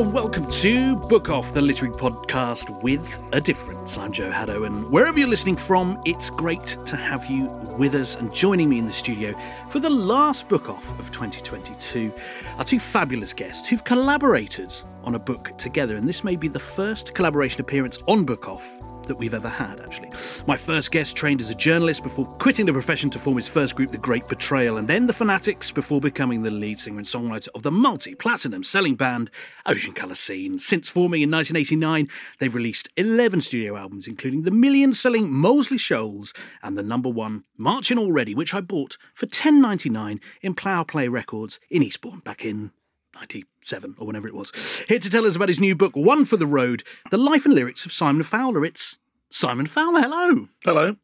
And 0.00 0.14
welcome 0.14 0.50
to 0.50 0.96
Book 0.96 1.28
Off, 1.28 1.52
the 1.52 1.60
literary 1.60 1.94
podcast 1.94 2.82
with 2.82 3.06
a 3.32 3.40
difference. 3.40 3.98
I'm 3.98 4.12
Joe 4.12 4.30
Haddo, 4.30 4.64
and 4.64 4.90
wherever 4.90 5.18
you're 5.18 5.28
listening 5.28 5.56
from, 5.56 6.00
it's 6.06 6.30
great 6.30 6.78
to 6.86 6.96
have 6.96 7.26
you 7.26 7.48
with 7.76 7.94
us 7.94 8.14
and 8.14 8.32
joining 8.34 8.70
me 8.70 8.78
in 8.78 8.86
the 8.86 8.92
studio 8.94 9.38
for 9.68 9.78
the 9.78 9.90
last 9.90 10.48
Book 10.48 10.70
Off 10.70 10.98
of 10.98 11.10
2022 11.10 12.10
are 12.56 12.64
two 12.64 12.78
fabulous 12.78 13.34
guests 13.34 13.68
who've 13.68 13.84
collaborated 13.84 14.74
on 15.04 15.16
a 15.16 15.18
book 15.18 15.52
together, 15.58 15.96
and 15.96 16.08
this 16.08 16.24
may 16.24 16.34
be 16.34 16.48
the 16.48 16.58
first 16.58 17.14
collaboration 17.14 17.60
appearance 17.60 17.98
on 18.08 18.24
Book 18.24 18.48
Off 18.48 18.80
that 19.10 19.18
we've 19.18 19.34
ever 19.34 19.48
had, 19.48 19.80
actually. 19.80 20.08
My 20.46 20.56
first 20.56 20.92
guest 20.92 21.16
trained 21.16 21.40
as 21.40 21.50
a 21.50 21.54
journalist 21.54 22.04
before 22.04 22.24
quitting 22.24 22.64
the 22.64 22.72
profession 22.72 23.10
to 23.10 23.18
form 23.18 23.36
his 23.36 23.48
first 23.48 23.74
group, 23.74 23.90
The 23.90 23.98
Great 23.98 24.28
Betrayal, 24.28 24.76
and 24.76 24.86
then 24.86 25.08
The 25.08 25.12
Fanatics 25.12 25.72
before 25.72 26.00
becoming 26.00 26.44
the 26.44 26.50
lead 26.52 26.78
singer 26.78 26.98
and 26.98 27.06
songwriter 27.06 27.48
of 27.56 27.64
the 27.64 27.72
multi 27.72 28.14
platinum 28.14 28.62
selling 28.62 28.94
band 28.94 29.28
Ocean 29.66 29.92
Colour 29.92 30.14
Scene. 30.14 30.60
Since 30.60 30.88
forming 30.88 31.22
in 31.22 31.30
1989, 31.30 32.08
they've 32.38 32.54
released 32.54 32.88
11 32.96 33.40
studio 33.40 33.76
albums, 33.76 34.06
including 34.06 34.42
the 34.42 34.52
million 34.52 34.92
selling 34.92 35.32
Moseley 35.32 35.78
Shoals 35.78 36.32
and 36.62 36.78
the 36.78 36.82
number 36.84 37.08
one 37.08 37.42
Marchin' 37.56 37.98
Already, 37.98 38.36
which 38.36 38.54
I 38.54 38.60
bought 38.60 38.96
for 39.12 39.26
$10.99 39.26 40.20
in 40.40 40.54
Plough 40.54 40.84
Play 40.84 41.08
Records 41.08 41.58
in 41.68 41.82
Eastbourne 41.82 42.20
back 42.20 42.44
in 42.44 42.70
97 43.14 43.96
or 43.98 44.06
whenever 44.06 44.28
it 44.28 44.34
was. 44.34 44.52
Here 44.88 44.98
to 44.98 45.10
tell 45.10 45.26
us 45.26 45.36
about 45.36 45.48
his 45.48 45.60
new 45.60 45.74
book, 45.74 45.96
One 45.96 46.24
for 46.24 46.36
the 46.36 46.46
Road 46.46 46.84
The 47.10 47.18
Life 47.18 47.44
and 47.44 47.54
Lyrics 47.54 47.84
of 47.84 47.92
Simon 47.92 48.22
Fowler. 48.22 48.64
It's 48.64 48.98
Simon 49.32 49.66
Fowler. 49.66 50.00
Hello. 50.00 50.48
Hello. 50.64 50.96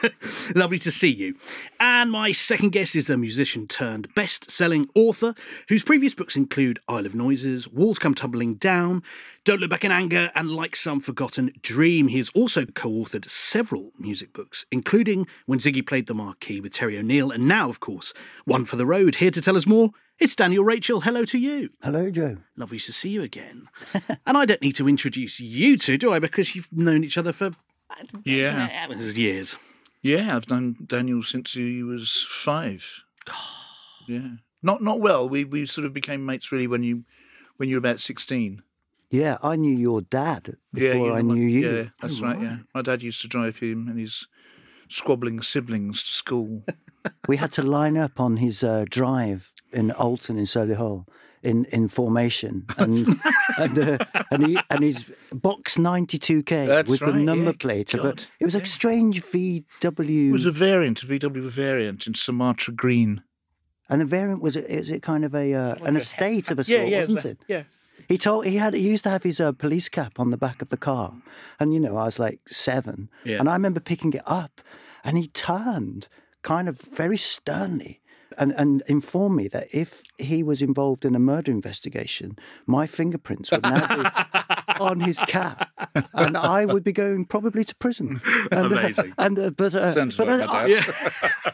Lovely 0.54 0.78
to 0.78 0.90
see 0.90 1.10
you. 1.10 1.36
And 1.78 2.10
my 2.10 2.32
second 2.32 2.70
guest 2.70 2.96
is 2.96 3.10
a 3.10 3.18
musician 3.18 3.66
turned 3.66 4.14
best 4.14 4.50
selling 4.50 4.88
author 4.94 5.34
whose 5.68 5.82
previous 5.82 6.14
books 6.14 6.34
include 6.34 6.78
Isle 6.88 7.04
of 7.04 7.14
Noises, 7.14 7.68
Walls 7.68 7.98
Come 7.98 8.14
Tumbling 8.14 8.54
Down, 8.54 9.02
Don't 9.44 9.60
Look 9.60 9.68
Back 9.68 9.84
in 9.84 9.92
Anger, 9.92 10.32
and 10.34 10.50
Like 10.50 10.76
Some 10.76 10.98
Forgotten 10.98 11.52
Dream. 11.60 12.08
He 12.08 12.16
has 12.16 12.30
also 12.30 12.64
co 12.64 12.88
authored 12.88 13.28
several 13.28 13.92
music 13.98 14.32
books, 14.32 14.64
including 14.72 15.26
When 15.44 15.58
Ziggy 15.58 15.86
Played 15.86 16.06
the 16.06 16.14
Marquee 16.14 16.60
with 16.60 16.72
Terry 16.72 16.96
O'Neill, 16.96 17.30
and 17.30 17.44
now, 17.44 17.68
of 17.68 17.80
course, 17.80 18.14
One 18.46 18.64
for 18.64 18.76
the 18.76 18.86
Road. 18.86 19.16
Here 19.16 19.30
to 19.30 19.42
tell 19.42 19.58
us 19.58 19.66
more, 19.66 19.90
it's 20.18 20.36
Daniel 20.36 20.64
Rachel. 20.64 21.00
Hello 21.00 21.24
to 21.26 21.38
you. 21.38 21.70
Hello, 21.82 22.10
Joe. 22.10 22.38
Lovely 22.56 22.78
to 22.78 22.92
see 22.92 23.08
you 23.10 23.22
again. 23.22 23.68
and 24.26 24.36
I 24.38 24.44
don't 24.44 24.62
need 24.62 24.76
to 24.76 24.88
introduce 24.88 25.40
you 25.40 25.76
two, 25.76 25.98
do 25.98 26.12
I? 26.12 26.18
Because 26.18 26.54
you've 26.54 26.68
known 26.72 27.04
each 27.04 27.18
other 27.18 27.32
for 27.32 27.50
Yeah. 28.24 28.88
years. 28.92 29.56
Yeah, 30.02 30.36
I've 30.36 30.50
known 30.50 30.76
Daniel 30.86 31.22
since 31.22 31.52
he 31.52 31.82
was 31.82 32.26
five. 32.28 33.02
Yeah. 34.06 34.32
Not 34.62 34.82
not 34.82 35.00
well. 35.00 35.26
We 35.26 35.44
we 35.44 35.64
sort 35.64 35.86
of 35.86 35.94
became 35.94 36.26
mates 36.26 36.52
really 36.52 36.66
when 36.66 36.82
you 36.82 37.04
when 37.56 37.70
you 37.70 37.76
were 37.76 37.78
about 37.78 38.00
sixteen. 38.00 38.62
Yeah, 39.10 39.38
I 39.42 39.56
knew 39.56 39.74
your 39.74 40.02
dad 40.02 40.58
yeah, 40.74 40.92
before 40.92 41.06
you 41.06 41.14
I 41.14 41.22
knew 41.22 41.34
my- 41.36 41.40
you. 41.50 41.70
Yeah, 41.70 41.84
that's 42.02 42.20
right. 42.20 42.38
Yeah. 42.38 42.56
My 42.74 42.82
dad 42.82 43.02
used 43.02 43.22
to 43.22 43.28
drive 43.28 43.60
him 43.60 43.88
and 43.88 43.98
his 43.98 44.26
squabbling 44.90 45.40
siblings 45.40 46.02
to 46.02 46.12
school. 46.12 46.64
We 47.26 47.38
had 47.38 47.50
to 47.52 47.62
line 47.62 47.96
up 47.96 48.20
on 48.20 48.36
his 48.36 48.62
uh, 48.62 48.84
drive 48.90 49.53
in 49.74 49.90
Olton 49.90 50.38
in 50.38 50.44
Solihull 50.44 51.06
in, 51.42 51.66
in 51.66 51.88
formation, 51.88 52.64
and 52.78 53.20
and, 53.58 53.78
uh, 53.78 53.98
and, 54.30 54.46
he, 54.46 54.58
and 54.70 54.82
his 54.82 55.12
box 55.32 55.78
ninety 55.78 56.18
two 56.18 56.42
K 56.42 56.82
was 56.88 57.00
the 57.00 57.12
number 57.12 57.50
yeah, 57.50 57.56
plate. 57.58 57.92
of 57.94 58.02
God, 58.02 58.20
it. 58.20 58.28
it 58.40 58.44
was 58.46 58.54
yeah. 58.54 58.62
a 58.62 58.66
strange 58.66 59.22
VW, 59.22 60.28
It 60.30 60.32
was 60.32 60.46
a 60.46 60.50
variant, 60.50 61.02
a 61.02 61.06
VW 61.06 61.42
variant 61.50 62.06
in 62.06 62.14
Sumatra 62.14 62.72
Green. 62.72 63.22
and 63.90 64.00
the 64.00 64.06
variant 64.06 64.40
was 64.40 64.56
it, 64.56 64.64
is 64.70 64.90
it 64.90 65.02
kind 65.02 65.24
of 65.24 65.34
a 65.34 65.52
uh, 65.52 65.74
an 65.84 65.96
estate 65.96 66.50
of 66.50 66.58
a 66.58 66.64
sort, 66.64 66.80
yeah, 66.80 66.86
yeah, 66.86 67.00
wasn't 67.00 67.24
it? 67.26 67.38
Yeah. 67.46 67.64
He 68.08 68.18
told 68.18 68.46
he 68.46 68.56
had 68.56 68.74
he 68.74 68.88
used 68.88 69.04
to 69.04 69.10
have 69.10 69.22
his 69.22 69.38
uh, 69.40 69.52
police 69.52 69.88
cap 69.90 70.18
on 70.18 70.30
the 70.30 70.36
back 70.38 70.62
of 70.62 70.68
the 70.70 70.76
car, 70.78 71.14
and 71.60 71.74
you 71.74 71.80
know 71.80 71.96
I 71.96 72.06
was 72.06 72.18
like 72.18 72.40
seven, 72.48 73.08
Yeah. 73.24 73.38
and 73.38 73.48
I 73.48 73.52
remember 73.52 73.80
picking 73.80 74.12
it 74.14 74.22
up, 74.26 74.60
and 75.04 75.18
he 75.18 75.28
turned 75.28 76.08
kind 76.42 76.68
of 76.68 76.80
very 76.80 77.16
sternly. 77.18 78.00
And, 78.36 78.52
and 78.52 78.82
informed 78.86 79.36
me 79.36 79.48
that 79.48 79.68
if 79.72 80.02
he 80.18 80.42
was 80.42 80.60
involved 80.62 81.04
in 81.04 81.14
a 81.14 81.18
murder 81.18 81.52
investigation, 81.52 82.36
my 82.66 82.86
fingerprints 82.86 83.50
would 83.50 83.62
now 83.62 84.02
be 84.02 84.74
on 84.80 85.00
his 85.00 85.18
cap, 85.20 85.70
and 86.12 86.36
I 86.36 86.64
would 86.64 86.82
be 86.84 86.92
going 86.92 87.24
probably 87.26 87.64
to 87.64 87.74
prison. 87.76 88.20
And, 88.50 88.72
uh, 88.72 88.78
Amazing. 88.78 89.14
and 89.18 89.38
uh, 89.38 89.50
but 89.50 89.74
uh, 89.74 89.92
Sounds 89.92 90.16
but 90.16 90.26
like 90.28 90.48
I- 90.48 90.66
my 90.66 90.68
dad. 90.68 90.94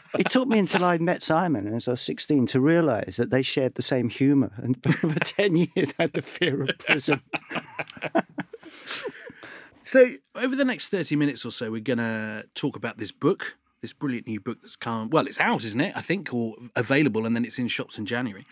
it 0.19 0.29
took 0.29 0.47
me 0.47 0.59
until 0.59 0.83
I 0.83 0.97
met 0.97 1.21
Simon 1.23 1.73
as 1.73 1.87
I 1.87 1.91
was 1.91 2.01
16 2.01 2.47
to 2.47 2.59
realise 2.59 3.17
that 3.17 3.29
they 3.31 3.41
shared 3.41 3.75
the 3.75 3.81
same 3.81 4.09
humour. 4.09 4.51
And 4.57 4.77
for 4.95 5.13
10 5.13 5.55
years, 5.55 5.93
I 5.99 6.03
had 6.03 6.13
the 6.13 6.21
fear 6.21 6.63
of 6.63 6.69
prison. 6.79 7.21
So, 9.83 10.11
over 10.35 10.55
the 10.55 10.63
next 10.65 10.87
30 10.89 11.15
minutes 11.17 11.45
or 11.45 11.51
so, 11.51 11.69
we're 11.69 11.81
going 11.81 11.97
to 11.97 12.45
talk 12.55 12.75
about 12.77 12.97
this 12.97 13.11
book, 13.11 13.57
this 13.81 13.93
brilliant 13.93 14.27
new 14.27 14.39
book 14.39 14.59
that's 14.61 14.75
come. 14.75 15.09
Well, 15.09 15.25
it's 15.27 15.39
out, 15.39 15.63
isn't 15.63 15.81
it? 15.81 15.95
I 15.95 16.01
think, 16.01 16.33
or 16.33 16.55
available, 16.75 17.25
and 17.25 17.35
then 17.35 17.43
it's 17.43 17.57
in 17.57 17.67
shops 17.67 17.97
in 17.97 18.05
January. 18.05 18.45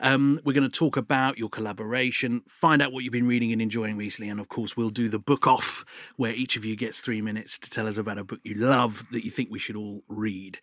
Um, 0.00 0.40
we're 0.44 0.52
going 0.52 0.68
to 0.70 0.78
talk 0.78 0.96
about 0.96 1.38
your 1.38 1.48
collaboration, 1.48 2.42
find 2.46 2.82
out 2.82 2.92
what 2.92 3.02
you've 3.02 3.12
been 3.12 3.26
reading 3.26 3.52
and 3.52 3.62
enjoying 3.62 3.96
recently, 3.96 4.30
and 4.30 4.38
of 4.38 4.48
course, 4.48 4.76
we'll 4.76 4.90
do 4.90 5.08
the 5.08 5.18
book 5.18 5.46
off, 5.46 5.84
where 6.16 6.32
each 6.32 6.56
of 6.56 6.64
you 6.64 6.76
gets 6.76 7.00
three 7.00 7.22
minutes 7.22 7.58
to 7.58 7.70
tell 7.70 7.86
us 7.86 7.96
about 7.96 8.18
a 8.18 8.24
book 8.24 8.40
you 8.42 8.54
love 8.54 9.06
that 9.10 9.24
you 9.24 9.30
think 9.30 9.50
we 9.50 9.58
should 9.58 9.76
all 9.76 10.02
read. 10.08 10.58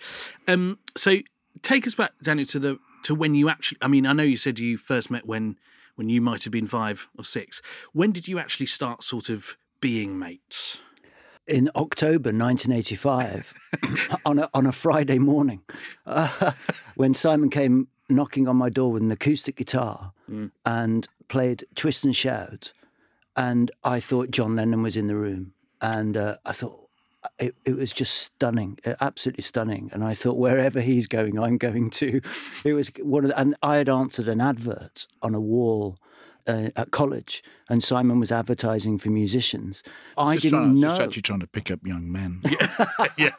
Um, 0.48 0.78
so, 0.96 1.18
take 1.64 1.88
us 1.88 1.96
back, 1.96 2.12
Daniel, 2.22 2.48
to 2.48 2.60
the 2.60 2.80
to 3.04 3.16
when 3.16 3.34
you 3.34 3.50
actually. 3.50 3.80
I 3.82 3.88
mean, 3.88 4.06
I 4.06 4.14
know 4.14 4.24
you 4.24 4.38
said 4.38 4.60
you 4.60 4.78
first 4.78 5.10
met 5.10 5.26
when 5.26 5.58
when 5.96 6.10
you 6.10 6.22
might 6.22 6.44
have 6.44 6.52
been 6.52 6.68
five 6.68 7.08
or 7.18 7.24
six. 7.24 7.62
When 7.92 8.12
did 8.12 8.28
you 8.28 8.38
actually 8.40 8.68
start 8.68 9.04
sort 9.04 9.30
of 9.30 9.58
being 9.80 10.18
mates? 10.18 10.82
In 11.48 11.70
October 11.76 12.30
1985, 12.30 13.54
on, 14.26 14.40
a, 14.40 14.50
on 14.54 14.66
a 14.66 14.72
Friday 14.72 15.20
morning, 15.20 15.62
uh, 16.06 16.54
when 16.96 17.14
Simon 17.14 17.50
came 17.50 17.88
knocking 18.10 18.48
on 18.48 18.58
my 18.58 18.70
door 18.70 18.92
with 18.92 19.02
an 19.02 19.12
acoustic 19.12 19.56
guitar 19.56 20.14
and 20.66 21.08
played 21.28 21.66
Twist 21.76 22.04
and 22.06 22.16
Shout, 22.16 22.74
and 23.36 23.72
I 23.84 24.00
thought 24.00 24.32
John 24.32 24.56
Lennon 24.56 24.84
was 24.84 24.98
in 24.98 25.08
the 25.08 25.16
room. 25.16 25.54
And 25.82 26.16
uh, 26.16 26.38
I 26.46 26.52
thought, 26.52 26.88
it, 27.40 27.56
it 27.66 27.76
was 27.76 27.92
just 27.92 28.16
stunning, 28.16 28.78
uh, 28.86 28.96
absolutely 29.02 29.44
stunning. 29.44 29.90
And 29.94 30.04
I 30.04 30.14
thought, 30.14 30.38
wherever 30.38 30.82
he's 30.82 31.08
going, 31.08 31.40
I'm 31.40 31.58
going 31.58 31.90
to. 31.92 32.22
It 32.64 32.74
was 32.74 32.92
one 33.02 33.24
of, 33.24 33.32
the, 33.32 33.40
and 33.40 33.56
I 33.64 33.78
had 33.78 33.90
answered 33.90 34.28
an 34.28 34.42
advert 34.42 35.08
on 35.22 35.34
a 35.34 35.40
wall 35.40 35.98
uh, 36.48 36.70
at 36.76 36.92
college, 36.92 37.44
and 37.70 37.84
Simon 37.84 38.20
was 38.20 38.32
advertising 38.32 38.98
for 38.98 39.10
musicians. 39.10 39.84
I 40.18 40.36
Just 40.36 40.44
didn't 40.44 40.60
trying- 40.60 40.80
know. 40.80 40.90
Just 40.90 41.02
actually 41.02 41.22
trying 41.24 41.40
to 41.42 41.48
pick 41.48 41.72
up 41.72 41.80
young 41.86 42.12
men. 42.12 42.42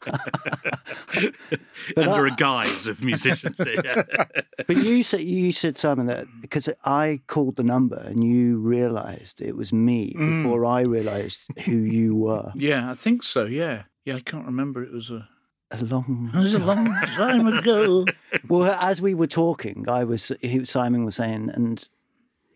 Under 1.96 2.26
a 2.26 2.30
guise 2.34 2.86
of 2.86 3.02
musicians. 3.02 3.56
But 3.56 4.76
you 4.76 5.02
said 5.02 5.20
you 5.22 5.52
said 5.52 5.76
Simon 5.78 6.06
that 6.06 6.26
because 6.40 6.68
I 6.84 7.20
called 7.26 7.56
the 7.56 7.62
number 7.62 7.96
and 7.96 8.22
you 8.24 8.58
realised 8.58 9.40
it 9.40 9.56
was 9.56 9.72
me 9.72 10.14
Mm. 10.16 10.42
before 10.42 10.64
I 10.66 10.82
realised 10.82 11.46
who 11.64 11.72
you 11.76 12.14
were. 12.14 12.52
yeah, 12.54 12.90
I 12.90 12.94
think 12.94 13.22
so. 13.22 13.44
Yeah, 13.44 13.84
yeah. 14.04 14.16
I 14.16 14.20
can't 14.20 14.46
remember. 14.46 14.82
It 14.82 14.92
was 14.92 15.10
a. 15.10 15.28
A 15.72 15.84
long. 15.84 16.30
It 16.34 16.38
was 16.38 16.54
a 16.54 16.58
long 16.58 16.92
time 17.16 17.46
ago. 17.46 18.04
Well, 18.48 18.76
as 18.80 19.00
we 19.00 19.14
were 19.14 19.28
talking, 19.28 19.88
I 19.88 20.02
was 20.04 20.32
he, 20.40 20.64
Simon 20.64 21.04
was 21.04 21.16
saying, 21.16 21.50
and 21.52 21.86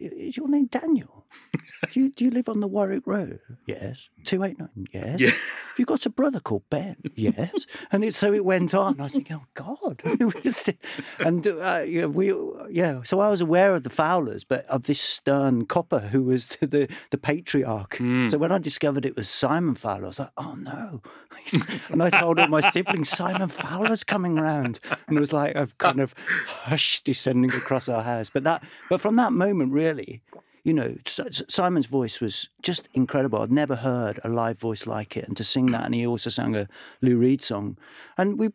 is 0.00 0.36
your 0.36 0.48
name 0.48 0.66
Daniel? 0.66 1.13
Do 1.92 2.00
you, 2.00 2.10
do 2.10 2.24
you 2.24 2.30
live 2.30 2.48
on 2.48 2.60
the 2.60 2.66
Warwick 2.66 3.06
Road? 3.06 3.40
Yes. 3.66 4.08
Two 4.24 4.42
eight 4.42 4.58
nine. 4.58 4.86
Yes. 4.92 5.20
Yeah. 5.20 5.28
Have 5.28 5.78
you 5.78 5.84
got 5.84 6.06
a 6.06 6.10
brother 6.10 6.40
called 6.40 6.62
Ben? 6.70 6.96
Yes. 7.14 7.66
and 7.92 8.02
it, 8.02 8.14
so 8.14 8.32
it 8.32 8.44
went 8.44 8.74
on. 8.74 8.98
I 8.98 9.04
was 9.04 9.12
thinking, 9.12 9.36
oh 9.36 9.46
God. 9.54 10.02
And 11.18 11.46
uh, 11.46 11.84
yeah, 11.86 12.06
we 12.06 12.32
yeah. 12.70 13.02
So 13.02 13.20
I 13.20 13.28
was 13.28 13.40
aware 13.40 13.74
of 13.74 13.82
the 13.82 13.90
Fowlers, 13.90 14.44
but 14.44 14.64
of 14.66 14.84
this 14.84 15.00
stern 15.00 15.66
copper 15.66 16.00
who 16.00 16.22
was 16.22 16.56
the 16.60 16.88
the 17.10 17.18
patriarch. 17.18 17.96
So 18.30 18.38
when 18.38 18.52
I 18.52 18.58
discovered 18.58 19.04
it 19.04 19.16
was 19.16 19.28
Simon 19.28 19.74
Fowler, 19.74 20.04
I 20.04 20.08
was 20.08 20.18
like, 20.18 20.30
oh 20.36 20.54
no. 20.54 21.02
and 21.90 22.02
I 22.02 22.10
told 22.10 22.38
all 22.38 22.48
my 22.48 22.60
siblings, 22.70 23.10
Simon 23.10 23.48
Fowler's 23.48 24.04
coming 24.04 24.36
round, 24.36 24.80
and 25.06 25.16
it 25.16 25.20
was 25.20 25.32
like 25.32 25.54
a 25.54 25.68
kind 25.78 26.00
of 26.00 26.14
hush 26.46 27.02
descending 27.02 27.52
across 27.52 27.88
our 27.88 28.02
house. 28.02 28.30
But 28.30 28.44
that, 28.44 28.62
but 28.88 29.00
from 29.00 29.16
that 29.16 29.32
moment, 29.32 29.72
really. 29.72 30.22
You 30.64 30.72
know, 30.72 30.96
S- 31.06 31.20
S- 31.20 31.42
Simon's 31.48 31.86
voice 31.86 32.20
was 32.20 32.48
just 32.62 32.88
incredible. 32.94 33.40
I'd 33.42 33.52
never 33.52 33.76
heard 33.76 34.18
a 34.24 34.28
live 34.28 34.58
voice 34.58 34.86
like 34.86 35.16
it, 35.16 35.28
and 35.28 35.36
to 35.36 35.44
sing 35.44 35.66
that, 35.66 35.84
and 35.84 35.94
he 35.94 36.06
also 36.06 36.30
sang 36.30 36.56
a 36.56 36.66
Lou 37.02 37.16
Reed 37.18 37.42
song, 37.42 37.76
and 38.18 38.38
we 38.38 38.48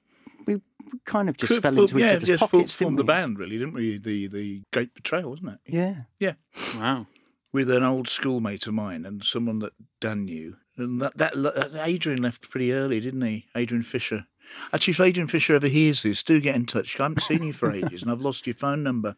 we 0.48 0.62
kind 1.06 1.30
of 1.30 1.38
just 1.38 1.54
Could 1.54 1.62
fell 1.62 1.74
form- 1.74 1.84
into 1.84 1.98
each 2.00 2.04
yeah, 2.04 2.12
other's 2.14 2.28
just 2.28 2.40
pockets, 2.42 2.76
formed 2.76 2.98
didn't 2.98 3.06
the 3.08 3.12
band, 3.14 3.38
really, 3.40 3.58
didn't 3.60 3.74
we? 3.74 3.98
The 4.00 4.28
the 4.28 4.64
Great 4.74 4.94
Betrayal, 4.96 5.30
wasn't 5.30 5.50
it? 5.54 5.60
Yeah. 5.68 5.96
Yeah, 6.20 6.34
Wow. 6.76 7.06
with 7.54 7.70
an 7.70 7.84
old 7.84 8.08
schoolmate 8.08 8.66
of 8.66 8.74
mine 8.74 9.06
and 9.06 9.24
someone 9.24 9.60
that 9.60 9.74
Dan 10.02 10.26
knew. 10.26 10.56
And 10.78 11.00
that, 11.02 11.16
that 11.18 11.34
that 11.36 11.72
Adrian 11.88 12.22
left 12.24 12.50
pretty 12.50 12.74
early, 12.74 13.00
didn't 13.02 13.22
he? 13.22 13.46
Adrian 13.56 13.84
Fisher. 13.84 14.26
Actually, 14.74 14.92
if 14.94 15.00
Adrian 15.02 15.28
Fisher 15.28 15.54
ever 15.54 15.68
hears 15.68 16.02
this, 16.02 16.24
do 16.24 16.40
get 16.42 16.56
in 16.56 16.66
touch. 16.66 17.00
I 17.00 17.04
haven't 17.04 17.22
seen 17.22 17.44
you 17.44 17.54
for 17.54 17.72
ages, 17.72 18.02
and 18.02 18.10
I've 18.10 18.22
lost 18.22 18.48
your 18.48 18.56
phone 18.56 18.82
number. 18.82 19.16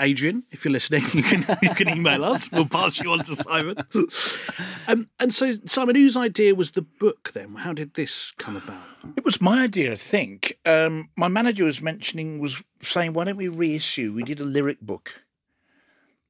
Adrian, 0.00 0.44
if 0.50 0.64
you're 0.64 0.72
listening, 0.72 1.04
you 1.12 1.22
can 1.22 1.46
you 1.62 1.74
can 1.74 1.88
email 1.88 2.24
us. 2.24 2.50
We'll 2.50 2.66
pass 2.66 2.98
you 2.98 3.12
on 3.12 3.20
to 3.24 3.36
Simon. 3.36 3.76
Um, 4.88 5.08
and 5.20 5.32
so, 5.32 5.52
Simon, 5.66 5.94
whose 5.94 6.16
idea 6.16 6.54
was 6.54 6.72
the 6.72 6.82
book 6.82 7.32
then? 7.32 7.54
How 7.54 7.72
did 7.72 7.94
this 7.94 8.32
come 8.38 8.56
about? 8.56 8.82
It 9.16 9.24
was 9.24 9.40
my 9.40 9.64
idea, 9.64 9.92
I 9.92 9.96
think. 9.96 10.58
Um, 10.64 11.10
my 11.16 11.28
manager 11.28 11.64
was 11.64 11.80
mentioning, 11.80 12.40
was 12.40 12.62
saying, 12.82 13.12
why 13.12 13.24
don't 13.24 13.36
we 13.36 13.48
reissue? 13.48 14.12
We 14.12 14.22
did 14.22 14.40
a 14.40 14.44
lyric 14.44 14.80
book, 14.80 15.22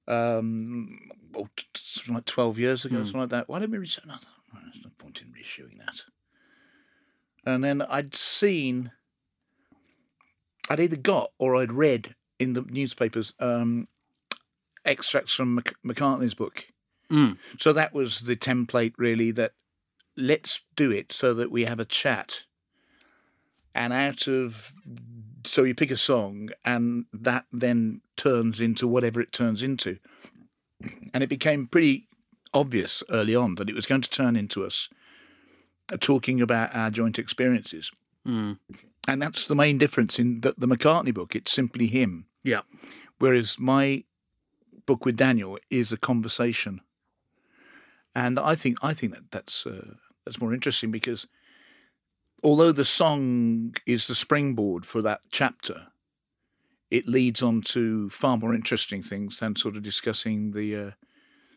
um, 0.06 0.98
oh, 1.36 1.48
something 1.74 2.14
like 2.14 2.26
12 2.26 2.58
years 2.58 2.84
ago, 2.84 2.98
something 2.98 3.20
like 3.20 3.30
that. 3.30 3.48
Why 3.48 3.60
don't 3.60 3.70
we 3.70 3.78
reissue? 3.78 4.00
And 4.02 4.12
I 4.12 4.16
thought, 4.16 4.32
well, 4.52 4.62
there's 4.64 4.84
no 4.84 4.90
point 4.98 5.22
in 5.22 5.28
reissuing 5.28 5.78
that. 5.78 6.02
And 7.46 7.64
then 7.64 7.82
I'd 7.82 8.14
seen, 8.14 8.90
I'd 10.68 10.80
either 10.80 10.96
got 10.96 11.30
or 11.38 11.56
I'd 11.56 11.72
read 11.72 12.14
in 12.40 12.54
the 12.54 12.62
newspapers 12.62 13.32
um, 13.38 13.86
extracts 14.84 15.34
from 15.34 15.56
Mac- 15.56 15.76
McCartney's 15.84 16.34
book. 16.34 16.66
Mm. 17.10 17.36
So 17.58 17.72
that 17.72 17.92
was 17.92 18.20
the 18.20 18.36
template, 18.36 18.94
really, 18.96 19.30
that 19.32 19.52
let's 20.16 20.60
do 20.74 20.90
it 20.90 21.12
so 21.12 21.34
that 21.34 21.50
we 21.50 21.64
have 21.64 21.78
a 21.78 21.84
chat. 21.84 22.42
And 23.74 23.92
out 23.92 24.26
of, 24.26 24.72
so 25.44 25.62
you 25.62 25.74
pick 25.74 25.90
a 25.90 25.96
song, 25.96 26.50
and 26.64 27.04
that 27.12 27.44
then 27.52 28.00
turns 28.16 28.60
into 28.60 28.88
whatever 28.88 29.20
it 29.20 29.32
turns 29.32 29.62
into. 29.62 29.98
And 31.12 31.22
it 31.22 31.28
became 31.28 31.66
pretty 31.66 32.08
obvious 32.54 33.02
early 33.10 33.36
on 33.36 33.56
that 33.56 33.68
it 33.68 33.74
was 33.74 33.86
going 33.86 34.00
to 34.00 34.10
turn 34.10 34.34
into 34.34 34.64
us 34.64 34.88
talking 36.00 36.40
about 36.40 36.74
our 36.74 36.90
joint 36.90 37.18
experiences. 37.18 37.90
Mm. 38.26 38.58
And 39.08 39.22
that's 39.22 39.46
the 39.46 39.54
main 39.54 39.78
difference 39.78 40.18
in 40.18 40.40
the, 40.40 40.54
the 40.56 40.68
McCartney 40.68 41.12
book. 41.12 41.34
It's 41.34 41.52
simply 41.52 41.86
him. 41.86 42.26
Yeah. 42.42 42.62
Whereas 43.18 43.58
my 43.58 44.04
book 44.86 45.04
with 45.04 45.16
Daniel 45.16 45.58
is 45.70 45.92
a 45.92 45.96
conversation, 45.96 46.80
and 48.14 48.38
I 48.38 48.54
think 48.54 48.78
I 48.82 48.94
think 48.94 49.14
that 49.14 49.30
that's 49.30 49.66
uh, 49.66 49.94
that's 50.24 50.40
more 50.40 50.54
interesting 50.54 50.90
because 50.90 51.26
although 52.42 52.72
the 52.72 52.84
song 52.84 53.74
is 53.86 54.06
the 54.06 54.14
springboard 54.14 54.86
for 54.86 55.02
that 55.02 55.20
chapter, 55.30 55.88
it 56.90 57.06
leads 57.06 57.42
on 57.42 57.60
to 57.62 58.08
far 58.10 58.36
more 58.36 58.54
interesting 58.54 59.02
things 59.02 59.38
than 59.38 59.54
sort 59.54 59.76
of 59.76 59.82
discussing 59.82 60.52
the 60.52 60.76
uh, 60.76 60.90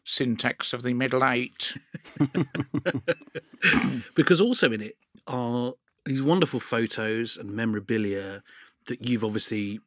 syntax 0.03 0.73
of 0.73 0.83
the 0.83 0.93
middle 0.93 1.23
eight. 1.23 1.75
because 4.15 4.41
also 4.41 4.71
in 4.71 4.81
it 4.81 4.97
are 5.27 5.73
these 6.05 6.21
wonderful 6.21 6.59
photos 6.59 7.37
and 7.37 7.51
memorabilia 7.51 8.43
that 8.87 9.07
you've 9.07 9.23
obviously 9.23 9.79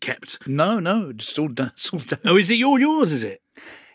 kept. 0.00 0.46
No, 0.46 0.78
no, 0.80 1.10
it's 1.10 1.38
all 1.38 1.48
done. 1.48 1.72
It's 1.76 1.90
all 1.92 2.00
done. 2.00 2.20
Oh, 2.24 2.36
is 2.36 2.50
it 2.50 2.62
all 2.62 2.78
yours? 2.78 3.12
Is 3.12 3.24
it? 3.24 3.42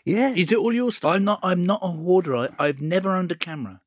Yeah. 0.04 0.30
Is 0.34 0.50
it 0.52 0.58
all 0.58 0.72
your 0.72 0.90
stuff? 0.92 1.14
I'm 1.14 1.24
not. 1.24 1.40
I'm 1.42 1.64
not 1.64 1.80
a 1.82 1.88
hoarder. 1.88 2.36
I, 2.36 2.48
I've 2.58 2.80
never 2.80 3.10
owned 3.14 3.30
a 3.32 3.36
camera. 3.36 3.80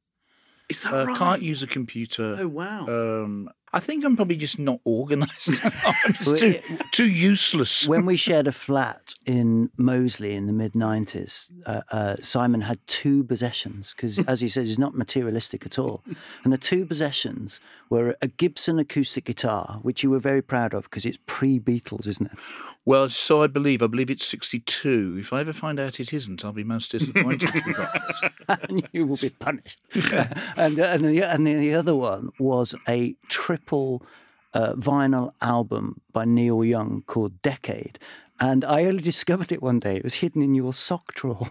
Is 0.70 0.84
that 0.84 0.94
Uh, 0.94 1.06
right? 1.06 1.18
Can't 1.18 1.42
use 1.42 1.62
a 1.64 1.68
computer. 1.68 2.38
Oh 2.40 2.48
wow. 2.48 2.88
Um, 2.88 3.50
I 3.74 3.80
think 3.80 4.06
I'm 4.06 4.16
probably 4.16 4.36
just 4.36 4.60
not 4.60 4.80
organised. 4.86 5.50
I'm 5.84 6.14
just 6.14 6.38
too, 6.38 6.62
too 6.92 7.10
useless. 7.10 7.88
when 7.88 8.06
we 8.06 8.16
shared 8.16 8.46
a 8.46 8.52
flat 8.52 9.16
in 9.26 9.72
Moseley 9.78 10.36
in 10.36 10.46
the 10.46 10.54
mid 10.54 10.74
90s, 10.74 11.52
uh, 11.66 11.82
uh, 11.90 12.16
Simon 12.22 12.62
had 12.62 12.80
two 12.86 13.24
possessions 13.24 13.94
because, 13.96 14.20
as 14.28 14.42
he 14.42 14.48
says, 14.48 14.68
he's 14.68 14.78
not 14.78 14.96
materialistic 14.96 15.66
at 15.66 15.80
all. 15.80 16.04
And 16.44 16.54
the 16.54 16.58
two 16.58 16.86
possessions 16.86 17.60
were 17.90 18.16
a 18.22 18.28
Gibson 18.28 18.78
acoustic 18.78 19.26
guitar, 19.26 19.80
which 19.82 20.04
you 20.04 20.12
were 20.12 20.20
very 20.20 20.42
proud 20.42 20.74
of 20.74 20.84
because 20.84 21.06
it's 21.06 21.20
pre 21.26 21.60
Beatles, 21.60 22.08
isn't 22.08 22.28
it? 22.28 22.38
well, 22.86 23.10
so 23.10 23.42
I 23.42 23.48
believe. 23.48 23.82
I 23.82 23.88
believe 23.88 24.10
it's 24.10 24.26
62. 24.26 25.18
If 25.20 25.34
I 25.34 25.40
ever 25.40 25.54
find 25.54 25.80
out 25.80 26.00
it 26.00 26.14
isn't, 26.14 26.44
I'll 26.44 26.52
be 26.52 26.64
most 26.64 26.92
disappointed. 26.92 27.48
to 27.48 27.54
be 27.54 27.74
quite 27.74 27.90
honest. 27.96 28.24
and 28.70 28.90
you 28.92 29.08
will 29.08 29.18
be 29.18 29.30
punished. 29.30 29.80
and, 29.96 30.80
uh, 30.80 30.84
and, 30.84 31.06
the, 31.06 31.22
and 31.24 31.48
the 31.48 31.74
other 31.74 31.96
one 31.96 32.32
was 32.40 32.76
a 32.88 33.16
triple 33.30 33.63
uh, 33.72 34.74
vinyl 34.74 35.34
album 35.42 36.02
by 36.12 36.26
Neil 36.26 36.64
Young 36.64 37.04
called 37.08 37.42
Decade. 37.42 38.00
And 38.40 38.66
I 38.66 38.86
only 38.86 39.02
discovered 39.02 39.52
it 39.52 39.62
one 39.62 39.80
day. 39.80 39.96
It 39.98 40.04
was 40.04 40.16
hidden 40.16 40.42
in 40.42 40.56
your 40.56 40.74
sock 40.74 41.14
drawer. 41.14 41.50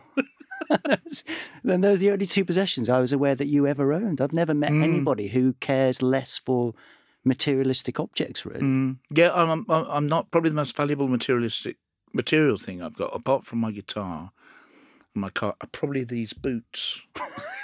then 1.64 1.80
those 1.80 1.98
are 1.98 2.00
the 2.00 2.10
only 2.10 2.26
two 2.26 2.44
possessions 2.44 2.88
I 2.88 3.00
was 3.00 3.12
aware 3.12 3.34
that 3.34 3.46
you 3.46 3.66
ever 3.66 3.92
owned. 3.92 4.20
I've 4.20 4.32
never 4.32 4.54
met 4.54 4.72
anybody 4.72 5.28
who 5.28 5.54
cares 5.54 6.02
less 6.02 6.38
for 6.38 6.74
materialistic 7.24 8.00
objects, 8.00 8.44
really. 8.44 8.60
Mm, 8.60 8.98
yeah, 9.10 9.32
I'm, 9.32 9.50
I'm. 9.50 9.66
I'm 9.68 10.06
not 10.06 10.30
probably 10.30 10.50
the 10.50 10.56
most 10.56 10.76
valuable 10.76 11.08
materialistic 11.08 11.76
material 12.12 12.56
thing 12.56 12.82
I've 12.82 12.96
got, 12.96 13.14
apart 13.14 13.44
from 13.44 13.60
my 13.60 13.70
guitar, 13.70 14.32
and 15.14 15.20
my 15.20 15.30
car. 15.30 15.54
Are 15.60 15.68
probably 15.68 16.04
these 16.04 16.32
boots. 16.32 17.02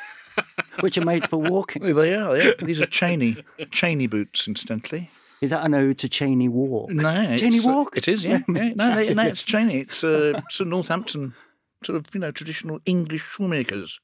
Which 0.80 0.99
are 0.99 1.04
made 1.04 1.28
for 1.28 1.37
walking. 1.38 1.82
They 1.94 2.14
are. 2.14 2.37
Yeah, 2.37 2.52
these 2.62 2.80
are 2.80 2.87
Cheaney 2.87 3.42
Cheaney 3.61 4.08
boots, 4.08 4.47
incidentally. 4.47 5.11
Is 5.40 5.50
that 5.50 5.64
an 5.64 5.75
ode 5.75 5.99
to 5.99 6.08
Cheyne 6.08 6.52
Walk? 6.52 6.90
No, 6.90 7.37
Cheney 7.37 7.58
it's, 7.58 7.66
uh, 7.66 7.70
Walk? 7.70 7.97
It 7.97 8.08
is, 8.08 8.25
yeah. 8.25 8.40
yeah. 8.49 8.73
No, 8.75 8.94
no, 8.94 9.08
no, 9.12 9.23
it's 9.23 9.44
Cheaney. 9.44 9.82
It's 9.82 10.02
uh, 10.02 10.40
it's 10.47 10.61
a 10.61 10.64
Northampton 10.64 11.35
sort 11.85 11.97
of 11.97 12.06
you 12.12 12.20
know 12.20 12.30
traditional 12.30 12.80
English 12.87 13.23
shoemakers. 13.23 14.00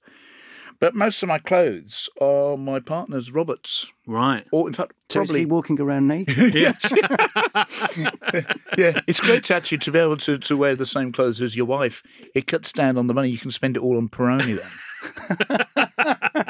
But 0.80 0.94
most 0.94 1.22
of 1.22 1.28
my 1.28 1.38
clothes 1.38 2.08
are 2.20 2.56
my 2.56 2.80
partner's 2.80 3.30
Roberts, 3.30 3.86
right. 4.08 4.44
or 4.50 4.66
in 4.66 4.72
fact, 4.74 4.92
So 5.08 5.22
is 5.22 5.30
he 5.30 5.32
probably. 5.32 5.46
walking 5.46 5.80
around 5.80 6.08
naked? 6.08 6.54
Yeah. 6.54 6.72
Yeah, 8.76 9.00
it's 9.06 9.20
great 9.20 9.44
to 9.44 9.54
actually 9.54 9.78
to 9.78 9.92
be 9.92 10.00
able 10.00 10.16
to, 10.16 10.36
to 10.36 10.56
wear 10.56 10.74
the 10.74 10.84
same 10.84 11.12
clothes 11.12 11.40
as 11.40 11.54
your 11.54 11.66
wife. 11.66 12.02
It 12.34 12.48
cuts 12.48 12.72
down 12.72 12.98
on 12.98 13.06
the 13.06 13.14
money. 13.14 13.30
You 13.30 13.38
can 13.38 13.52
spend 13.52 13.76
it 13.76 13.80
all 13.80 13.96
on 13.96 14.08
Peroni 14.08 14.58
then. 14.58 16.44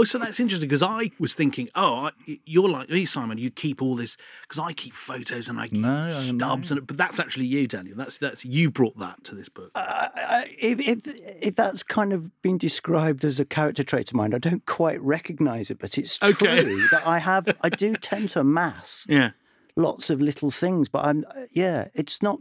Oh, 0.00 0.04
so 0.04 0.18
that's 0.18 0.40
interesting 0.40 0.68
because 0.68 0.82
I 0.82 1.10
was 1.18 1.34
thinking, 1.34 1.68
oh, 1.74 2.06
I, 2.06 2.38
you're 2.46 2.68
like 2.68 2.88
me, 2.88 3.04
Simon. 3.06 3.38
You 3.38 3.50
keep 3.50 3.82
all 3.82 3.96
this 3.96 4.16
because 4.42 4.58
I 4.58 4.72
keep 4.72 4.94
photos 4.94 5.48
and 5.48 5.60
I 5.60 5.64
keep 5.68 5.80
No, 5.80 5.90
I 6.06 6.10
stubs, 6.10 6.70
and 6.70 6.86
but 6.86 6.96
that's 6.96 7.18
actually 7.20 7.46
you, 7.46 7.66
Daniel. 7.66 7.96
That's 7.96 8.18
that's 8.18 8.44
you 8.44 8.70
brought 8.70 8.98
that 8.98 9.22
to 9.24 9.34
this 9.34 9.48
book. 9.48 9.70
I- 9.74 10.56
if, 10.58 10.78
if 10.80 11.00
if 11.06 11.54
that's 11.56 11.82
kind 11.82 12.12
of 12.12 12.40
been 12.42 12.56
described 12.58 13.24
as 13.24 13.38
a 13.40 13.44
character 13.44 13.82
trait 13.84 14.08
of 14.08 14.14
mine, 14.14 14.32
I 14.34 14.38
don't 14.38 14.64
quite 14.66 15.00
recognise 15.02 15.70
it, 15.70 15.78
but 15.78 15.98
it's 15.98 16.18
true 16.18 16.30
Okay. 16.30 16.74
that 16.90 17.02
I 17.06 17.18
have. 17.18 17.48
I 17.62 17.68
do 17.68 17.94
tend 17.96 18.30
to 18.30 18.40
amass 18.40 19.06
yeah. 19.08 19.30
lots 19.76 20.08
of 20.10 20.20
little 20.20 20.50
things, 20.50 20.88
but 20.88 21.04
I'm 21.04 21.24
yeah, 21.52 21.88
it's 21.94 22.22
not. 22.22 22.40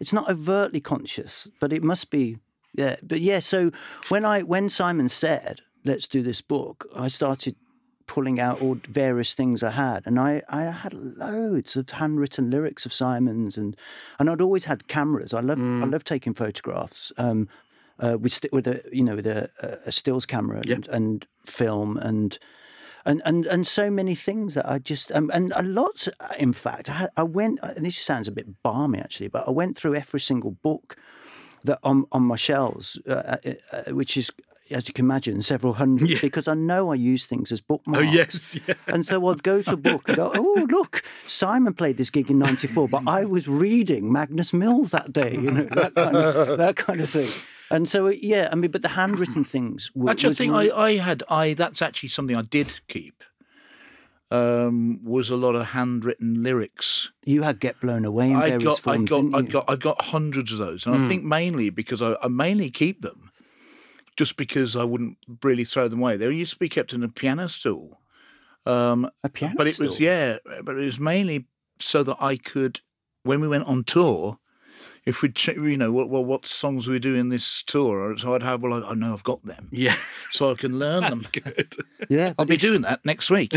It's 0.00 0.12
not 0.12 0.28
overtly 0.30 0.80
conscious, 0.80 1.48
but 1.58 1.72
it 1.72 1.82
must 1.82 2.10
be. 2.10 2.38
Yeah, 2.74 2.96
but 3.02 3.20
yeah. 3.20 3.40
So 3.40 3.72
when 4.10 4.24
I 4.24 4.42
when 4.42 4.68
Simon 4.70 5.08
said, 5.08 5.62
"Let's 5.90 6.08
do 6.08 6.22
this 6.22 6.42
book," 6.42 6.76
I 7.04 7.08
started 7.08 7.54
pulling 8.06 8.40
out 8.40 8.62
all 8.62 8.76
various 8.88 9.34
things 9.34 9.62
I 9.62 9.70
had, 9.70 10.00
and 10.06 10.18
I, 10.18 10.42
I 10.48 10.62
had 10.84 10.94
loads 10.94 11.76
of 11.76 11.90
handwritten 11.90 12.50
lyrics 12.50 12.86
of 12.86 12.92
Simon's, 12.92 13.58
and 13.58 13.76
and 14.18 14.30
I'd 14.30 14.40
always 14.40 14.64
had 14.66 14.80
cameras. 14.88 15.32
I 15.32 15.40
love 15.40 15.58
I 15.58 15.86
love 15.86 16.04
taking 16.04 16.34
photographs. 16.34 17.12
Um, 17.18 17.48
uh, 18.00 18.16
with 18.22 18.46
with 18.52 18.66
a 18.66 18.76
you 18.92 19.02
know 19.04 19.16
with 19.16 19.26
a, 19.26 19.50
a- 19.60 19.88
a 19.88 19.92
stills 19.92 20.26
camera 20.26 20.60
and, 20.76 20.88
and 20.88 21.26
film 21.44 21.96
and 21.98 22.38
and 23.04 23.20
and 23.24 23.46
and 23.46 23.66
so 23.66 23.90
many 23.90 24.14
things 24.14 24.54
that 24.54 24.66
I 24.74 24.78
just 24.78 25.10
um, 25.12 25.30
and 25.34 25.52
a 25.56 25.62
lot. 25.62 26.08
In 26.38 26.52
fact, 26.52 26.88
I, 26.90 27.08
I 27.16 27.24
went. 27.24 27.58
And 27.62 27.84
this 27.86 27.98
sounds 27.98 28.28
a 28.28 28.32
bit 28.32 28.46
balmy, 28.62 28.98
actually, 29.00 29.28
but 29.28 29.48
I 29.48 29.50
went 29.50 29.76
through 29.78 29.96
every 29.96 30.20
single 30.20 30.52
book 30.62 30.96
that 31.64 31.78
on 31.82 32.04
on 32.12 32.22
my 32.22 32.36
shelves, 32.36 32.98
uh, 33.06 33.36
uh, 33.44 33.54
uh, 33.72 33.94
which 33.94 34.16
is. 34.16 34.30
As 34.70 34.86
you 34.86 34.92
can 34.94 35.04
imagine, 35.06 35.40
several 35.42 35.74
hundred, 35.74 36.20
because 36.20 36.46
I 36.48 36.54
know 36.54 36.90
I 36.92 36.94
use 36.94 37.26
things 37.26 37.50
as 37.52 37.60
bookmarks. 37.60 38.06
Oh, 38.06 38.10
yes, 38.10 38.58
yeah. 38.66 38.74
And 38.86 39.04
so 39.06 39.26
I'd 39.28 39.42
go 39.42 39.62
to 39.62 39.72
a 39.72 39.76
book 39.76 40.08
and 40.08 40.16
go, 40.16 40.30
oh, 40.34 40.66
look, 40.70 41.02
Simon 41.26 41.72
played 41.74 41.96
this 41.96 42.10
gig 42.10 42.30
in 42.30 42.38
94, 42.38 42.88
but 42.88 43.02
I 43.06 43.24
was 43.24 43.48
reading 43.48 44.12
Magnus 44.12 44.52
Mills 44.52 44.90
that 44.90 45.12
day, 45.12 45.32
you 45.32 45.50
know, 45.50 45.68
that 45.72 45.94
kind 45.94 46.16
of, 46.16 46.58
that 46.58 46.76
kind 46.76 47.00
of 47.00 47.08
thing. 47.08 47.30
And 47.70 47.88
so, 47.88 48.08
yeah, 48.08 48.48
I 48.50 48.54
mean, 48.54 48.70
but 48.70 48.82
the 48.82 48.88
handwritten 48.88 49.44
things 49.44 49.90
were. 49.94 50.10
Actually, 50.10 50.30
I 50.30 50.34
think 50.34 50.52
really- 50.52 50.70
I, 50.72 50.84
I 50.86 50.96
had 50.96 51.22
I 51.28 51.54
that's 51.54 51.82
actually 51.82 52.08
something 52.10 52.34
I 52.36 52.42
did 52.42 52.80
keep. 52.88 53.22
Um, 54.30 55.00
was 55.04 55.30
a 55.30 55.36
lot 55.36 55.54
of 55.54 55.68
handwritten 55.68 56.42
lyrics. 56.42 57.10
You 57.24 57.42
had 57.44 57.60
Get 57.60 57.80
Blown 57.80 58.04
Away 58.04 58.30
in 58.30 58.36
I 58.36 58.50
various 58.50 58.80
got, 58.80 58.94
I 58.94 59.02
got, 59.04 59.34
I 59.34 59.40
got, 59.40 59.64
I 59.70 59.76
got 59.76 60.02
hundreds 60.02 60.52
of 60.52 60.58
those, 60.58 60.84
and 60.84 60.94
I 60.94 61.08
think 61.08 61.24
mainly 61.24 61.70
because 61.70 62.02
I, 62.02 62.14
I 62.22 62.28
mainly 62.28 62.70
keep 62.70 63.00
them, 63.00 63.27
just 64.18 64.36
because 64.36 64.76
I 64.76 64.84
wouldn't 64.84 65.16
really 65.42 65.64
throw 65.64 65.88
them 65.88 66.00
away. 66.00 66.18
They 66.18 66.30
used 66.30 66.52
to 66.52 66.58
be 66.58 66.68
kept 66.68 66.92
in 66.92 67.02
a 67.02 67.08
piano 67.08 67.48
stool. 67.48 68.00
Um, 68.66 69.08
A 69.24 69.30
piano 69.30 69.54
but 69.56 69.66
it 69.66 69.78
was 69.78 69.98
yeah, 69.98 70.36
but 70.62 70.76
it 70.76 70.84
was 70.84 71.00
mainly 71.00 71.46
so 71.80 72.02
that 72.02 72.16
I 72.20 72.36
could, 72.36 72.80
when 73.22 73.40
we 73.40 73.48
went 73.48 73.64
on 73.64 73.84
tour, 73.84 74.38
if 75.06 75.22
we, 75.22 75.30
ch- 75.30 75.48
you 75.56 75.76
know, 75.78 75.90
what, 75.92 76.10
what 76.10 76.24
what 76.26 76.44
songs 76.44 76.86
we 76.88 76.98
do 76.98 77.14
in 77.14 77.30
this 77.30 77.62
tour, 77.62 78.14
so 78.18 78.34
I'd 78.34 78.42
have, 78.42 78.60
well, 78.62 78.84
I, 78.84 78.90
I 78.90 78.94
know 78.94 79.14
I've 79.14 79.24
got 79.24 79.42
them, 79.46 79.68
Yeah, 79.72 79.96
so 80.32 80.50
I 80.50 80.54
can 80.54 80.78
learn 80.78 81.02
them. 81.08 81.20
that's 81.20 81.28
good. 81.30 81.74
Yeah, 82.10 82.34
I'll 82.38 82.44
be 82.44 82.56
doing 82.58 82.82
that 82.82 83.04
next 83.06 83.30
week. 83.30 83.54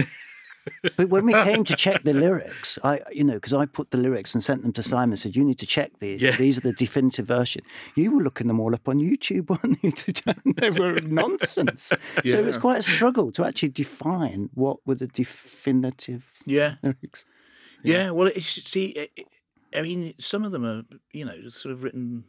But 0.98 1.10
when 1.10 1.26
we 1.26 1.34
came 1.34 1.64
to 1.64 1.76
check 1.76 2.04
the 2.04 2.14
lyrics, 2.14 2.78
I, 2.84 3.02
you 3.12 3.24
know, 3.24 3.34
because 3.34 3.54
I 3.54 3.66
put 3.66 3.92
the 3.92 3.98
lyrics 3.98 4.34
and 4.34 4.44
sent 4.44 4.62
them 4.62 4.74
to 4.74 4.84
Simon, 4.84 5.18
said, 5.18 5.36
"You 5.36 5.44
need 5.44 5.60
to 5.60 5.66
check 5.66 5.92
these. 6.00 6.22
Yeah. 6.22 6.36
These 6.36 6.58
are 6.58 6.62
the 6.62 6.74
definitive 6.74 7.26
version." 7.26 7.64
You 7.96 8.12
were 8.12 8.22
looking 8.24 8.48
them 8.48 8.60
all 8.60 8.74
up 8.76 8.88
on 8.88 9.00
YouTube, 9.00 9.50
weren't 9.64 9.84
you? 9.84 10.54
they 10.56 10.70
were 10.70 11.00
nonsense. 11.02 11.84
So 11.88 11.98
it 12.24 12.46
was 12.46 12.58
quite 12.58 12.80
a 12.80 12.84
struggle 12.84 13.32
to 13.34 13.46
actually 13.46 13.70
define 13.70 14.50
what 14.54 14.78
were 14.86 14.96
the 14.96 15.08
definitive 15.08 16.32
yeah, 16.46 16.76
lyrics. 16.84 17.26
yeah. 17.84 18.12
Well, 18.12 18.28
it's, 18.28 18.48
see, 18.70 19.10
I 19.76 19.82
mean, 19.82 20.14
some 20.20 20.44
of 20.44 20.52
them 20.52 20.66
are, 20.66 20.84
you 21.12 21.26
know, 21.26 21.50
sort 21.50 21.74
of 21.74 21.84
written. 21.84 22.26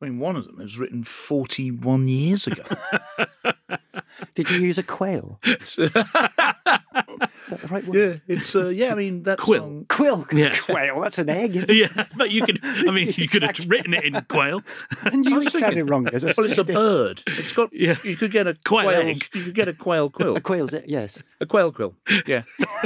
I 0.00 0.04
mean, 0.04 0.18
one 0.20 0.36
of 0.36 0.44
them 0.46 0.56
was 0.58 0.78
written 0.78 1.02
forty-one 1.04 2.06
years 2.08 2.46
ago. 2.46 2.62
Did 4.34 4.50
you 4.50 4.58
use 4.58 4.78
a 4.78 4.82
quail? 4.82 5.38
Is 5.44 5.76
that 5.76 7.60
the 7.62 7.68
right 7.68 7.86
word? 7.86 8.20
yeah, 8.26 8.34
it's 8.36 8.54
uh, 8.54 8.68
yeah. 8.68 8.92
I 8.92 8.94
mean, 8.94 9.22
that 9.24 9.38
Quill. 9.38 9.62
song- 9.62 9.86
Quill. 9.88 10.26
Yeah. 10.32 10.56
Quail. 10.56 11.00
That's 11.00 11.18
an 11.18 11.28
egg, 11.28 11.56
isn't 11.56 11.70
it? 11.70 11.76
Yeah, 11.96 12.04
but 12.16 12.30
you 12.30 12.42
could. 12.44 12.60
I 12.62 12.90
mean, 12.90 13.12
you 13.16 13.28
could 13.28 13.42
have 13.42 13.58
written 13.68 13.94
it 13.94 14.04
in 14.04 14.20
quail. 14.28 14.62
And 15.02 15.24
you 15.24 15.36
was 15.36 15.46
thinking- 15.46 15.60
sounded 15.60 15.90
wrong. 15.90 16.08
As 16.12 16.24
Well, 16.24 16.34
it's 16.46 16.58
a 16.58 16.64
bird. 16.64 17.22
It's 17.26 17.52
got. 17.52 17.70
Yeah. 17.72 17.96
You 18.04 18.16
could 18.16 18.30
get 18.30 18.46
a 18.46 18.54
Quail 18.64 18.84
quail. 18.84 19.00
egg. 19.00 19.24
You 19.34 19.42
could 19.44 19.54
get 19.54 19.68
a 19.68 19.72
quail 19.74 20.10
quill. 20.10 20.36
A 20.36 20.40
quail's 20.40 20.72
it, 20.74 20.84
yes. 20.88 21.22
A 21.40 21.46
quail 21.46 21.72
quill. 21.72 21.94
Yeah. 22.26 22.42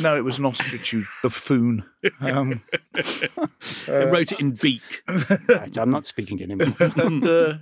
no, 0.00 0.16
it 0.16 0.24
was 0.24 0.38
an 0.38 0.46
ostrich, 0.46 0.92
you 0.92 1.04
buffoon. 1.22 1.84
Um, 2.20 2.62
I 3.88 4.04
wrote 4.04 4.32
it 4.32 4.40
in 4.40 4.52
beak. 4.52 5.02
Right, 5.48 5.76
I'm 5.78 5.90
not 5.90 6.06
speaking 6.06 6.42
anymore. 6.42 6.74
and 6.96 7.26
uh, 7.26 7.54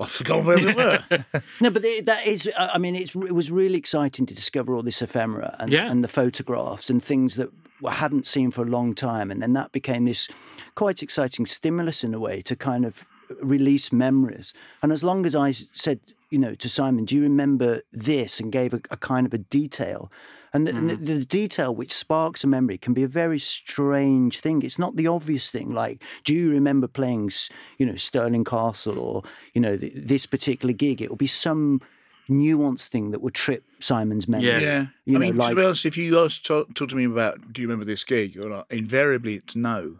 I've 0.00 0.10
forgotten 0.10 0.46
where 0.46 0.56
we 0.58 0.74
were. 0.74 1.04
No, 1.60 1.70
but 1.70 1.82
that 1.82 2.26
is, 2.26 2.48
I 2.58 2.68
I 2.74 2.78
mean, 2.78 2.94
it's, 2.94 3.14
it 3.16 3.34
was 3.34 3.50
really 3.50 3.78
exciting 3.78 4.26
to 4.26 4.34
discover 4.34 4.74
all 4.74 4.82
this 4.82 5.02
ephemera 5.02 5.56
and, 5.58 5.70
Yeah. 5.72 5.90
and 5.90 6.04
the 6.04 6.08
photographs 6.08 6.88
and 6.90 7.02
things 7.02 7.34
that 7.36 7.48
I 7.84 7.92
hadn't 7.92 8.26
seen 8.26 8.50
for 8.50 8.62
a 8.62 8.66
long 8.70 8.94
time. 8.94 9.30
And 9.30 9.42
then 9.42 9.52
that 9.54 9.72
became 9.72 10.04
this 10.04 10.28
quite 10.74 11.02
exciting 11.02 11.46
stimulus 11.46 12.04
in 12.04 12.14
a 12.14 12.18
way 12.20 12.42
to 12.42 12.54
kind 12.56 12.84
of 12.84 13.04
release 13.42 13.92
memories. 13.92 14.54
And 14.82 14.92
as 14.92 15.02
long 15.02 15.26
as 15.26 15.34
I 15.34 15.52
said, 15.72 16.00
you 16.30 16.38
know, 16.38 16.54
to 16.54 16.68
Simon, 16.68 17.04
do 17.04 17.16
you 17.16 17.22
remember 17.22 17.82
this? 17.92 18.38
And 18.40 18.52
gave 18.52 18.72
a, 18.74 18.80
a 18.90 18.96
kind 18.96 19.26
of 19.26 19.34
a 19.34 19.38
detail. 19.38 20.10
And 20.52 20.66
the, 20.66 20.74
and 20.74 20.90
mm. 20.90 21.06
the, 21.06 21.14
the 21.14 21.24
detail 21.24 21.74
which 21.74 21.92
sparks 21.92 22.42
a 22.42 22.46
memory 22.46 22.78
can 22.78 22.94
be 22.94 23.02
a 23.02 23.08
very 23.08 23.38
strange 23.38 24.40
thing. 24.40 24.62
It's 24.62 24.78
not 24.78 24.96
the 24.96 25.06
obvious 25.06 25.50
thing, 25.50 25.70
like, 25.74 26.02
do 26.24 26.32
you 26.32 26.50
remember 26.50 26.86
playing, 26.86 27.30
you 27.76 27.86
know, 27.86 27.96
Stirling 27.96 28.44
Castle 28.44 28.98
or, 28.98 29.22
you 29.52 29.60
know, 29.60 29.76
th- 29.76 29.92
this 29.94 30.26
particular 30.26 30.72
gig? 30.72 31.02
It 31.02 31.10
will 31.10 31.16
be 31.16 31.26
some 31.26 31.82
nuanced 32.28 32.88
thing 32.88 33.10
that 33.10 33.20
would 33.20 33.34
trip 33.34 33.64
Simon's 33.78 34.28
memory. 34.28 34.48
Yeah. 34.48 34.58
Yeah. 34.58 34.86
You 35.04 35.16
I 35.16 35.18
know, 35.18 35.26
mean, 35.26 35.36
like- 35.36 35.50
to 35.50 35.56
be 35.56 35.64
honest, 35.64 35.86
if 35.86 35.96
you 35.96 36.18
ask, 36.22 36.42
talk, 36.42 36.74
talk 36.74 36.88
to 36.90 36.96
me 36.96 37.04
about, 37.04 37.52
do 37.52 37.62
you 37.62 37.68
remember 37.68 37.84
this 37.84 38.04
gig 38.04 38.38
or 38.38 38.48
not? 38.48 38.66
Invariably, 38.70 39.34
it's 39.36 39.54
no. 39.56 39.98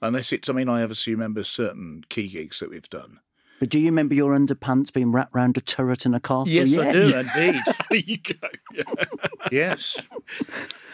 Unless 0.00 0.32
it's, 0.32 0.48
I 0.48 0.52
mean, 0.52 0.68
I 0.68 0.82
obviously 0.82 1.12
remember 1.12 1.42
certain 1.42 2.04
key 2.08 2.28
gigs 2.28 2.60
that 2.60 2.70
we've 2.70 2.88
done. 2.88 3.20
But 3.60 3.68
do 3.70 3.78
you 3.78 3.86
remember 3.86 4.14
your 4.14 4.38
underpants 4.38 4.92
being 4.92 5.10
wrapped 5.12 5.34
round 5.34 5.56
a 5.56 5.60
turret 5.60 6.06
in 6.06 6.14
a 6.14 6.20
castle? 6.20 6.48
Yes, 6.48 6.72
I 6.74 6.92
do, 6.92 7.00
indeed. 7.16 7.62
there 7.90 7.98
you 7.98 8.18
go. 8.18 8.48
Yeah. 8.74 8.82
yes. 9.52 9.96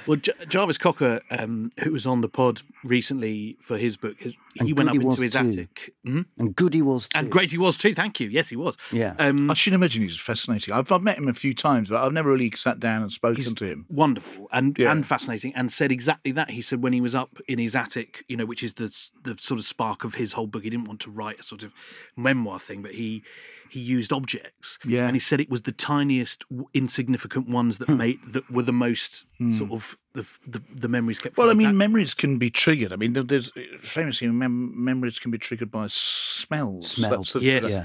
Well, 0.07 0.17
J- 0.17 0.33
Jarvis 0.49 0.79
Cocker, 0.79 1.21
um, 1.31 1.73
who 1.81 1.93
was 1.93 2.07
on 2.07 2.21
the 2.21 2.29
pod 2.29 2.63
recently 2.83 3.57
for 3.61 3.77
his 3.79 3.97
book, 3.97 4.17
his, 4.19 4.35
And 4.59 4.69
he 4.69 4.73
went 4.73 4.89
up 4.89 4.95
Goody 4.95 5.07
into 5.07 5.23
his 5.23 5.33
too. 5.33 5.39
attic. 5.39 5.95
Mhm. 6.07 6.27
And 6.39 6.55
Goody 6.55 6.81
was 6.83 7.09
too. 7.09 7.19
And 7.19 7.31
great 7.31 7.51
he 7.51 7.59
was 7.59 7.77
too. 7.77 7.95
Thank 7.95 8.21
you. 8.21 8.29
Yes, 8.29 8.49
he 8.49 8.57
was. 8.57 8.77
Yeah. 8.93 9.15
Um, 9.19 9.51
I 9.51 9.55
should 9.55 9.73
imagine 9.73 10.03
he's 10.03 10.19
fascinating. 10.19 10.73
I've, 10.73 10.91
I've 10.93 11.03
met 11.03 11.19
him 11.19 11.29
a 11.29 11.35
few 11.35 11.55
times, 11.55 11.89
but 11.91 12.03
I've 12.05 12.13
never 12.13 12.31
really 12.31 12.53
sat 12.57 12.79
down 12.79 13.03
and 13.03 13.11
spoken 13.13 13.55
to 13.55 13.65
him. 13.65 13.87
wonderful 13.89 14.49
and 14.53 14.79
Yeah. 14.79 14.93
and 14.93 15.05
fascinating 15.07 15.55
and 15.55 15.73
said 15.73 15.91
exactly 15.91 16.31
that 16.33 16.51
he 16.51 16.63
said 16.63 16.83
when 16.83 16.93
he 16.93 17.01
was 17.01 17.15
up 17.15 17.41
in 17.49 17.59
his 17.59 17.75
attic 17.75 18.25
you 18.29 18.37
know 18.37 18.45
which 18.47 18.63
is 18.63 18.75
the 18.75 18.87
the 19.25 19.37
sort 19.41 19.59
of 19.59 19.67
spark 19.67 20.05
of 20.05 20.15
his 20.15 20.33
whole 20.35 20.47
book 20.47 20.63
he 20.63 20.71
didn't 20.71 20.87
want 20.87 21.01
to 21.01 21.11
write 21.11 21.41
a 21.41 21.43
sort 21.43 21.63
of 21.63 21.73
memoir 22.17 22.59
thing 22.59 22.81
but 22.83 22.93
he 22.93 23.23
he 23.71 23.81
used 23.81 24.13
objects 24.13 24.79
Yeah. 24.87 25.07
and 25.07 25.17
he 25.17 25.21
said 25.21 25.41
it 25.41 25.51
was 25.51 25.63
the 25.63 25.73
tiniest 25.73 26.45
insignificant 26.75 27.49
ones 27.49 27.79
that 27.79 27.89
made 27.89 28.19
that 28.27 28.51
were 28.51 28.63
the 28.63 28.73
most 28.73 29.27
sort 29.59 29.71
of 29.73 29.97
the, 30.15 30.27
the 30.47 30.63
the 30.73 30.89
memories 30.89 31.19
kept 31.19 31.37
Well, 31.37 31.51
I 31.51 31.55
mean, 31.55 31.69
back. 31.69 31.75
memories 31.75 32.15
can 32.15 32.39
be 32.39 32.49
triggered. 32.51 32.93
I 32.93 32.97
mean, 32.97 33.13
there's 33.13 33.51
famously 33.81 34.29
mem- 34.29 34.85
memories 34.85 35.19
can 35.19 35.31
be 35.31 35.39
triggered 35.39 35.71
by 35.71 35.87
smells. 35.89 36.91
Smells, 36.91 37.33
That's 37.33 37.45
yes. 37.45 37.63
that- 37.65 37.71
Yeah. 37.71 37.85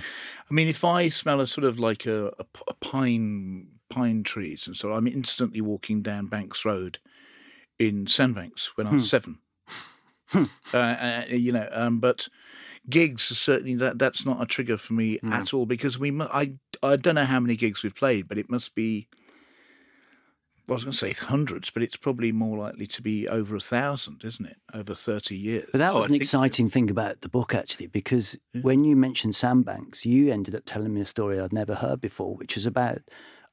I 0.50 0.54
mean, 0.54 0.68
if 0.68 0.84
I 0.84 1.10
smell 1.10 1.42
a 1.42 1.48
sort 1.48 1.66
of 1.66 1.78
like 1.80 2.06
a 2.06 2.32
pine 2.82 3.68
pine 3.90 4.24
trees, 4.24 4.68
and 4.68 4.76
so 4.76 4.94
I'm 4.94 5.08
instantly 5.08 5.62
walking 5.62 6.02
down 6.02 6.28
Banks 6.28 6.64
Road 6.66 7.00
in 7.80 8.08
Sandbanks 8.08 8.72
when 8.78 8.88
I 8.88 8.94
was 8.96 9.10
seven. 9.10 9.40
uh, 10.34 10.46
uh, 10.74 11.24
you 11.30 11.52
know, 11.52 11.68
um, 11.72 12.00
but 12.00 12.28
gigs 12.90 13.32
are 13.32 13.36
certainly 13.36 13.76
that 13.76 13.98
that's 14.00 14.26
not 14.26 14.42
a 14.42 14.46
trigger 14.46 14.78
for 14.78 14.94
me 14.94 15.20
at 15.24 15.54
all 15.54 15.66
because 15.66 15.98
we 16.00 16.12
mu- 16.12 16.26
I 16.32 16.54
I 16.84 16.96
don't 16.96 17.16
know 17.16 17.26
how 17.26 17.40
many 17.40 17.56
gigs 17.56 17.82
we've 17.84 17.96
played, 17.96 18.28
but 18.28 18.38
it 18.38 18.50
must 18.50 18.76
be. 18.76 19.08
Well, 20.68 20.74
I 20.74 20.78
was 20.78 20.84
going 20.84 20.92
to 20.92 20.98
say 20.98 21.14
hundreds, 21.14 21.70
but 21.72 21.82
it's 21.84 21.96
probably 21.98 22.32
more 22.32 22.58
likely 22.58 22.86
to 22.88 23.02
be 23.02 23.28
over 23.28 23.56
a 23.56 23.60
thousand, 23.60 24.22
isn't 24.24 24.46
it? 24.46 24.58
Over 24.74 24.94
thirty 24.96 25.36
years. 25.36 25.68
But 25.72 25.80
that 25.80 25.94
was 25.94 26.04
I 26.04 26.06
an 26.06 26.12
think 26.12 26.26
so. 26.26 26.38
exciting 26.40 26.70
thing 26.70 26.90
about 26.92 27.22
the 27.22 27.30
book, 27.30 27.54
actually, 27.56 27.88
because 27.88 28.38
when 28.62 28.84
you 28.84 28.96
mentioned 28.96 29.36
Sandbanks, 29.36 30.06
you 30.06 30.32
ended 30.32 30.56
up 30.56 30.64
telling 30.66 30.94
me 30.94 31.02
a 31.02 31.06
story 31.06 31.40
I'd 31.40 31.54
never 31.54 31.76
heard 31.76 32.02
before, 32.02 32.36
which 32.36 32.56
is 32.58 32.66
about 32.66 33.00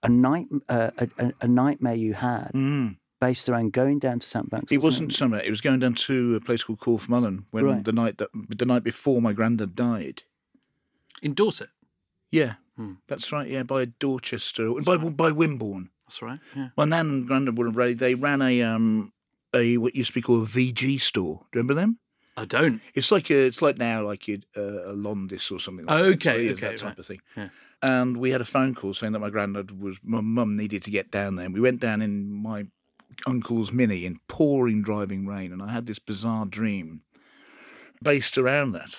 a 0.03 0.09
night 0.09 0.47
uh, 0.69 0.91
a, 0.99 1.09
a, 1.19 1.33
a 1.43 1.49
nightmare 1.49 1.95
you 1.95 2.13
had 2.15 2.51
Mm. 2.55 2.97
based 3.21 3.49
around 3.49 3.73
going 3.73 3.99
down 3.99 4.19
to 4.21 4.27
Sandbanks. 4.27 4.71
It 4.71 4.79
wasn't 4.79 5.09
wasn't 5.09 5.15
summer. 5.15 5.39
It 5.39 5.51
was 5.51 5.63
going 5.63 5.79
down 5.81 5.95
to 5.95 6.35
a 6.37 6.41
place 6.41 6.63
called 6.63 6.81
Corfe 6.81 7.09
Mullen 7.09 7.47
when 7.51 7.65
Right. 7.65 7.85
the 7.85 7.93
night 7.93 8.19
that 8.19 8.29
the 8.35 8.67
night 8.67 8.85
before 8.85 9.23
my 9.23 9.33
granddad 9.33 9.75
died. 9.75 10.23
in 11.23 11.33
Dorset 11.33 11.71
Yeah, 12.31 12.55
Hmm. 12.77 12.95
that's 13.09 13.33
right. 13.33 13.49
Yeah, 13.49 13.63
by 13.63 13.87
Dorchester, 13.87 14.71
by 14.85 14.99
by 14.99 15.31
Wimborne. 15.31 15.89
That's 16.07 16.23
right 16.23 16.39
yeah 16.55 16.69
My 16.77 16.85
nan 16.85 17.09
and 17.09 17.27
granddad 17.27 17.57
would 17.59 17.67
have 17.67 17.77
read. 17.77 17.99
They 17.99 18.15
ran 18.15 18.43
a 18.43 18.63
um 18.63 19.13
a 19.55 19.77
what 19.79 19.95
used 19.95 20.09
to 20.09 20.15
be 20.15 20.23
called 20.23 20.47
a 20.49 20.51
VG 20.51 21.01
store. 21.01 21.39
Do 21.53 21.59
you 21.59 21.63
remember 21.63 21.75
them? 21.75 21.99
I 22.37 22.45
don't 22.45 22.81
It's 22.95 23.11
like 23.11 23.31
a, 23.31 23.47
it's 23.47 23.63
like 23.63 23.79
now 23.79 24.05
like 24.05 24.29
you'd, 24.29 24.45
uh, 24.57 24.91
a 24.91 24.95
Londis 24.95 25.51
or 25.51 25.59
something. 25.59 25.87
like 25.87 25.99
that. 25.99 26.05
Okay, 26.15 26.31
So 26.31 26.39
it 26.39 26.45
is 26.47 26.53
okay, 26.53 26.61
that 26.69 26.77
type 26.79 26.89
right. 26.91 26.99
of 26.99 27.07
thing. 27.07 27.21
Yeah. 27.37 27.49
And 27.83 28.17
we 28.19 28.31
had 28.31 28.41
a 28.43 28.45
phone 28.45 28.75
call 28.75 28.93
saying 28.95 29.13
that 29.15 29.21
my 29.21 29.31
granddad 29.31 29.81
was 29.81 29.99
my 30.03 30.21
mum 30.21 30.57
needed 30.57 30.83
to 30.83 30.91
get 30.91 31.11
down 31.11 31.37
there. 31.37 31.47
And 31.47 31.55
we 31.55 31.61
went 31.61 31.81
down 31.81 32.03
in 32.03 32.31
my 32.31 32.67
uncle's 33.27 33.73
Mini 33.73 34.05
in 34.05 34.19
pouring 34.29 34.83
driving 34.83 35.27
rain, 35.27 35.51
and 35.53 35.63
I 35.63 35.73
had 35.73 35.87
this 35.87 35.99
bizarre 35.99 36.45
dream 36.45 37.01
based 38.03 38.37
around 38.37 38.73
that. 38.73 38.91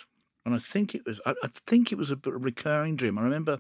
And 0.46 0.56
I 0.56 0.60
think 0.60 0.96
it 0.96 1.06
was 1.06 1.20
I, 1.26 1.34
I 1.44 1.50
think 1.68 1.92
it 1.92 1.98
was 1.98 2.10
a 2.10 2.16
bit 2.16 2.34
of 2.34 2.42
a 2.42 2.44
recurring 2.44 2.96
dream. 2.96 3.18
I 3.20 3.22
remember 3.24 3.60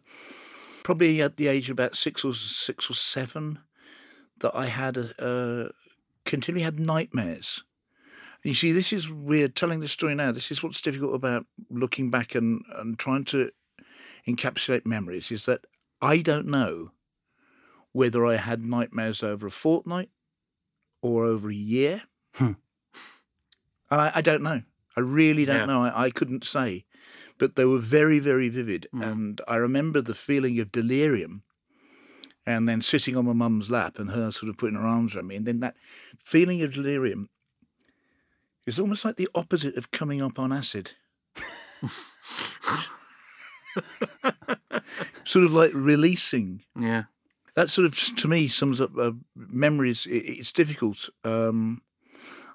probably 0.87 1.21
at 1.21 1.35
the 1.35 1.47
age 1.49 1.69
of 1.69 1.73
about 1.73 1.97
six 1.97 2.23
or 2.23 2.33
six 2.33 2.89
or 2.89 2.93
seven 2.93 3.59
that 4.39 4.55
I 4.55 4.67
had 4.67 4.95
a, 4.95 5.11
a 5.19 5.71
continually 6.23 6.63
had 6.63 6.79
nightmares. 6.79 7.61
And 8.41 8.51
you 8.51 8.53
see, 8.53 8.71
this 8.71 8.93
is 8.93 9.09
weird. 9.11 9.53
Telling 9.53 9.81
this 9.81 9.91
story 9.91 10.15
now, 10.15 10.31
this 10.31 10.49
is 10.49 10.63
what's 10.63 10.79
difficult 10.79 11.13
about 11.13 11.45
looking 11.69 12.09
back 12.09 12.35
and, 12.35 12.61
and 12.77 12.97
trying 12.97 13.25
to 13.25 13.51
encapsulate 14.25 14.85
memories 14.85 15.29
is 15.29 15.43
that 15.45 15.65
I 16.01 16.19
don't 16.19 16.47
know 16.47 16.91
whether 17.91 18.25
I 18.25 18.37
had 18.37 18.63
nightmares 18.63 19.21
over 19.21 19.47
a 19.47 19.51
fortnight 19.51 20.09
or 21.01 21.25
over 21.25 21.49
a 21.49 21.53
year. 21.53 22.03
Hmm. 22.35 22.53
And 23.91 23.99
I, 23.99 24.13
I 24.15 24.21
don't 24.21 24.41
know. 24.41 24.61
I 24.95 25.01
really 25.01 25.43
don't 25.43 25.57
Yeah. 25.57 25.65
know. 25.65 25.83
I, 25.83 26.05
I 26.05 26.09
couldn't 26.11 26.45
say. 26.45 26.85
But 27.39 27.55
they 27.55 27.65
were 27.65 27.77
very, 27.79 28.19
very 28.19 28.49
vivid. 28.49 28.87
Mm. 28.93 29.11
And 29.11 29.41
I 29.47 29.55
remember 29.57 30.01
the 30.01 30.15
feeling 30.15 30.59
of 30.59 30.71
delirium 30.71 31.43
and 32.45 32.67
then 32.67 32.81
sitting 32.81 33.15
on 33.15 33.25
my 33.25 33.33
mum's 33.33 33.69
lap 33.69 33.99
and 33.99 34.09
her 34.11 34.31
sort 34.31 34.49
of 34.49 34.57
putting 34.57 34.75
her 34.77 34.85
arms 34.87 35.15
around 35.15 35.27
me. 35.27 35.35
And 35.35 35.45
then 35.45 35.59
that 35.59 35.75
feeling 36.23 36.61
of 36.63 36.73
delirium 36.73 37.29
is 38.65 38.79
almost 38.79 39.05
like 39.05 39.17
the 39.17 39.29
opposite 39.35 39.75
of 39.77 39.91
coming 39.91 40.21
up 40.21 40.39
on 40.39 40.51
acid. 40.51 40.91
sort 45.23 45.45
of 45.45 45.53
like 45.53 45.71
releasing 45.73 46.63
Yeah. 46.79 47.03
that 47.55 47.69
sort 47.69 47.85
of 47.85 47.95
to 48.15 48.27
me 48.27 48.47
sums 48.47 48.81
up 48.81 48.97
uh, 48.97 49.11
memories. 49.35 50.05
It, 50.07 50.23
it's 50.39 50.51
difficult. 50.51 51.09
Um, 51.23 51.81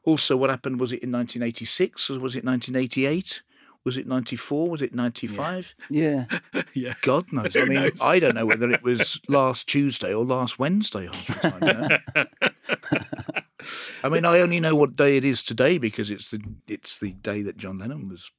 also, 0.05 0.37
what 0.37 0.51
happened 0.51 0.81
was 0.81 0.91
it 0.91 1.03
in 1.03 1.13
1986 1.13 2.11
or 2.11 2.15
was 2.15 2.35
it 2.35 2.45
1988? 2.45 3.43
Was 3.85 3.97
it 3.97 4.07
94? 4.07 4.71
Was 4.71 4.83
it 4.83 4.95
95? 4.95 5.75
Yeah. 5.91 6.27
yeah. 6.75 6.95
God 7.03 7.33
knows. 7.33 7.57
I 7.57 7.65
mean, 7.65 7.83
knows? 7.83 7.99
I 8.01 8.21
don't 8.21 8.35
know 8.35 8.47
whether 8.47 8.71
it 8.71 8.83
was 8.83 9.21
last 9.29 9.69
Tuesday 9.69 10.15
or 10.15 10.25
last 10.25 10.59
Wednesday 10.59 11.07
half 11.07 11.27
the 11.27 11.51
time. 11.51 11.63
You 11.63 11.73
know? 11.75 13.39
I 14.05 14.09
mean, 14.09 14.25
I 14.25 14.41
only 14.41 14.61
know 14.61 14.75
what 14.75 14.97
day 14.97 15.17
it 15.17 15.25
is 15.25 15.43
today 15.43 15.79
because 15.79 16.11
it's 16.11 16.31
the 16.31 16.41
it's 16.69 16.99
the 16.99 17.13
day 17.13 17.43
that 17.43 17.57
John 17.57 17.79
Lennon 17.79 18.09
was 18.09 18.31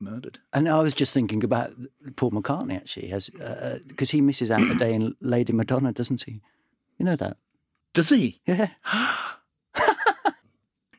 murdered. 0.00 0.38
And 0.52 0.68
I 0.68 0.80
was 0.80 0.94
just 0.94 1.12
thinking 1.12 1.42
about 1.42 1.72
Paul 2.16 2.32
McCartney 2.32 2.76
actually, 2.76 3.12
as 3.12 3.30
uh, 3.40 3.44
uh, 3.44 3.78
because 3.86 4.10
he 4.10 4.20
misses 4.20 4.50
out 4.50 4.60
a 4.60 4.74
day 4.74 4.94
in 4.94 5.14
Lady 5.20 5.52
Madonna, 5.52 5.92
doesn't 5.92 6.22
he? 6.24 6.42
You 6.98 7.06
know 7.06 7.16
that? 7.16 7.36
Does 7.92 8.08
he? 8.08 8.40
Yeah. 8.46 8.68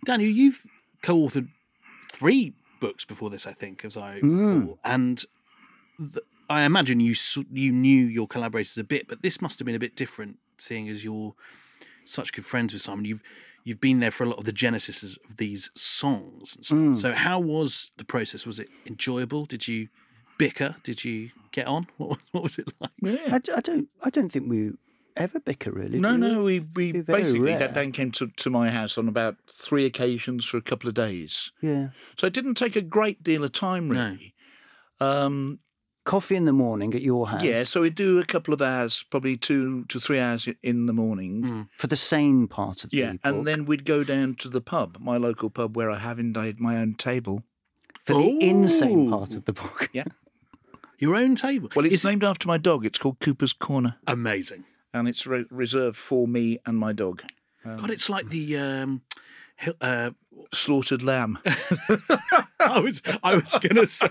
Daniel, 0.06 0.32
you've 0.32 0.64
co-authored 1.02 1.50
three 2.12 2.54
books 2.80 3.06
before 3.06 3.30
this, 3.30 3.46
I 3.48 3.54
think, 3.54 3.84
as 3.86 3.96
I 3.98 4.20
Mm. 4.22 4.60
recall, 4.62 4.80
and 4.84 5.24
th- 5.98 6.26
I 6.50 6.62
imagine 6.64 7.00
you 7.00 7.14
you 7.52 7.72
knew 7.72 8.06
your 8.06 8.28
collaborators 8.28 8.78
a 8.78 8.84
bit, 8.84 9.08
but 9.08 9.22
this 9.22 9.42
must 9.42 9.60
have 9.60 9.66
been 9.66 9.76
a 9.76 9.80
bit 9.80 9.96
different, 9.96 10.40
seeing 10.58 10.88
as 10.90 11.04
you're 11.04 11.36
such 12.06 12.32
good 12.34 12.46
friends 12.46 12.74
with 12.74 12.82
Simon. 12.82 13.06
You've 13.06 13.22
you've 13.64 13.82
been 13.82 14.00
there 14.00 14.12
for 14.12 14.24
a 14.24 14.28
lot 14.30 14.38
of 14.40 14.46
the 14.46 14.54
genesis 14.54 15.04
of 15.04 15.38
these 15.38 15.70
songs 15.76 16.56
and 16.56 16.66
stuff. 16.66 16.78
Mm. 16.80 16.98
So, 16.98 17.14
how 17.14 17.40
was 17.40 17.92
the 17.98 18.06
process? 18.06 18.46
Was 18.46 18.60
it 18.60 18.70
enjoyable? 18.86 19.46
Did 19.46 19.68
you 19.68 19.90
bicker? 20.38 20.78
Did 20.84 21.04
you 21.04 21.32
get 21.52 21.68
on? 21.68 21.88
What 21.98 22.10
was, 22.10 22.20
what 22.32 22.44
was 22.44 22.60
it 22.60 22.72
like? 22.80 22.92
Yeah. 23.02 23.18
I, 23.36 23.40
d- 23.40 23.52
I 23.56 23.60
don't. 23.62 23.90
I 24.04 24.10
don't 24.10 24.30
think 24.30 24.50
we 24.50 24.72
ever 25.18 25.40
bicker 25.40 25.72
really. 25.72 26.00
No, 26.00 26.16
no, 26.16 26.44
we 26.44 26.60
we 26.76 26.92
basically 26.94 27.40
rare. 27.42 27.60
that 27.60 27.74
Dan 27.74 27.92
came 27.92 28.12
to, 28.14 28.28
to 28.28 28.50
my 28.50 28.70
house 28.70 28.98
on 28.98 29.08
about 29.08 29.36
three 29.52 29.86
occasions 29.86 30.46
for 30.46 30.58
a 30.58 30.62
couple 30.62 30.88
of 30.88 30.96
days. 30.96 31.52
Yeah. 31.62 31.90
So 32.18 32.28
it 32.28 32.34
didn't 32.34 32.56
take 32.56 32.76
a 32.76 32.82
great 32.82 33.24
deal 33.24 33.44
of 33.44 33.52
time, 33.52 33.90
No. 33.90 34.10
really. 34.12 34.34
Um, 35.00 35.60
Coffee 36.06 36.38
in 36.38 36.46
the 36.46 36.54
morning 36.54 36.94
at 36.94 37.02
your 37.02 37.28
house. 37.28 37.44
yeah, 37.44 37.66
so 37.66 37.82
we 37.82 37.90
do 37.90 38.18
a 38.18 38.26
couple 38.26 38.54
of 38.54 38.62
hours, 38.62 39.04
probably 39.10 39.36
two 39.36 39.84
to 39.90 40.00
three 40.00 40.20
hours 40.20 40.48
in 40.64 40.86
the 40.86 40.94
morning. 40.94 41.42
Mm. 41.42 41.68
For 41.78 41.88
the 41.88 41.98
sane 41.98 42.48
part 42.48 42.86
of 42.86 42.92
the 42.92 42.98
Yeah, 42.98 43.12
book. 43.12 43.22
and 43.26 43.46
then 43.46 43.66
we'd 43.66 43.84
go 43.84 44.06
down 44.06 44.36
to 44.36 44.48
the 44.48 44.62
pub, 44.62 44.98
my 45.02 45.18
local 45.18 45.50
pub, 45.50 45.76
where 45.76 45.92
I 45.92 45.98
have 46.00 46.18
indeed 46.18 46.62
my 46.62 46.78
own 46.78 46.94
table. 46.96 47.44
for 48.06 48.14
the 48.14 48.42
insane 48.42 49.10
part 49.12 49.36
of 49.36 49.44
the 49.44 49.52
book. 49.52 49.90
Yeah. 49.92 50.06
Your 50.98 51.14
own 51.14 51.36
table. 51.36 51.68
Well, 51.76 51.84
it's 51.86 51.96
Is- 51.96 52.04
named 52.06 52.24
after 52.24 52.48
my 52.48 52.58
dog. 52.58 52.86
It's 52.86 52.98
called 52.98 53.20
Cooper's 53.20 53.52
Corner, 53.52 53.98
amazing. 54.08 54.64
And 54.94 55.08
it's 55.08 55.26
re- 55.28 55.46
reserved 55.50 55.98
for 55.98 56.28
me 56.28 56.60
and 56.66 56.78
my 56.78 56.94
dog. 56.94 57.24
Um, 57.66 57.78
God, 57.78 57.90
it's 57.92 58.10
like 58.10 58.30
the 58.30 58.58
um, 58.58 59.02
uh, 59.82 60.12
slaughtered 60.54 61.04
lamb. 61.04 61.38
I 62.60 62.80
was 62.80 63.02
I 63.24 63.36
was 63.36 63.56
gonna 63.62 63.86
say 63.88 64.10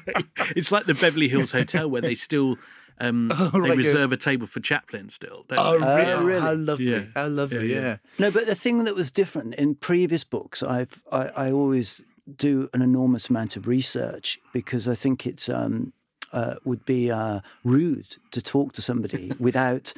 it's 0.54 0.70
like 0.72 0.86
the 0.86 0.94
Beverly 0.94 1.28
Hills 1.28 1.52
Hotel 1.52 1.88
where 1.88 2.02
they 2.02 2.14
still 2.14 2.56
um, 2.98 3.30
Oh, 3.34 3.50
they 3.52 3.60
right, 3.60 3.68
yeah. 3.70 3.74
reserve 3.76 4.12
a 4.12 4.16
table 4.16 4.46
for 4.46 4.60
Chaplin 4.60 5.08
still. 5.08 5.44
don't 5.48 5.58
Oh, 5.58 5.78
they? 5.78 5.96
really? 6.04 6.12
Oh, 6.12 6.22
really? 6.24 6.40
How 6.40 6.54
lovely! 6.54 6.90
Yeah. 6.92 7.02
How 7.14 7.28
lovely! 7.28 7.72
Yeah, 7.72 7.80
Yeah, 7.80 7.86
yeah. 7.86 7.96
No, 8.18 8.30
but 8.30 8.46
the 8.46 8.54
thing 8.54 8.84
that 8.84 8.94
was 8.94 9.10
different 9.10 9.54
in 9.56 9.74
previous 9.74 10.24
books, 10.24 10.62
I've 10.62 11.02
I, 11.12 11.28
I 11.28 11.52
always 11.52 12.02
do 12.36 12.68
an 12.72 12.82
enormous 12.82 13.28
amount 13.30 13.56
of 13.56 13.66
research 13.68 14.38
because 14.52 14.88
I 14.88 14.94
think 14.94 15.26
it's 15.26 15.48
um, 15.48 15.92
uh, 16.32 16.54
would 16.64 16.84
be 16.84 17.10
uh, 17.10 17.40
rude 17.64 18.16
to 18.32 18.42
talk 18.42 18.72
to 18.74 18.82
somebody 18.82 19.32
without 19.38 19.92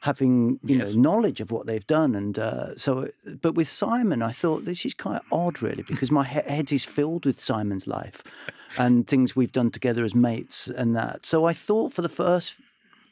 having 0.00 0.58
you 0.62 0.78
Yes. 0.78 0.94
know 0.94 1.00
knowledge 1.00 1.40
of 1.40 1.50
what 1.50 1.66
they've 1.66 1.86
done. 1.86 2.14
And 2.14 2.38
uh, 2.38 2.76
so, 2.76 3.08
but 3.42 3.54
with 3.54 3.68
Simon, 3.68 4.22
I 4.22 4.32
thought 4.32 4.64
this 4.64 4.84
is 4.86 4.94
quite 4.94 5.22
odd, 5.32 5.60
really, 5.62 5.82
because 5.82 6.10
my 6.10 6.24
he- 6.24 6.40
head 6.50 6.72
is 6.72 6.84
filled 6.84 7.26
with 7.26 7.42
Simon's 7.42 7.86
life 7.86 8.22
and 8.76 9.06
things 9.06 9.34
we've 9.34 9.52
done 9.52 9.70
together 9.70 10.04
as 10.04 10.14
mates 10.14 10.68
and 10.68 10.94
that. 10.96 11.26
So 11.26 11.44
I 11.46 11.52
thought 11.52 11.92
for 11.92 12.02
the 12.02 12.08
first 12.08 12.56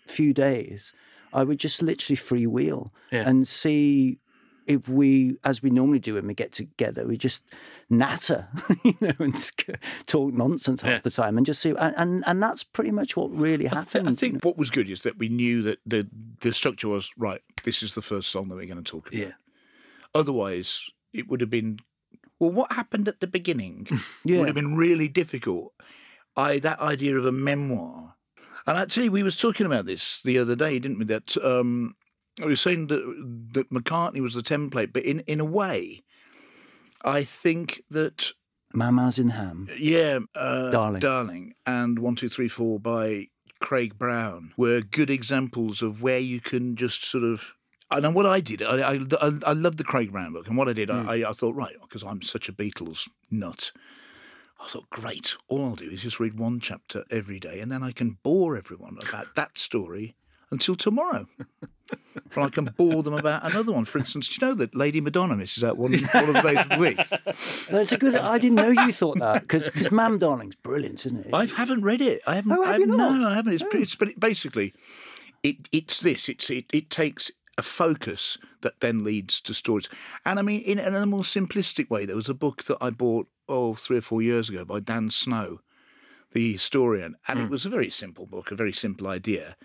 few 0.06 0.32
days, 0.32 0.92
I 1.32 1.42
would 1.44 1.58
just 1.58 1.82
literally 1.82 2.16
freewheel 2.16 2.90
Yeah. 3.10 3.28
and 3.28 3.48
see 3.48 4.18
if 4.66 4.88
we, 4.88 5.36
as 5.44 5.62
we 5.62 5.70
normally 5.70 5.98
do 5.98 6.14
when 6.14 6.26
we 6.26 6.34
get 6.34 6.52
together, 6.52 7.06
we 7.06 7.16
just 7.16 7.42
natter, 7.88 8.48
you 8.84 8.94
know, 9.00 9.12
and 9.18 9.50
talk 10.06 10.32
nonsense 10.34 10.82
half 10.82 10.90
Yeah. 10.90 10.98
the 11.00 11.10
time, 11.10 11.36
and 11.36 11.46
just 11.46 11.60
see, 11.60 11.70
and 11.70 11.94
and, 11.96 12.24
and 12.26 12.42
that's 12.42 12.64
pretty 12.64 12.90
much 12.90 13.16
what 13.16 13.30
really 13.30 13.66
I, 13.66 13.70
th- 13.70 13.74
happened. 13.74 14.08
I 14.08 14.10
you 14.12 14.16
think 14.16 14.34
know. 14.34 14.40
what 14.50 14.58
was 14.58 14.70
good 14.70 14.90
is 14.90 15.02
that 15.04 15.18
we 15.18 15.28
knew 15.28 15.62
that 15.62 15.78
the 15.86 16.08
the 16.40 16.52
structure 16.52 16.88
was 16.88 17.10
right. 17.16 17.40
This 17.64 17.82
is 17.82 17.94
the 17.94 18.02
first 18.02 18.28
song 18.30 18.48
that 18.48 18.56
we're 18.56 18.66
going 18.66 18.82
to 18.82 18.90
talk 18.90 19.08
about. 19.08 19.18
Yeah. 19.18 19.32
Otherwise, 20.14 20.82
it 21.12 21.28
would 21.28 21.40
have 21.40 21.50
been. 21.50 21.78
Well, 22.38 22.50
what 22.52 22.72
happened 22.72 23.08
at 23.08 23.20
the 23.20 23.26
beginning 23.26 23.86
Yeah. 24.24 24.38
would 24.40 24.48
have 24.48 24.54
been 24.54 24.76
really 24.76 25.08
difficult. 25.08 25.72
I 26.36 26.58
that 26.58 26.80
idea 26.80 27.16
of 27.16 27.24
a 27.24 27.32
memoir, 27.32 28.14
and 28.66 28.76
actually, 28.78 29.08
we 29.08 29.22
was 29.22 29.36
talking 29.38 29.64
about 29.66 29.86
this 29.86 30.20
the 30.22 30.38
other 30.38 30.54
day, 30.56 30.78
didn't 30.78 30.98
we? 30.98 31.04
That 31.06 31.36
um, 31.42 31.94
we 32.40 32.46
was 32.46 32.60
saying 32.60 32.88
that 32.88 33.48
that 33.52 33.70
McCartney 33.70 34.20
was 34.20 34.34
the 34.34 34.42
template, 34.42 34.92
but 34.92 35.04
in 35.04 35.20
in 35.20 35.40
a 35.40 35.44
way, 35.44 36.02
I 37.04 37.24
think 37.24 37.82
that 37.90 38.32
Mama's 38.72 39.18
in 39.18 39.28
ham. 39.30 39.68
yeah, 39.78 40.18
uh, 40.34 40.70
Darling. 40.70 41.00
Darling, 41.00 41.54
and 41.64 41.98
One 41.98 42.14
Two 42.16 42.28
Three 42.28 42.48
Four 42.48 42.78
by 42.78 43.28
Craig 43.60 43.98
Brown 43.98 44.52
were 44.56 44.80
good 44.80 45.10
examples 45.10 45.80
of 45.82 46.02
where 46.02 46.18
you 46.18 46.40
can 46.40 46.76
just 46.76 47.04
sort 47.04 47.24
of. 47.24 47.52
And 47.88 48.14
what 48.16 48.26
I 48.26 48.40
did, 48.40 48.62
I 48.62 48.94
I, 48.94 49.00
I, 49.20 49.38
I 49.46 49.52
loved 49.52 49.78
the 49.78 49.84
Craig 49.84 50.10
Brown 50.10 50.32
book, 50.32 50.48
and 50.48 50.56
what 50.56 50.68
I 50.68 50.72
did, 50.72 50.90
Hmm. 50.90 51.08
I, 51.08 51.24
I 51.28 51.32
thought, 51.32 51.54
right, 51.54 51.76
because 51.80 52.02
I'm 52.02 52.20
such 52.20 52.48
a 52.48 52.52
Beatles 52.52 53.08
nut, 53.30 53.70
I 54.60 54.66
thought, 54.66 54.90
great, 54.90 55.36
all 55.46 55.64
I'll 55.64 55.76
do 55.76 55.88
is 55.88 56.02
just 56.02 56.18
read 56.18 56.36
one 56.36 56.58
chapter 56.58 57.04
every 57.12 57.38
day, 57.38 57.60
and 57.60 57.70
then 57.70 57.84
I 57.84 57.92
can 57.92 58.18
bore 58.24 58.56
everyone 58.56 58.98
about 59.08 59.36
that 59.36 59.56
story 59.56 60.16
until 60.50 60.76
tomorrow. 60.76 61.26
but 62.34 62.42
I 62.42 62.48
can 62.48 62.74
bore 62.76 63.02
them 63.02 63.14
about 63.14 63.50
another 63.50 63.72
one. 63.72 63.84
For 63.84 63.98
instance, 63.98 64.28
do 64.28 64.38
you 64.40 64.48
know 64.48 64.54
that 64.54 64.74
Lady 64.74 65.00
Madonna 65.00 65.36
misses 65.36 65.62
out 65.62 65.76
one, 65.76 65.92
one 65.92 66.28
of 66.28 66.34
the 66.34 66.42
days 66.42 66.58
of 66.58 66.68
the 66.70 66.78
week? 66.78 66.98
That's 67.70 67.92
a 67.92 67.98
good. 67.98 68.16
I 68.16 68.38
didn't 68.38 68.56
know 68.56 68.68
you 68.68 68.92
thought 68.92 69.18
that 69.18 69.42
because 69.42 69.66
because 69.66 69.90
Ma'am 69.90 70.18
Darling's 70.18 70.56
brilliant, 70.56 71.06
isn't 71.06 71.26
it? 71.26 71.34
I 71.34 71.46
haven't 71.46 71.82
read 71.82 72.00
it. 72.00 72.22
I 72.26 72.36
haven't. 72.36 72.52
Oh, 72.52 72.62
have 72.62 72.74
I 72.74 72.78
you 72.78 72.86
not? 72.86 73.18
No, 73.18 73.28
I 73.28 73.34
haven't. 73.34 73.54
It's, 73.54 73.62
Oh. 73.62 73.68
pretty 73.68 73.82
it's 73.84 73.94
pretty, 73.94 74.14
basically, 74.18 74.74
it, 75.42 75.68
it's 75.72 76.00
this. 76.00 76.28
It's 76.28 76.50
it, 76.50 76.66
it 76.72 76.90
takes 76.90 77.30
a 77.58 77.62
focus 77.62 78.38
that 78.62 78.80
then 78.80 79.04
leads 79.04 79.40
to 79.42 79.54
stories. 79.54 79.88
And 80.24 80.38
I 80.38 80.42
mean, 80.42 80.60
in, 80.62 80.78
in 80.78 80.94
a 80.94 81.06
more 81.06 81.22
simplistic 81.22 81.88
way, 81.88 82.04
there 82.04 82.16
was 82.16 82.28
a 82.28 82.34
book 82.34 82.64
that 82.64 82.78
I 82.80 82.90
bought 82.90 83.28
oh 83.48 83.74
three 83.74 83.98
or 83.98 84.02
four 84.02 84.22
years 84.22 84.48
ago 84.48 84.64
by 84.64 84.80
Dan 84.80 85.10
Snow, 85.10 85.60
the 86.32 86.52
historian, 86.52 87.16
and 87.28 87.38
it 87.38 87.44
hmm. 87.44 87.50
was 87.50 87.64
a 87.64 87.70
very 87.70 87.90
simple 87.90 88.26
book, 88.26 88.50
a 88.50 88.56
very 88.56 88.72
simple 88.72 89.06
idea, 89.06 89.56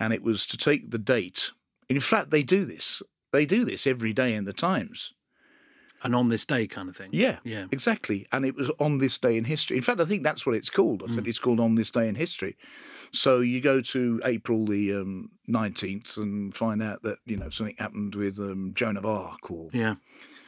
and 0.00 0.12
it 0.12 0.22
was 0.22 0.46
to 0.46 0.56
take 0.56 0.90
the 0.90 0.98
date. 0.98 1.52
In 1.88 2.00
fact, 2.00 2.30
they 2.30 2.42
do 2.42 2.64
this. 2.64 3.02
They 3.32 3.46
do 3.46 3.64
this 3.64 3.86
every 3.86 4.12
day 4.12 4.34
in 4.34 4.44
the 4.44 4.52
Times. 4.52 5.12
An 6.02 6.14
on 6.14 6.28
this 6.28 6.46
day 6.46 6.66
kind 6.68 6.88
of 6.88 6.96
thing. 6.96 7.10
Yeah, 7.12 7.38
Yeah. 7.44 7.66
exactly. 7.72 8.26
And 8.30 8.44
it 8.46 8.54
was 8.54 8.70
on 8.78 8.98
this 8.98 9.18
day 9.18 9.36
in 9.36 9.44
history. 9.44 9.76
In 9.76 9.82
fact, 9.82 10.00
I 10.00 10.04
think 10.04 10.22
that's 10.22 10.46
what 10.46 10.54
it's 10.54 10.70
called. 10.70 11.02
I 11.02 11.06
Mm. 11.06 11.14
think 11.16 11.26
it's 11.28 11.40
called 11.40 11.58
on 11.58 11.74
this 11.74 11.90
day 11.90 12.06
in 12.08 12.14
history. 12.14 12.56
So 13.10 13.40
you 13.40 13.60
go 13.60 13.80
to 13.80 14.20
April 14.24 14.64
the 14.64 14.94
um, 14.94 15.30
nineteenth 15.48 16.16
and 16.16 16.54
find 16.54 16.80
out 16.82 17.02
that 17.02 17.18
you 17.26 17.36
know 17.36 17.50
something 17.50 17.74
happened 17.78 18.14
with 18.14 18.38
um, 18.38 18.72
Joan 18.74 18.96
of 18.96 19.04
Arc 19.04 19.50
or 19.50 19.70
Yeah. 19.72 19.96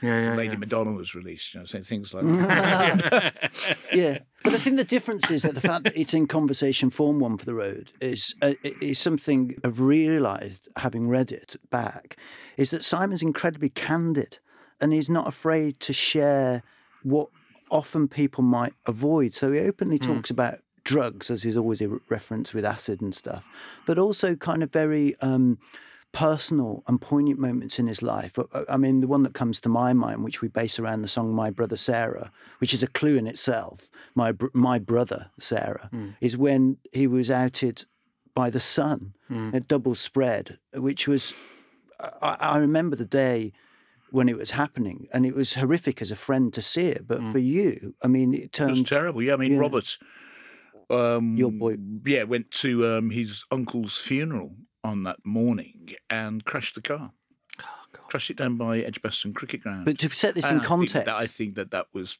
Yeah. 0.03 0.21
yeah 0.21 0.35
Lady 0.35 0.53
yeah. 0.53 0.59
Madonna 0.59 0.93
was 0.93 1.15
released. 1.15 1.55
You 1.55 1.61
know, 1.61 1.67
so 1.67 1.83
things 1.83 2.15
like 2.15 2.25
that. 2.27 3.51
yeah, 3.93 4.19
but 4.43 4.55
I 4.55 4.59
think 4.59 4.77
the 4.77 4.85
difference 4.85 5.31
is 5.31 5.43
that 5.43 5.55
the 5.55 5.61
fact 5.61 5.85
that 5.85 5.97
it's 5.97 6.15
in 6.15 6.27
conversation 6.27 6.91
form, 6.91 7.19
one 7.19 7.37
for 7.37 7.45
the 7.45 7.55
road, 7.55 7.93
is 8.01 8.35
uh, 8.43 8.55
is 8.63 8.99
something 8.99 9.57
I've 9.65 9.81
realised 9.81 10.69
having 10.77 11.09
read 11.09 11.33
it 11.33 11.57
back, 11.71 12.17
is 12.57 12.71
that 12.71 12.85
Simon's 12.85 13.23
incredibly 13.23 13.69
candid, 13.71 14.39
and 14.81 14.93
he's 14.93 15.09
not 15.09 15.29
afraid 15.29 15.81
to 15.81 15.93
share 15.93 16.63
what 17.03 17.29
often 17.71 18.09
people 18.09 18.43
might 18.43 18.75
avoid. 18.87 19.35
So 19.35 19.53
he 19.53 19.61
openly 19.61 19.99
talks 19.99 20.31
about 20.31 20.61
drugs, 20.85 21.31
as 21.31 21.45
is 21.45 21.57
always 21.57 21.81
a 21.81 21.89
reference 22.09 22.53
with 22.53 22.65
acid 22.65 23.01
and 23.01 23.15
stuff, 23.15 23.45
but 23.87 23.99
also 23.99 24.35
kind 24.35 24.63
of 24.63 24.73
very. 24.73 25.17
Um, 25.21 25.59
personal 26.13 26.83
and 26.89 27.01
poignant 27.01 27.39
moments 27.39 27.79
in 27.79 27.87
his 27.87 28.03
life. 28.03 28.39
I- 28.53 28.65
I 28.69 28.77
mean, 28.77 28.99
the 28.99 29.07
one 29.07 29.23
that 29.23 29.35
comes 29.35 29.61
to 29.61 29.69
my 29.69 29.93
mind, 29.93 30.25
which 30.25 30.43
we 30.43 30.49
base 30.49 30.79
around 30.79 31.03
the 31.03 31.09
song 31.09 31.33
"My 31.33 31.51
Brother 31.51 31.77
Sarah," 31.77 32.33
which 32.59 32.75
is 32.75 32.83
a 32.83 32.87
clue 32.89 33.17
in 33.17 33.27
itself. 33.27 33.91
My 34.15 34.35
my 34.53 34.79
brother 34.79 35.31
Sarah 35.39 35.89
is 36.21 36.37
when 36.37 36.79
he 36.93 37.07
was 37.07 37.31
outed 37.31 37.85
by 38.35 38.51
the 38.51 38.61
Sun, 38.61 39.15
a 39.31 39.61
double 39.61 39.95
spread, 39.95 40.59
which 40.75 41.07
was. 41.09 41.33
I, 42.01 42.37
I 42.41 42.59
remember 42.59 42.97
the 42.97 43.05
day 43.05 43.53
when 44.11 44.29
it 44.29 44.37
was 44.37 44.51
happening, 44.53 45.07
and 45.13 45.25
it 45.27 45.35
was 45.35 45.55
horrific 45.55 46.01
as 46.03 46.11
a 46.11 46.17
friend 46.17 46.53
to 46.55 46.63
see 46.63 46.87
it. 46.87 47.07
But 47.07 47.21
for 47.31 47.39
you, 47.39 47.95
I 48.03 48.09
mean, 48.09 48.33
it 48.35 48.59
It 48.59 48.61
was 48.65 48.79
turned. 48.79 48.87
terrible. 48.87 49.23
Yeah, 49.23 49.35
I 49.35 49.37
mean, 49.37 49.53
yeah. 49.53 49.59
Robert, 49.59 49.99
um, 50.89 51.37
Your 51.37 51.53
boy. 51.53 51.77
yeah, 52.05 52.25
went 52.25 52.51
to 52.63 52.87
um, 52.97 53.11
his 53.11 53.45
uncle's 53.53 53.97
funeral 53.99 54.57
on 54.91 55.05
that 55.05 55.19
morning 55.25 55.91
and 56.11 56.45
crashed 56.45 56.75
the 56.75 56.83
car. 56.83 57.13
Crashed 58.09 58.31
it 58.31 58.37
down 58.37 58.57
by 58.57 58.81
Edgbaston 58.81 59.33
Cricket 59.35 59.63
Ground. 59.63 59.85
But 59.85 59.99
to 60.01 60.11
set 60.11 60.35
this 60.35 60.45
And 60.45 60.55
in 60.55 60.59
I 60.59 60.61
think 60.63 60.69
context, 60.69 61.07
that, 61.07 61.09
I 61.17 61.27
think 61.27 61.55
that 61.55 61.71
that 61.71 61.87
was, 61.93 62.19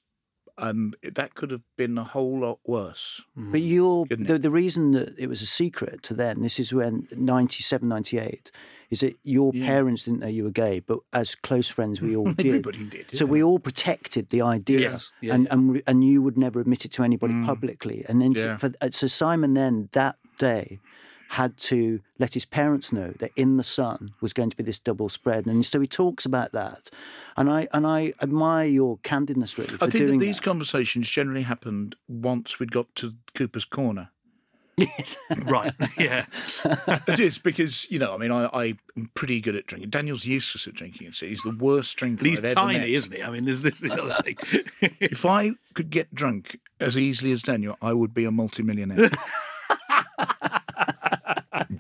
and 0.59 0.97
that 1.03 1.35
could 1.35 1.51
have 1.51 1.63
been 1.77 1.97
a 1.99 2.05
whole 2.05 2.41
lot 2.41 2.59
worse. 2.65 3.21
But 3.37 3.61
your 3.63 4.07
Couldn't 4.07 4.27
the, 4.29 4.39
the 4.39 4.51
reason 4.51 4.93
that 4.93 5.15
it 5.19 5.27
was 5.29 5.43
a 5.43 5.47
secret 5.47 6.03
to 6.05 6.15
then, 6.15 6.43
this 6.43 6.59
is 6.61 6.73
when 6.73 7.09
97, 7.17 7.89
98, 7.89 8.51
is 8.91 9.01
that 9.01 9.17
your 9.25 9.53
Yeah. 9.55 9.67
parents 9.67 10.05
didn't 10.05 10.21
know 10.21 10.27
you 10.29 10.45
were 10.45 10.51
gay, 10.51 10.81
but 10.81 10.99
as 11.13 11.35
close 11.37 11.69
friends 11.69 12.01
we 12.01 12.15
all 12.17 12.33
did. 12.33 12.47
Everybody 12.47 12.85
did. 12.85 13.07
So 13.17 13.25
yeah. 13.25 13.31
we 13.31 13.43
all 13.43 13.59
protected 13.59 14.29
the 14.29 14.43
idea, 14.43 14.81
Yes, 14.91 15.13
yeah, 15.21 15.35
and 15.35 15.45
yeah. 15.45 15.53
and 15.53 15.71
we- 15.73 15.83
and 15.87 16.05
you 16.05 16.23
would 16.23 16.37
never 16.39 16.61
admit 16.61 16.85
it 16.85 16.93
to 16.93 17.03
anybody 17.05 17.35
Mm. 17.35 17.47
publicly. 17.47 18.05
And 18.09 18.21
then 18.21 18.33
Yeah. 18.33 18.57
for, 18.59 18.73
uh, 18.81 18.91
so 18.93 19.07
Simon 19.07 19.55
then 19.55 19.89
that 19.93 20.17
day 20.39 20.79
had 21.31 21.57
to 21.57 22.01
let 22.19 22.35
his 22.35 22.45
parents 22.45 22.93
know 22.93 23.13
that 23.21 23.31
in 23.37 23.57
the 23.57 23.63
sun 23.63 24.13
was 24.21 24.33
going 24.33 24.51
to 24.51 24.57
be 24.57 24.65
this 24.65 24.81
double 24.81 25.09
spread, 25.09 25.47
and 25.47 25.65
so 25.65 25.81
he 25.81 25.87
talks 25.87 26.27
about 26.27 26.51
that, 26.51 26.91
and 27.37 27.49
I 27.49 27.69
and 27.73 27.87
I 27.87 28.15
admire 28.21 28.67
your 28.67 28.99
candidness 28.99 29.57
really 29.57 29.77
for 29.77 29.85
I 29.85 29.91
think 29.91 29.93
that 29.93 30.07
doing 30.07 30.19
these 30.19 30.41
conversations 30.41 31.09
generally 31.09 31.43
happened 31.43 31.95
once 32.09 32.59
we'd 32.59 32.73
got 32.73 32.93
to 32.97 33.15
Cooper's 33.35 33.65
Corner. 33.65 34.11
Yes. 34.77 35.17
Right. 35.45 35.73
Yeah. 35.97 36.27
it 37.07 37.21
is 37.21 37.39
because 37.39 37.89
you 37.91 38.01
know, 38.01 38.13
I 38.13 38.17
mean, 38.17 38.33
I, 38.33 38.49
I'm 38.53 39.11
pretty 39.15 39.41
good 39.41 39.55
at 39.55 39.67
drinking. 39.67 39.91
Daniel's 39.91 40.25
useless 40.25 40.67
at 40.67 40.75
drinking. 40.75 41.07
You 41.07 41.13
see, 41.13 41.29
he's 41.29 41.43
the 41.43 41.57
worst 41.57 41.97
drinker. 41.97 42.25
He's 42.25 42.39
I've 42.41 42.47
ever 42.47 42.55
tiny, 42.55 42.79
met. 42.81 42.89
isn't 42.89 43.15
he? 43.15 43.23
I 43.23 43.31
mean, 43.31 43.45
there's 43.45 43.63
this 43.63 43.79
the 43.79 43.93
other 43.93 44.17
thing. 44.25 44.37
If 45.01 45.25
I 45.25 45.53
could 45.75 45.91
get 45.91 46.13
drunk 46.15 46.59
as 46.81 46.99
easily 46.99 47.31
as 47.33 47.43
Daniel, 47.43 47.77
I 47.81 47.93
would 47.93 48.15
be 48.15 48.25
a 48.25 48.31
multimillionaire. 48.31 49.11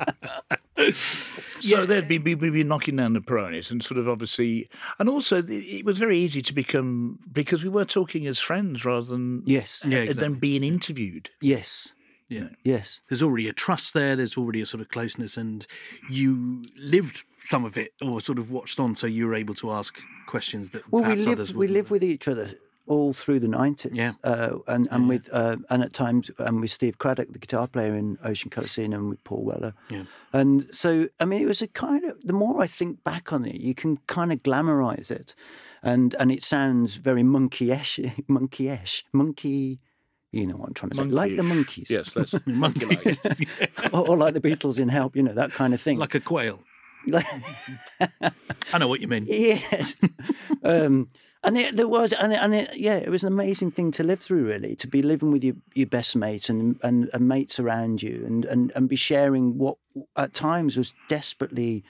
so 1.60 1.86
there'd 1.86 2.08
be 2.08 2.18
we'd 2.18 2.40
be 2.40 2.64
knocking 2.64 2.96
down 2.96 3.12
the 3.12 3.20
Peronis 3.20 3.70
and 3.70 3.82
sort 3.82 3.98
of 3.98 4.08
obviously, 4.08 4.68
and 4.98 5.08
also 5.08 5.38
it- 5.38 5.50
it 5.50 5.84
was 5.84 5.98
very 5.98 6.18
easy 6.18 6.42
to 6.42 6.52
become 6.54 7.18
because 7.32 7.62
we 7.62 7.68
were 7.68 7.84
talking 7.84 8.26
as 8.26 8.38
friends 8.38 8.84
rather 8.84 9.06
than 9.06 9.42
yes, 9.46 9.82
Yeah, 9.86 9.98
exactly. 9.98 10.20
than 10.20 10.34
being 10.38 10.64
interviewed. 10.64 11.30
yes, 11.40 11.92
Yeah. 12.28 12.48
yes. 12.64 13.00
There's 13.08 13.22
already 13.22 13.48
a 13.48 13.52
trust 13.52 13.92
there. 13.94 14.16
There's 14.16 14.36
already 14.36 14.60
a 14.60 14.66
sort 14.66 14.80
of 14.80 14.88
closeness, 14.88 15.36
and 15.36 15.66
you 16.08 16.62
lived 16.76 17.24
some 17.38 17.64
of 17.64 17.76
it, 17.76 17.92
or 18.00 18.20
sort 18.20 18.38
of 18.38 18.50
watched 18.50 18.78
on, 18.80 18.94
so 18.94 19.06
you 19.06 19.26
were 19.26 19.34
able 19.34 19.54
to 19.54 19.70
ask 19.72 20.00
questions 20.26 20.70
that 20.70 20.90
Well, 20.92 21.02
we 21.02 21.10
perhaps 21.10 21.26
others 21.26 21.38
lived 21.48 21.50
we 21.52 21.58
wouldn't. 21.58 21.74
lived 21.74 21.90
with 21.90 22.04
each 22.04 22.28
other 22.28 22.50
all 22.86 23.12
through 23.12 23.38
the 23.40 23.48
nineties. 23.48 23.92
Yeah. 23.94 24.12
uh, 24.24 24.58
and 24.66 24.88
and 24.90 25.02
Yeah. 25.04 25.08
with 25.08 25.28
uh, 25.32 25.56
and 25.70 25.82
at 25.82 25.92
times 25.92 26.30
and 26.38 26.60
with 26.60 26.70
Steve 26.70 26.98
Cradock, 26.98 27.32
the 27.32 27.38
guitar 27.38 27.66
player 27.68 27.94
in 27.94 28.18
Ocean 28.24 28.50
Colour 28.50 28.66
Scene, 28.66 28.92
and 28.92 29.08
with 29.08 29.22
Paul 29.24 29.44
Weller. 29.44 29.74
Yeah. 29.90 30.04
And 30.32 30.66
so, 30.74 31.08
I 31.20 31.24
mean, 31.24 31.40
it 31.42 31.46
was 31.46 31.62
a 31.62 31.68
kind 31.68 32.04
of. 32.04 32.20
The 32.22 32.32
more 32.32 32.60
I 32.62 32.66
think 32.66 33.02
back 33.04 33.32
on 33.32 33.44
it, 33.44 33.56
you 33.60 33.74
can 33.74 33.98
kind 34.06 34.32
of 34.32 34.42
glamorize 34.42 35.10
it, 35.10 35.34
and 35.82 36.14
and 36.18 36.32
it 36.32 36.42
sounds 36.42 36.96
very 36.96 37.22
monkey-ish, 37.22 38.00
monkey-ish, 38.28 39.04
monkey. 39.12 39.80
You 40.32 40.46
know 40.46 40.54
what 40.56 40.68
I'm 40.68 40.74
trying 40.74 40.90
to 40.90 40.96
say, 40.96 41.04
like 41.04 41.34
the 41.36 41.42
Monkees, 41.42 41.90
Yes, 41.90 42.12
that's 42.12 42.34
Monkey. 42.46 43.18
or, 43.92 44.10
or 44.10 44.16
like 44.16 44.32
the 44.34 44.40
Beatles 44.40 44.78
in 44.78 44.88
Help, 44.88 45.16
you 45.16 45.24
know 45.24 45.34
that 45.34 45.50
kind 45.50 45.74
of 45.74 45.80
thing. 45.80 45.98
like 45.98 46.14
a 46.14 46.20
quail. 46.20 46.60
I 48.72 48.78
know 48.78 48.88
what 48.88 49.00
you 49.00 49.08
mean. 49.08 49.26
Yes. 49.28 49.94
um, 50.62 51.08
and 51.42 51.56
it, 51.56 51.76
there 51.76 51.88
was, 51.88 52.12
and, 52.12 52.32
it, 52.32 52.38
and 52.40 52.54
it, 52.54 52.76
yeah, 52.76 52.96
it 52.96 53.08
was 53.08 53.22
an 53.24 53.32
amazing 53.32 53.70
thing 53.70 53.90
to 53.92 54.04
live 54.04 54.20
through, 54.20 54.44
really, 54.46 54.76
to 54.76 54.86
be 54.86 55.02
living 55.02 55.30
with 55.32 55.42
your, 55.42 55.54
your 55.74 55.86
best 55.86 56.14
mate 56.16 56.48
and, 56.48 56.78
and, 56.82 57.08
and 57.12 57.28
mates 57.28 57.58
around 57.58 58.02
you 58.02 58.22
and, 58.26 58.44
and, 58.44 58.72
and 58.74 58.88
be 58.88 58.96
sharing 58.96 59.56
what 59.58 59.76
at 60.16 60.34
times 60.34 60.76
was 60.76 60.92
desperately 61.08 61.82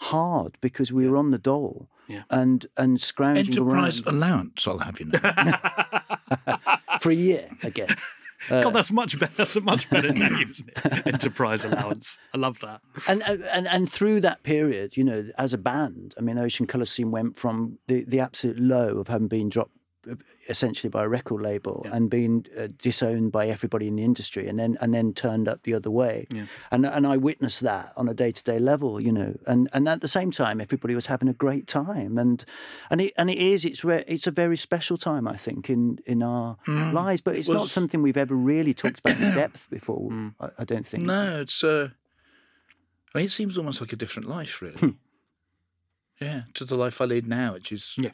hard 0.00 0.56
because 0.60 0.92
we 0.92 1.08
were 1.08 1.16
on 1.16 1.30
the 1.30 1.38
dole 1.38 1.88
Yeah. 2.08 2.22
and, 2.30 2.66
and 2.76 3.00
scrounging 3.00 3.46
enterprise 3.46 4.02
around 4.02 4.14
allowance. 4.16 4.66
I'll 4.66 4.78
have 4.78 4.98
you 5.00 5.06
know. 5.06 5.18
for 7.00 7.10
a 7.10 7.14
year 7.14 7.48
again. 7.62 7.94
God, 8.48 8.70
that's 8.70 8.90
much 8.90 9.18
better. 9.18 9.32
That's 9.36 9.56
a 9.56 9.60
much 9.60 9.88
better 9.90 10.12
name, 10.12 10.50
isn't 10.50 10.68
it? 10.68 11.06
Enterprise 11.06 11.64
allowance. 11.64 12.18
I 12.34 12.38
love 12.38 12.58
that. 12.60 12.80
and 13.08 13.22
uh, 13.22 13.36
and 13.52 13.68
and 13.68 13.90
through 13.90 14.20
that 14.22 14.42
period, 14.42 14.96
you 14.96 15.04
know, 15.04 15.28
as 15.38 15.52
a 15.52 15.58
band, 15.58 16.14
I 16.18 16.20
mean, 16.20 16.38
Ocean 16.38 16.66
Colour 16.66 16.84
Scene 16.84 17.10
went 17.10 17.36
from 17.38 17.78
the 17.86 18.04
the 18.04 18.20
absolute 18.20 18.58
low 18.58 18.98
of 18.98 19.08
having 19.08 19.28
been 19.28 19.48
dropped 19.48 19.70
uh, 19.70 19.75
essentially 20.48 20.88
by 20.88 21.02
a 21.04 21.08
record 21.08 21.42
label 21.42 21.84
and 21.92 22.08
being 22.08 22.46
uh, 22.56 22.68
disowned 22.78 23.32
by 23.32 23.48
everybody 23.48 23.88
in 23.88 23.96
the 23.96 24.04
industry, 24.04 24.46
and 24.48 24.58
then 24.58 24.76
and 24.80 24.94
then 24.94 25.12
turned 25.12 25.48
up 25.48 25.62
the 25.64 25.74
other 25.74 25.90
way. 25.90 26.26
Yeah. 26.30 26.46
And 26.70 26.86
and 26.86 27.06
I 27.06 27.16
witnessed 27.16 27.60
that 27.62 27.92
on 27.96 28.08
a 28.08 28.14
day 28.14 28.32
to 28.32 28.42
day 28.42 28.58
level, 28.58 29.00
you 29.00 29.12
know, 29.12 29.36
and 29.46 29.68
and 29.72 29.88
at 29.88 30.00
the 30.00 30.08
same 30.08 30.30
time, 30.30 30.60
everybody 30.60 30.94
was 30.94 31.06
having 31.06 31.28
a 31.28 31.32
great 31.34 31.66
time, 31.66 32.18
and 32.18 32.44
and 32.90 33.00
it 33.00 33.12
and 33.16 33.28
it 33.30 33.38
is 33.38 33.64
it's 33.64 33.84
re- 33.84 34.04
it's 34.06 34.26
a 34.26 34.30
very 34.30 34.56
special 34.56 34.96
time, 34.96 35.26
I 35.26 35.36
think, 35.36 35.68
in 35.68 35.98
in 36.06 36.22
our 36.22 36.56
lives, 36.66 37.20
but 37.20 37.36
it's 37.36 37.48
not 37.48 37.60
was- 37.62 37.72
something 37.72 38.02
we've 38.02 38.16
ever 38.16 38.34
really 38.34 38.74
talked 38.74 39.00
about 39.00 39.18
in 39.20 39.34
depth 39.42 39.68
before. 39.70 40.32
I, 40.40 40.48
I 40.58 40.64
don't 40.64 40.86
think. 40.86 41.04
no, 41.04 41.40
it's. 41.40 41.64
Uh, 41.64 41.88
I 43.14 43.18
mean, 43.18 43.26
it 43.26 43.30
seems 43.32 43.56
almost 43.56 43.80
like 43.80 43.92
a 43.92 43.96
different 43.96 44.28
life, 44.28 44.58
Hmm. 44.58 44.64
really. 44.66 44.94
yeah, 46.20 46.42
to 46.54 46.64
the 46.64 46.76
life 46.76 47.00
I 47.00 47.04
lead 47.06 47.26
now, 47.26 47.54
which 47.54 47.72
is 47.72 47.94
Yeah. 47.98 48.10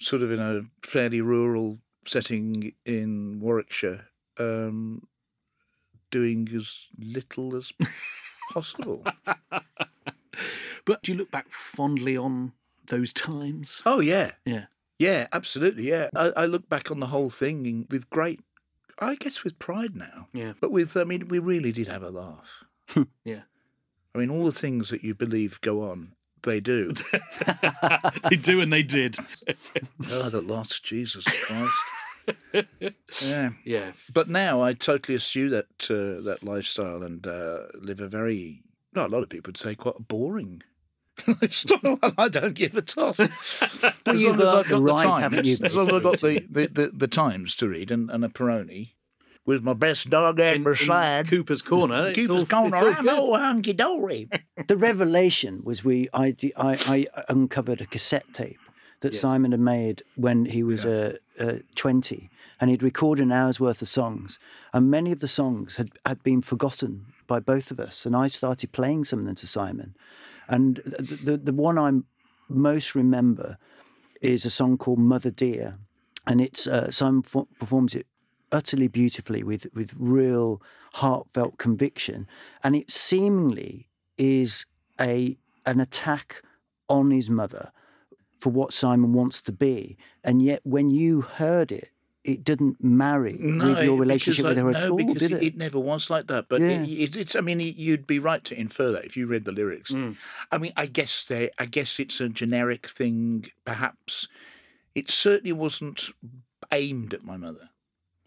Sort 0.00 0.22
of 0.22 0.32
in 0.32 0.40
a 0.40 0.62
fairly 0.86 1.20
rural 1.20 1.78
setting 2.06 2.72
in 2.84 3.38
Warwickshire, 3.40 4.06
um, 4.38 5.06
doing 6.10 6.48
as 6.56 6.86
little 6.98 7.54
as 7.56 7.72
possible. 8.52 9.04
But 10.84 11.02
do 11.02 11.12
you 11.12 11.18
look 11.18 11.30
back 11.30 11.50
fondly 11.52 12.16
on 12.16 12.52
those 12.88 13.12
times? 13.12 13.82
Oh 13.84 14.00
yeah, 14.00 14.32
Yeah. 14.44 14.64
yeah, 14.98 15.26
absolutely, 15.32 15.88
yeah. 15.88 16.08
I, 16.16 16.32
I 16.36 16.46
look 16.46 16.68
back 16.68 16.90
on 16.90 17.00
the 17.00 17.06
whole 17.08 17.30
thing 17.30 17.86
with 17.90 18.08
great, 18.10 18.40
I 18.98 19.14
guess, 19.16 19.44
with 19.44 19.58
pride 19.58 19.94
now. 19.94 20.28
Yeah. 20.32 20.54
But 20.60 20.72
with, 20.72 20.96
I 20.96 21.04
mean, 21.04 21.28
we 21.28 21.38
really 21.38 21.72
did 21.72 21.88
have 21.88 22.02
a 22.02 22.10
laugh. 22.10 22.64
Yeah. 23.24 23.42
I 24.14 24.18
mean, 24.18 24.30
all 24.30 24.44
the 24.46 24.50
things 24.52 24.88
that 24.88 25.04
you 25.04 25.14
believe 25.14 25.60
go 25.60 25.88
on, 25.88 26.14
they 26.42 26.60
do. 26.60 26.92
they 28.30 28.36
do 28.36 28.60
and 28.60 28.72
they 28.72 28.82
did. 28.82 29.16
oh, 30.10 30.28
the 30.28 30.40
lost 30.40 30.84
Jesus 30.84 31.24
Christ. 31.24 31.72
yeah. 33.22 33.50
Yeah. 33.64 33.92
But 34.12 34.28
now 34.28 34.60
I 34.62 34.74
totally 34.74 35.16
eschew 35.16 35.48
that 35.50 35.66
uh, 35.90 36.22
that 36.24 36.38
lifestyle 36.42 37.02
and 37.02 37.26
uh, 37.26 37.62
live 37.74 38.00
a 38.00 38.08
very, 38.08 38.62
well, 38.94 39.06
a 39.06 39.08
lot 39.08 39.22
of 39.22 39.28
people 39.28 39.48
would 39.48 39.56
say 39.56 39.74
quite 39.74 39.96
a 39.98 40.02
boring 40.02 40.62
lifestyle. 41.26 41.98
and 42.02 42.14
I 42.18 42.28
don't 42.28 42.54
give 42.54 42.74
a 42.74 42.82
toss. 42.82 43.20
as 43.20 43.30
you've 43.30 43.92
long 44.06 44.12
as 44.34 44.38
got 44.38 44.58
I've 44.58 44.68
the 44.68 44.80
got 44.80 44.82
right, 44.82 45.02
times, 45.04 45.18
haven't 45.18 45.46
you, 45.46 45.58
as 45.62 45.74
long 45.74 45.88
as 45.88 45.94
I've 45.94 46.02
got 46.02 46.20
the, 46.20 46.46
the, 46.48 46.66
the, 46.66 46.86
the 46.94 47.08
times 47.08 47.54
to 47.56 47.68
read 47.68 47.90
and, 47.90 48.10
and 48.10 48.24
a 48.24 48.28
Peroni 48.28 48.92
with 49.46 49.62
my 49.62 49.72
best 49.72 50.10
dog 50.10 50.38
In, 50.40 50.60
ever 50.60 50.70
in 50.72 50.76
side. 50.76 51.28
Cooper's 51.28 51.62
Corner. 51.62 52.08
it's 52.08 52.16
Cooper's 52.16 52.52
all- 52.52 52.70
corner. 52.70 52.90
it's 52.90 53.00
I'm 53.00 53.08
all 53.08 53.36
hunky 53.38 53.72
dory. 53.72 54.28
the 54.68 54.76
revelation 54.76 55.62
was 55.64 55.84
we 55.84 56.08
I, 56.12 56.36
I, 56.56 56.78
I 56.86 57.06
uncovered 57.28 57.80
a 57.80 57.86
cassette 57.86 58.32
tape 58.32 58.58
that 59.00 59.12
Yes. 59.14 59.22
Simon 59.22 59.52
had 59.52 59.60
made 59.60 60.02
when 60.16 60.44
he 60.44 60.62
was 60.62 60.84
uh, 60.84 61.16
uh, 61.38 61.54
20, 61.74 62.28
and 62.60 62.68
he'd 62.70 62.82
recorded 62.82 63.22
an 63.22 63.32
hour's 63.32 63.58
worth 63.58 63.80
of 63.80 63.88
songs, 63.88 64.38
and 64.74 64.90
many 64.90 65.10
of 65.10 65.20
the 65.20 65.28
songs 65.28 65.76
had, 65.76 65.90
had 66.04 66.22
been 66.22 66.42
forgotten 66.42 67.06
by 67.26 67.40
both 67.40 67.70
of 67.70 67.80
us, 67.80 68.04
and 68.04 68.14
I 68.14 68.28
started 68.28 68.72
playing 68.72 69.06
some 69.06 69.20
of 69.20 69.24
them 69.24 69.36
to 69.36 69.46
Simon, 69.46 69.96
and 70.48 70.76
the 70.84 71.18
the, 71.24 71.36
the 71.38 71.52
one 71.54 71.78
I 71.78 71.90
most 72.50 72.94
remember 72.94 73.56
is 74.20 74.44
a 74.44 74.50
song 74.50 74.76
called 74.76 74.98
Mother 74.98 75.30
Dear, 75.30 75.78
and 76.26 76.38
it's 76.42 76.66
uh, 76.66 76.90
Simon 76.90 77.22
fo- 77.22 77.48
performs 77.58 77.94
it 77.94 78.06
utterly 78.52 78.88
beautifully 78.88 79.42
with 79.42 79.66
with 79.74 79.92
real 79.96 80.60
heartfelt 80.94 81.58
conviction, 81.58 82.26
and 82.62 82.74
it 82.76 82.90
seemingly 82.90 83.88
is 84.18 84.66
a 85.00 85.36
an 85.66 85.80
attack 85.80 86.42
on 86.88 87.10
his 87.10 87.30
mother 87.30 87.70
for 88.40 88.50
what 88.50 88.72
Simon 88.72 89.12
wants 89.12 89.42
to 89.42 89.52
be, 89.52 89.96
and 90.24 90.42
yet 90.42 90.60
when 90.64 90.90
you 90.90 91.20
heard 91.20 91.70
it, 91.70 91.90
it 92.24 92.44
didn't 92.44 92.82
marry 92.82 93.36
with 93.38 93.82
your 93.82 93.98
relationship 93.98 94.44
with 94.44 94.58
her 94.58 94.68
uh, 94.68 94.74
at 94.74 94.84
no, 94.84 94.90
all, 94.90 94.96
because 94.96 95.18
did 95.18 95.32
it, 95.32 95.42
it? 95.42 95.46
it 95.46 95.56
never 95.56 95.78
was 95.78 96.10
like 96.10 96.26
that. 96.26 96.48
But 96.48 96.60
Yeah. 96.60 96.82
it, 96.82 96.88
it's, 96.88 97.16
it's, 97.16 97.36
I 97.36 97.40
mean, 97.40 97.60
you'd 97.60 98.06
be 98.06 98.18
right 98.18 98.44
to 98.44 98.58
infer 98.58 98.92
that 98.92 99.04
if 99.04 99.16
you 99.16 99.26
read 99.26 99.44
the 99.44 99.52
lyrics. 99.52 99.90
Mm. 99.90 100.16
I 100.52 100.58
mean, 100.58 100.72
I 100.76 100.86
guess 100.86 101.24
they, 101.24 101.50
I 101.58 101.64
guess 101.64 101.98
it's 101.98 102.20
a 102.20 102.28
generic 102.28 102.86
thing. 102.86 103.46
Perhaps 103.64 104.28
it 104.94 105.10
certainly 105.10 105.52
wasn't 105.52 106.10
aimed 106.72 107.14
at 107.14 107.24
my 107.24 107.36
mother. 107.38 107.69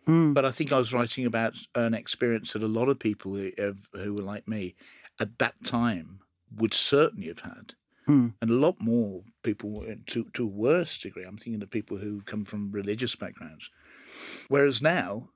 Mm. 0.07 0.33
But 0.33 0.45
I 0.45 0.51
think 0.51 0.71
I 0.71 0.77
was 0.79 0.93
writing 0.93 1.25
about 1.25 1.55
an 1.75 1.93
experience 1.93 2.53
that 2.53 2.63
a 2.63 2.67
lot 2.67 2.89
of 2.89 2.99
people 2.99 3.35
who, 3.35 3.51
who 3.93 4.13
were 4.13 4.21
like 4.21 4.47
me 4.47 4.75
at 5.19 5.37
that 5.39 5.55
time 5.63 6.19
would 6.55 6.73
certainly 6.73 7.27
have 7.27 7.39
had. 7.39 7.73
Hmm. 8.05 8.27
And 8.41 8.51
a 8.51 8.55
lot 8.55 8.75
more 8.81 9.21
people, 9.43 9.85
to, 10.07 10.25
to 10.33 10.43
a 10.43 10.47
worse 10.47 10.97
degree, 10.97 11.23
I'm 11.23 11.37
thinking 11.37 11.61
of 11.63 11.71
people 11.71 11.97
who 11.97 12.21
come 12.25 12.43
from 12.43 12.69
religious 12.71 13.15
backgrounds. 13.15 13.69
Whereas 14.49 14.81
now, 14.81 15.29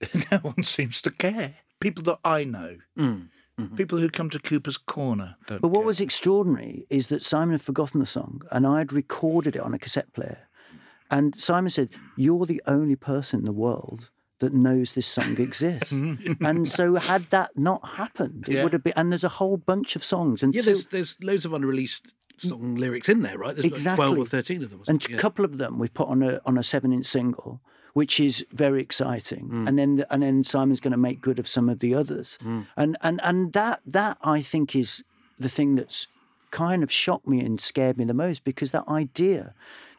no 0.30 0.38
one 0.38 0.62
seems 0.62 1.00
to 1.02 1.10
care. 1.10 1.54
People 1.80 2.02
that 2.04 2.18
I 2.24 2.44
know, 2.44 2.76
Mm. 2.98 3.28
people 3.76 3.98
who 3.98 4.08
come 4.10 4.28
to 4.30 4.38
Cooper's 4.40 4.76
Corner 4.76 5.36
don't 5.46 5.62
But 5.62 5.68
what 5.68 5.80
care. 5.80 5.86
was 5.86 6.00
extraordinary 6.00 6.86
is 6.90 7.06
that 7.08 7.22
Simon 7.22 7.52
had 7.52 7.62
forgotten 7.62 8.00
the 8.00 8.06
song 8.06 8.42
and 8.50 8.66
I 8.66 8.78
had 8.78 8.92
recorded 8.92 9.54
it 9.56 9.62
on 9.62 9.72
a 9.74 9.78
cassette 9.78 10.12
player. 10.12 10.48
And 11.10 11.34
Simon 11.36 11.70
said, 11.70 11.90
You're 12.16 12.46
the 12.46 12.62
only 12.66 12.96
person 12.96 13.40
in 13.40 13.44
the 13.44 13.52
world 13.52 14.10
that 14.40 14.52
knows 14.52 14.94
this 14.94 15.06
song 15.06 15.38
exists. 15.38 15.92
and 16.40 16.68
so, 16.68 16.96
had 16.96 17.24
that 17.30 17.56
not 17.56 17.86
happened, 17.96 18.46
it 18.48 18.54
Yeah. 18.54 18.62
would 18.64 18.72
have 18.72 18.82
been. 18.84 18.92
And 18.96 19.12
there's 19.12 19.24
a 19.24 19.28
whole 19.28 19.56
bunch 19.56 19.96
of 19.96 20.04
songs. 20.04 20.42
And 20.42 20.54
Yeah, 20.54 20.62
two- 20.62 20.66
there's 20.66 20.86
there's 20.86 21.22
loads 21.22 21.44
of 21.44 21.52
unreleased 21.52 22.14
song 22.38 22.74
lyrics 22.74 23.08
in 23.08 23.22
there, 23.22 23.38
right? 23.38 23.54
There's 23.56 23.86
like 23.86 23.94
twelve 23.96 24.18
or 24.18 24.22
Exactly. 24.22 24.26
thirteen 24.56 24.62
of 24.64 24.70
them. 24.70 24.82
and 24.88 25.04
a 25.10 25.16
couple 25.16 25.44
of 25.44 25.58
them 25.58 25.78
we've 25.78 25.94
put 25.94 26.08
on 26.08 26.22
a 26.22 26.40
on 26.44 26.58
a 26.58 26.62
seven 26.62 26.92
inch 26.92 27.06
single, 27.06 27.60
which 27.92 28.18
is 28.18 28.44
very 28.52 28.80
exciting. 28.82 29.48
Mm. 29.50 29.68
And 29.68 29.78
then 29.78 30.04
and 30.10 30.22
then 30.22 30.42
Simon's 30.42 30.80
going 30.80 30.90
to 30.92 30.96
make 30.98 31.20
good 31.20 31.38
of 31.38 31.46
some 31.46 31.68
of 31.68 31.78
the 31.78 31.94
others, 31.94 32.38
Mm. 32.42 32.66
and 32.76 32.96
and 33.02 33.20
and 33.22 33.52
that 33.52 33.80
that 33.86 34.18
I 34.22 34.42
think 34.42 34.74
is 34.74 35.04
the 35.38 35.48
thing 35.48 35.76
that's 35.76 36.08
kind 36.50 36.82
of 36.82 36.90
shocked 36.90 37.26
me 37.28 37.40
and 37.40 37.60
scared 37.60 37.96
me 37.98 38.04
the 38.04 38.14
most 38.14 38.44
because 38.44 38.70
that 38.72 38.86
idea 38.88 39.54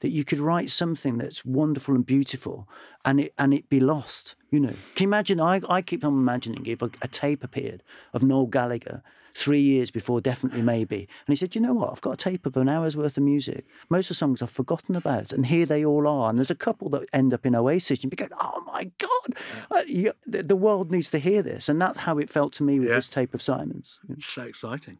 that 0.05 0.11
you 0.11 0.23
could 0.23 0.37
write 0.37 0.69
something 0.69 1.17
that's 1.17 1.43
wonderful 1.43 1.95
and 1.95 2.05
beautiful 2.05 2.69
and 3.03 3.19
it 3.19 3.33
and 3.39 3.55
it 3.55 3.67
be 3.69 3.79
lost 3.79 4.35
you 4.51 4.59
know? 4.59 4.75
Can 4.93 5.05
you 5.05 5.09
imagine 5.09 5.41
i, 5.41 5.59
I 5.67 5.81
keep 5.81 6.05
on 6.05 6.13
imagining 6.13 6.63
if 6.67 6.83
a, 6.83 6.91
a 7.01 7.07
tape 7.07 7.43
appeared 7.43 7.81
of 8.13 8.21
noel 8.21 8.45
gallagher 8.45 9.01
three 9.33 9.59
years 9.59 9.89
before 9.89 10.21
definitely 10.21 10.61
maybe 10.61 11.09
and 11.25 11.33
he 11.33 11.35
said 11.35 11.55
you 11.55 11.61
know 11.61 11.73
what? 11.73 11.89
I've 11.91 12.01
got 12.01 12.13
a 12.13 12.17
tape 12.29 12.45
of 12.45 12.55
an 12.55 12.69
hour's 12.69 12.95
worth 12.95 13.17
of 13.17 13.23
music. 13.23 13.65
Most 13.89 14.05
of 14.05 14.09
the 14.09 14.19
songs 14.19 14.43
i've 14.43 14.51
forgotten 14.51 14.95
about 14.95 15.33
and 15.33 15.47
here 15.47 15.65
they 15.65 15.83
all 15.83 16.07
are. 16.07 16.29
And 16.29 16.37
there's 16.37 16.51
a 16.51 16.55
couple 16.67 16.87
that 16.89 17.09
end 17.11 17.33
up 17.33 17.47
in 17.47 17.55
oasis 17.55 18.03
and 18.03 18.13
you 18.13 18.15
go 18.15 18.27
oh 18.39 18.63
my 18.67 18.91
god. 18.99 19.29
Uh, 19.71 19.81
you, 19.87 20.13
the, 20.27 20.55
world 20.55 20.91
needs 20.91 21.09
to 21.09 21.17
hear 21.19 21.41
this 21.41 21.67
and 21.67 21.81
that's 21.81 21.97
how 21.97 22.19
it 22.19 22.29
felt 22.29 22.53
to 22.53 22.63
me 22.63 22.79
with 22.79 22.89
Yeah. 22.89 22.95
this 22.95 23.09
tape 23.09 23.33
of 23.33 23.41
simon's 23.41 23.99
so 24.21 24.43
exciting. 24.43 24.99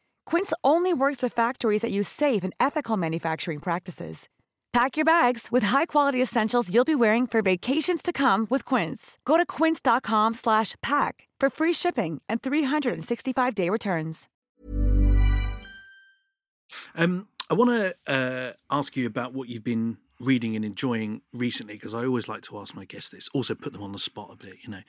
Quince 0.25 0.53
only 0.63 0.93
works 0.93 1.21
with 1.21 1.33
factories 1.33 1.81
that 1.83 1.91
use 1.91 2.07
safe 2.07 2.43
and 2.43 2.53
ethical 2.59 2.97
manufacturing 2.97 3.59
practices. 3.59 4.27
Pack 4.73 4.95
your 4.95 5.03
bags 5.03 5.49
with 5.51 5.63
high-quality 5.63 6.21
essentials 6.21 6.73
you'll 6.73 6.85
be 6.85 6.95
wearing 6.95 7.27
for 7.27 7.41
vacations 7.41 8.01
to 8.01 8.13
come 8.13 8.47
with 8.49 8.63
Quince. 8.63 9.17
Go 9.25 9.35
to 9.35 9.45
quince.com 9.45 10.33
slash 10.33 10.75
pack 10.81 11.27
for 11.41 11.49
free 11.49 11.73
shipping 11.73 12.21
and 12.29 12.41
365-day 12.41 13.69
returns. 13.69 14.29
Um, 16.95 17.27
I 17.49 17.53
want 17.53 17.71
to 17.71 17.95
uh, 18.07 18.53
ask 18.69 18.95
you 18.95 19.07
about 19.07 19.33
what 19.33 19.49
you've 19.49 19.63
been 19.63 19.97
reading 20.21 20.55
and 20.55 20.63
enjoying 20.63 21.21
recently, 21.33 21.73
because 21.73 21.93
I 21.93 22.05
always 22.05 22.27
like 22.27 22.43
to 22.43 22.59
ask 22.59 22.75
my 22.75 22.85
guests 22.85 23.09
this. 23.09 23.29
Also, 23.33 23.55
put 23.55 23.73
them 23.73 23.83
on 23.83 23.91
the 23.91 23.99
spot 23.99 24.29
a 24.31 24.35
bit, 24.35 24.57
you 24.61 24.69
know, 24.69 24.81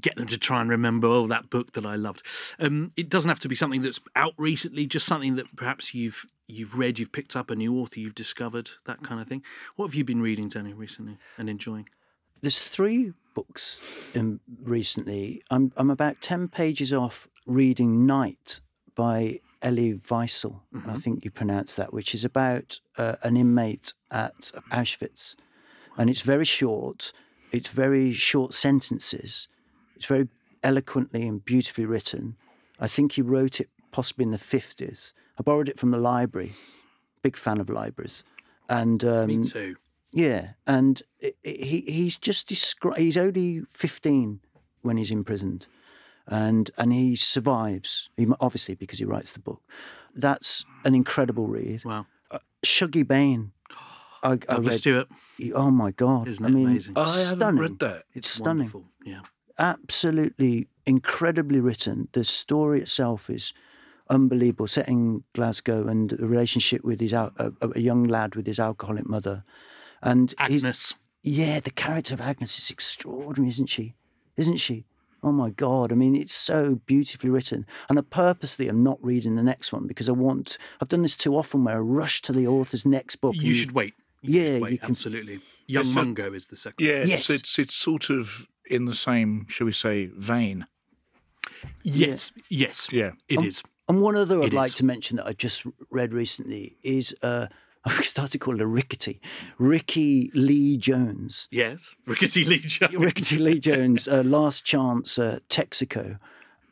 get 0.00 0.16
them 0.16 0.26
to 0.26 0.38
try 0.38 0.60
and 0.60 0.68
remember 0.68 1.06
oh 1.06 1.26
that 1.26 1.50
book 1.50 1.72
that 1.72 1.86
I 1.86 1.94
loved. 1.94 2.22
Um, 2.58 2.92
it 2.96 3.08
doesn't 3.08 3.28
have 3.28 3.40
to 3.40 3.48
be 3.48 3.54
something 3.54 3.82
that's 3.82 4.00
out 4.16 4.34
recently, 4.36 4.86
just 4.86 5.06
something 5.06 5.36
that 5.36 5.54
perhaps 5.56 5.94
you've 5.94 6.26
you've 6.46 6.76
read, 6.76 6.98
you've 6.98 7.12
picked 7.12 7.36
up 7.36 7.50
a 7.50 7.56
new 7.56 7.78
author, 7.78 8.00
you've 8.00 8.14
discovered 8.14 8.70
that 8.86 9.02
kind 9.02 9.20
of 9.20 9.26
thing. 9.26 9.42
What 9.76 9.86
have 9.86 9.94
you 9.94 10.04
been 10.04 10.22
reading, 10.22 10.48
Danny, 10.48 10.72
recently 10.72 11.18
and 11.36 11.48
enjoying? 11.48 11.88
There's 12.40 12.60
three 12.60 13.12
books 13.34 13.80
um, 14.14 14.40
recently. 14.62 15.42
I'm 15.50 15.72
I'm 15.76 15.90
about 15.90 16.20
ten 16.20 16.48
pages 16.48 16.92
off 16.92 17.28
reading 17.46 18.06
Night 18.06 18.60
by 18.94 19.40
Elie 19.62 19.94
Wiesel. 19.94 20.60
I 20.86 20.98
think 20.98 21.24
you 21.24 21.30
pronounce 21.30 21.76
that, 21.76 21.92
which 21.92 22.14
is 22.14 22.24
about 22.24 22.80
uh, 22.96 23.16
an 23.22 23.36
inmate 23.36 23.92
at 24.10 24.52
Auschwitz, 24.70 25.34
and 25.96 26.08
it's 26.08 26.20
very 26.22 26.44
short. 26.44 27.12
It's 27.50 27.68
very 27.68 28.12
short 28.12 28.54
sentences. 28.54 29.48
It's 29.96 30.06
very 30.06 30.28
eloquently 30.62 31.26
and 31.26 31.44
beautifully 31.44 31.86
written. 31.86 32.36
I 32.78 32.86
think 32.88 33.12
he 33.12 33.22
wrote 33.22 33.60
it 33.60 33.68
possibly 33.90 34.24
in 34.24 34.30
the 34.30 34.38
fifties. 34.38 35.14
I 35.38 35.42
borrowed 35.42 35.68
it 35.68 35.78
from 35.78 35.90
the 35.90 35.98
library. 35.98 36.52
Big 37.22 37.36
fan 37.36 37.60
of 37.60 37.68
libraries, 37.68 38.22
and 38.68 39.02
um, 39.04 39.26
Me 39.26 39.48
too. 39.48 39.76
yeah, 40.12 40.50
and 40.66 41.02
i 41.22 41.32
i 41.44 41.48
he 41.48 41.80
he's 41.80 42.16
just 42.16 42.48
descri- 42.48 42.96
he's 42.96 43.16
only 43.16 43.62
fifteen 43.72 44.40
when 44.82 44.96
he's 44.96 45.10
imprisoned, 45.10 45.66
and 46.28 46.70
and 46.78 46.92
he 46.92 47.16
survives. 47.16 48.10
He, 48.16 48.26
obviously 48.40 48.74
because 48.76 48.98
he 49.00 49.04
writes 49.04 49.32
the 49.32 49.40
book. 49.40 49.60
That's 50.14 50.64
an 50.84 50.94
incredible 50.94 51.46
read. 51.46 51.84
Wow. 51.84 52.06
uh, 52.30 52.38
Shuggie 52.64 53.06
Bain. 53.06 53.52
I, 54.22 54.32
I 54.32 54.36
Douglas 54.36 54.74
read. 54.74 54.80
Stuart. 54.80 55.08
Oh 55.54 55.70
my 55.70 55.90
God! 55.92 56.26
Isn't 56.28 56.44
I 56.44 56.48
it 56.48 56.52
mean, 56.52 56.66
amazing? 56.68 56.94
I 56.96 57.18
haven't 57.20 57.38
stunning. 57.38 57.60
read 57.62 57.78
that. 57.80 58.02
It's 58.14 58.30
stunning. 58.30 58.70
Wonderful. 58.72 58.84
Yeah. 59.04 59.20
absolutely 59.58 60.68
incredibly 60.86 61.60
written. 61.60 62.08
The 62.12 62.24
story 62.24 62.80
itself 62.80 63.30
is 63.30 63.52
unbelievable. 64.10 64.66
Set 64.66 64.88
in 64.88 65.22
Glasgow 65.34 65.86
and 65.86 66.10
the 66.10 66.26
relationship 66.26 66.82
with 66.84 67.00
his 67.00 67.14
al- 67.14 67.32
a, 67.36 67.52
a 67.74 67.80
young 67.80 68.04
lad 68.04 68.34
with 68.34 68.46
his 68.46 68.58
alcoholic 68.58 69.06
mother, 69.08 69.44
and 70.02 70.34
Agnes. 70.38 70.94
yeah, 71.22 71.60
the 71.60 71.70
character 71.70 72.14
of 72.14 72.20
Agnes 72.20 72.58
is 72.58 72.70
extraordinary, 72.70 73.50
isn't 73.50 73.68
she? 73.68 73.94
Isn't 74.36 74.58
she? 74.58 74.86
Oh 75.22 75.32
my 75.32 75.50
God! 75.50 75.90
I 75.92 75.94
mean, 75.96 76.14
it's 76.14 76.34
so 76.34 76.76
beautifully 76.86 77.30
written, 77.30 77.66
and 77.88 77.98
I 77.98 78.02
purposely 78.02 78.68
am 78.68 78.82
not 78.84 78.98
reading 79.04 79.34
the 79.34 79.42
next 79.42 79.72
one 79.72 79.86
because 79.86 80.08
I 80.08 80.12
want. 80.12 80.58
I've 80.80 80.88
done 80.88 81.02
this 81.02 81.16
too 81.16 81.36
often, 81.36 81.64
where 81.64 81.76
I 81.76 81.80
rush 81.80 82.22
to 82.22 82.32
the 82.32 82.46
author's 82.46 82.86
next 82.86 83.16
book. 83.16 83.34
You 83.34 83.48
and- 83.48 83.56
should 83.56 83.72
wait. 83.72 83.94
You 84.22 84.40
Yeah, 84.40 84.52
should 84.54 84.62
wait, 84.62 84.72
you 84.72 84.78
can- 84.78 84.90
absolutely. 84.90 85.40
Young 85.66 85.84
Yes. 85.86 85.94
Mungo 85.94 86.32
is 86.32 86.46
the 86.46 86.56
second. 86.56 86.84
Yeah, 86.86 86.92
it's, 87.00 87.08
Yes. 87.10 87.30
it's 87.30 87.58
it's 87.58 87.74
sort 87.74 88.10
of 88.10 88.46
in 88.66 88.84
the 88.86 88.94
same, 88.94 89.46
shall 89.48 89.66
we 89.66 89.72
say, 89.72 90.06
vein. 90.06 90.66
Yes, 91.82 92.32
yes, 92.48 92.88
Yeah. 92.92 93.12
it 93.28 93.38
Um, 93.38 93.44
is. 93.46 93.62
And 93.88 94.00
one 94.02 94.16
other 94.16 94.40
I'd 94.42 94.48
It 94.48 94.52
like 94.52 94.68
is. 94.72 94.74
to 94.74 94.84
mention 94.84 95.16
that 95.16 95.26
I 95.26 95.32
just 95.32 95.64
read 95.90 96.12
recently 96.12 96.76
is 96.82 97.14
uh, 97.22 97.46
I've 97.84 98.04
started 98.04 98.32
to 98.32 98.38
call 98.38 98.58
her 98.58 98.66
Rickety, 98.66 99.20
Rickie 99.58 100.30
Lee 100.34 100.76
Jones. 100.76 101.48
Yes, 101.50 101.94
Rickety 102.06 102.44
Lee 102.44 102.58
Jones. 102.64 102.94
Rickety 102.96 103.38
Lee 103.38 103.58
Jones, 103.60 104.08
uh, 104.08 104.22
Last 104.24 104.64
Chance 104.64 105.18
uh, 105.18 105.38
Texaco. 105.48 106.18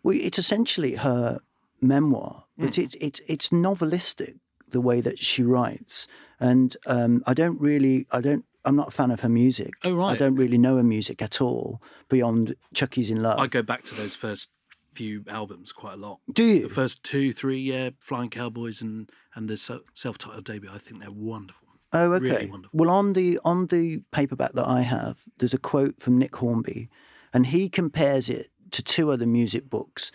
Well, 0.03 0.16
it's 0.21 0.38
essentially 0.38 0.95
her 0.97 1.40
memoir, 1.81 2.45
but 2.59 2.75
Hmm. 2.77 2.83
it's 2.83 2.95
it's 3.01 3.21
it's 3.27 3.49
novelistic 3.51 4.35
the 4.71 4.81
way 4.81 5.01
that 5.01 5.19
she 5.19 5.42
writes, 5.42 6.07
and 6.40 6.77
um, 6.87 7.23
I 7.27 7.35
don't 7.35 7.61
really, 7.61 8.07
I 8.12 8.21
don't. 8.21 8.45
I'm 8.64 8.75
not 8.75 8.88
a 8.88 8.90
fan 8.90 9.12
of 9.12 9.21
her 9.21 9.29
music. 9.29 9.75
Oh, 9.85 9.95
right. 9.95 10.11
I 10.12 10.16
don't 10.16 10.35
really 10.35 10.59
know 10.59 10.77
her 10.77 10.83
music 10.83 11.23
at 11.23 11.40
all 11.40 11.81
beyond 12.09 12.57
Chuck 12.75 12.99
E.'s 12.99 13.11
in 13.12 13.23
Love. 13.23 13.38
I 13.38 13.47
go 13.47 13.62
back 13.62 13.85
to 13.85 13.95
those 13.95 14.16
first 14.16 14.51
few 14.96 15.24
albums 15.28 15.72
quite 15.72 15.94
a 15.94 15.96
lot. 15.96 16.18
Do 16.32 16.44
you? 16.44 16.62
The 16.62 16.74
first 16.82 17.02
two, 17.02 17.32
three, 17.32 17.61
yeah, 17.61 17.90
Flying 18.00 18.30
Cowboys 18.30 18.80
and 18.82 19.11
and 19.35 19.48
the 19.48 19.56
self-titled 19.56 20.44
debut. 20.44 20.70
I 20.72 20.78
think 20.78 21.00
they're 21.00 21.11
wonderful. 21.11 21.68
Oh, 21.92 22.12
okay. 22.14 22.24
Really 22.24 22.46
wonderful. 22.46 22.78
well, 22.78 22.90
on 22.90 23.12
the 23.12 23.38
on 23.44 23.66
the 23.66 24.02
paperback 24.11 24.52
that 24.54 24.66
I 24.66 24.80
have, 24.80 25.24
there's 25.38 25.54
a 25.54 25.59
quote 25.59 26.00
from 26.00 26.18
Nick 26.18 26.35
Hornby, 26.37 26.88
and 27.32 27.46
he 27.46 27.68
compares 27.68 28.28
it 28.28 28.48
to 28.72 28.82
two 28.82 29.11
other 29.12 29.26
music 29.26 29.70
books, 29.70 30.11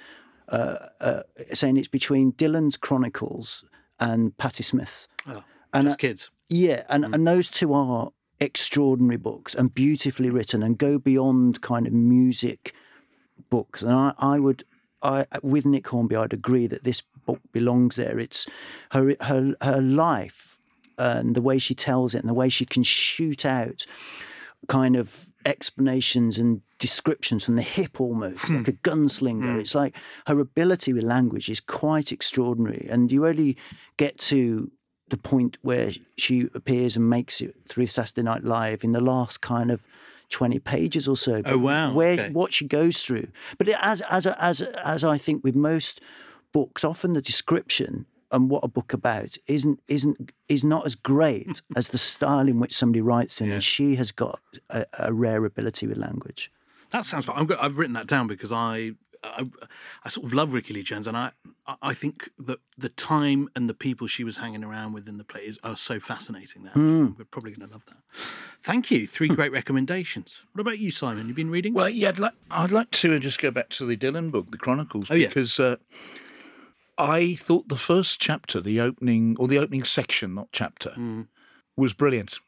uh, 0.50 0.78
uh, 1.00 1.24
saying 1.54 1.78
it's 1.78 1.88
between 1.88 2.34
Dylan's 2.34 2.78
Chronicles 2.78 3.64
and 4.00 4.36
Patti 4.38 4.64
Smith's. 4.64 5.08
Oh, 5.28 5.44
And 5.74 5.86
just 5.88 5.96
uh, 5.96 6.08
kids. 6.08 6.32
Yeah, 6.50 6.84
and, 6.90 7.06
and 7.06 7.26
those 7.26 7.50
two 7.50 7.74
are 7.74 8.12
extraordinary 8.42 9.18
books 9.18 9.56
and 9.56 9.74
beautifully 9.74 10.30
written 10.30 10.64
and 10.64 10.78
go 10.78 10.98
beyond 10.98 11.62
kind 11.62 11.88
of 11.88 11.94
music 11.94 12.74
books. 13.50 13.82
And 13.84 13.94
I, 13.94 14.14
I 14.18 14.40
would, 14.40 14.64
I 15.04 15.26
with 15.42 15.66
Nick 15.66 15.88
Hornby, 15.88 16.16
I'd 16.16 16.34
agree 16.34 16.68
that 16.68 16.84
this 16.84 17.02
book 17.26 17.40
belongs 17.52 17.96
there. 17.96 18.20
It's 18.20 18.48
her 18.92 19.16
her 19.22 19.56
her 19.62 19.82
life 19.82 20.60
and 20.98 21.36
the 21.36 21.42
way 21.42 21.58
she 21.58 21.74
tells 21.74 22.14
it 22.14 22.20
and 22.20 22.30
the 22.30 22.34
way 22.34 22.50
she 22.50 22.66
can 22.66 22.84
shoot 22.84 23.46
out 23.46 23.86
kind 24.68 24.96
of 24.96 25.28
explanations 25.46 26.38
and 26.38 26.62
descriptions 26.78 27.44
from 27.44 27.56
the 27.56 27.62
hip 27.62 28.00
almost 28.00 28.50
like 28.50 28.68
a 28.68 28.72
hmm. 28.72 28.78
gunslinger. 28.84 29.54
Hmm. 29.54 29.60
It's 29.60 29.76
like 29.76 29.96
her 30.28 30.40
ability 30.40 30.94
with 30.94 31.04
language 31.04 31.50
is 31.50 31.60
quite 31.60 32.12
extraordinary. 32.12 32.88
And 32.90 33.12
you 33.12 33.26
only 33.26 33.58
get 33.98 34.18
to 34.20 34.72
the 35.10 35.18
point 35.18 35.58
where 35.62 35.92
she 36.18 36.50
appears 36.54 36.96
and 36.96 37.10
makes 37.10 37.42
it 37.42 37.56
through 37.68 37.88
Saturday 37.88 38.24
Night 38.24 38.44
Live 38.44 38.84
in 38.84 38.94
the 38.94 39.02
last 39.02 39.42
kind 39.42 39.72
of 39.72 39.82
20 40.32 40.60
pages 40.60 41.08
or 41.08 41.16
so. 41.16 41.42
Oh, 41.46 41.58
wow, 41.58 41.94
Where 41.94 42.14
okay. 42.14 42.30
what 42.30 42.54
she 42.54 42.68
goes 42.68 43.04
through. 43.04 43.28
But 43.58 43.70
as 43.70 44.02
as 44.10 44.26
as 44.26 44.62
as 44.62 45.04
I 45.04 45.18
think 45.18 45.44
with 45.44 45.56
most 45.56 46.02
books, 46.52 46.84
often 46.84 47.14
the 47.14 47.22
description 47.22 48.06
and 48.32 48.50
what 48.50 48.64
a 48.64 48.68
book 48.68 48.94
about 48.94 49.38
isn't 49.48 49.80
isn't 49.88 50.32
is 50.48 50.64
not 50.64 50.86
as 50.86 50.96
great 50.96 51.62
as 51.76 51.90
the 51.90 51.98
style 51.98 52.48
in 52.48 52.60
which 52.60 52.76
somebody 52.76 53.02
writes 53.02 53.42
in. 53.42 53.52
And 53.52 53.64
she 53.64 53.96
has 53.96 54.12
got 54.12 54.40
a, 54.70 54.86
a 54.98 55.14
rare 55.14 55.46
ability 55.46 55.88
with 55.88 55.98
language. 55.98 56.52
That 56.92 57.06
sounds 57.06 57.26
fun. 57.26 57.50
I've 57.60 57.78
written 57.78 57.94
that 57.94 58.08
down 58.08 58.28
because 58.28 58.52
I, 58.52 58.92
I, 59.24 59.46
I 60.04 60.10
sort 60.10 60.26
of 60.26 60.34
love 60.34 60.54
Rickie 60.54 60.74
Lee 60.74 60.82
Jones, 60.84 61.06
and 61.08 61.16
I, 61.16 61.32
I- 61.82 61.94
think 61.94 62.30
that 62.40 62.60
the 62.78 62.90
time 62.90 63.50
and 63.56 63.70
the 63.70 63.74
people 63.76 64.08
she 64.08 64.24
was 64.24 64.38
hanging 64.38 64.64
around 64.64 64.94
with 64.94 65.08
in 65.08 65.18
the 65.18 65.24
play 65.24 65.42
is 65.42 65.60
are 65.64 65.78
so 65.78 66.00
fascinating. 66.00 66.64
That 66.64 66.74
Hmm. 66.74 67.10
we're 67.18 67.26
probably 67.26 67.52
going 67.52 67.68
to 67.68 67.74
love 67.74 67.86
that. 67.86 67.98
Thank 68.64 68.90
you. 68.90 69.06
Three 69.08 69.28
great 69.28 69.52
recommendations. 69.52 70.44
What 70.54 70.62
about 70.62 70.80
you, 70.80 70.90
Simon? 70.90 71.28
You've 71.28 71.36
been 71.36 71.52
reading? 71.52 71.74
Well, 71.76 71.90
yeah, 71.90 72.10
I'd 72.10 72.20
like, 72.20 72.34
I'd 72.50 72.72
like 72.72 72.90
to 72.92 73.20
just 73.20 73.40
go 73.40 73.52
back 73.52 73.70
to 73.70 73.86
the 73.86 73.96
Dylan 73.96 74.32
book, 74.32 74.50
The 74.52 74.58
Chronicles, 74.58 75.12
Oh, 75.12 75.16
yeah. 75.16 75.28
because 75.28 75.60
uh, 75.60 75.76
I 76.98 77.36
thought 77.36 77.68
the 77.70 77.76
first 77.78 78.20
chapter, 78.20 78.62
the 78.62 78.80
opening, 78.80 79.36
or 79.40 79.48
the 79.48 79.58
opening 79.60 79.84
section, 79.84 80.34
not 80.36 80.50
chapter, 80.52 80.92
Mm. 80.98 81.28
was 81.76 81.94
brilliant. 81.94 82.40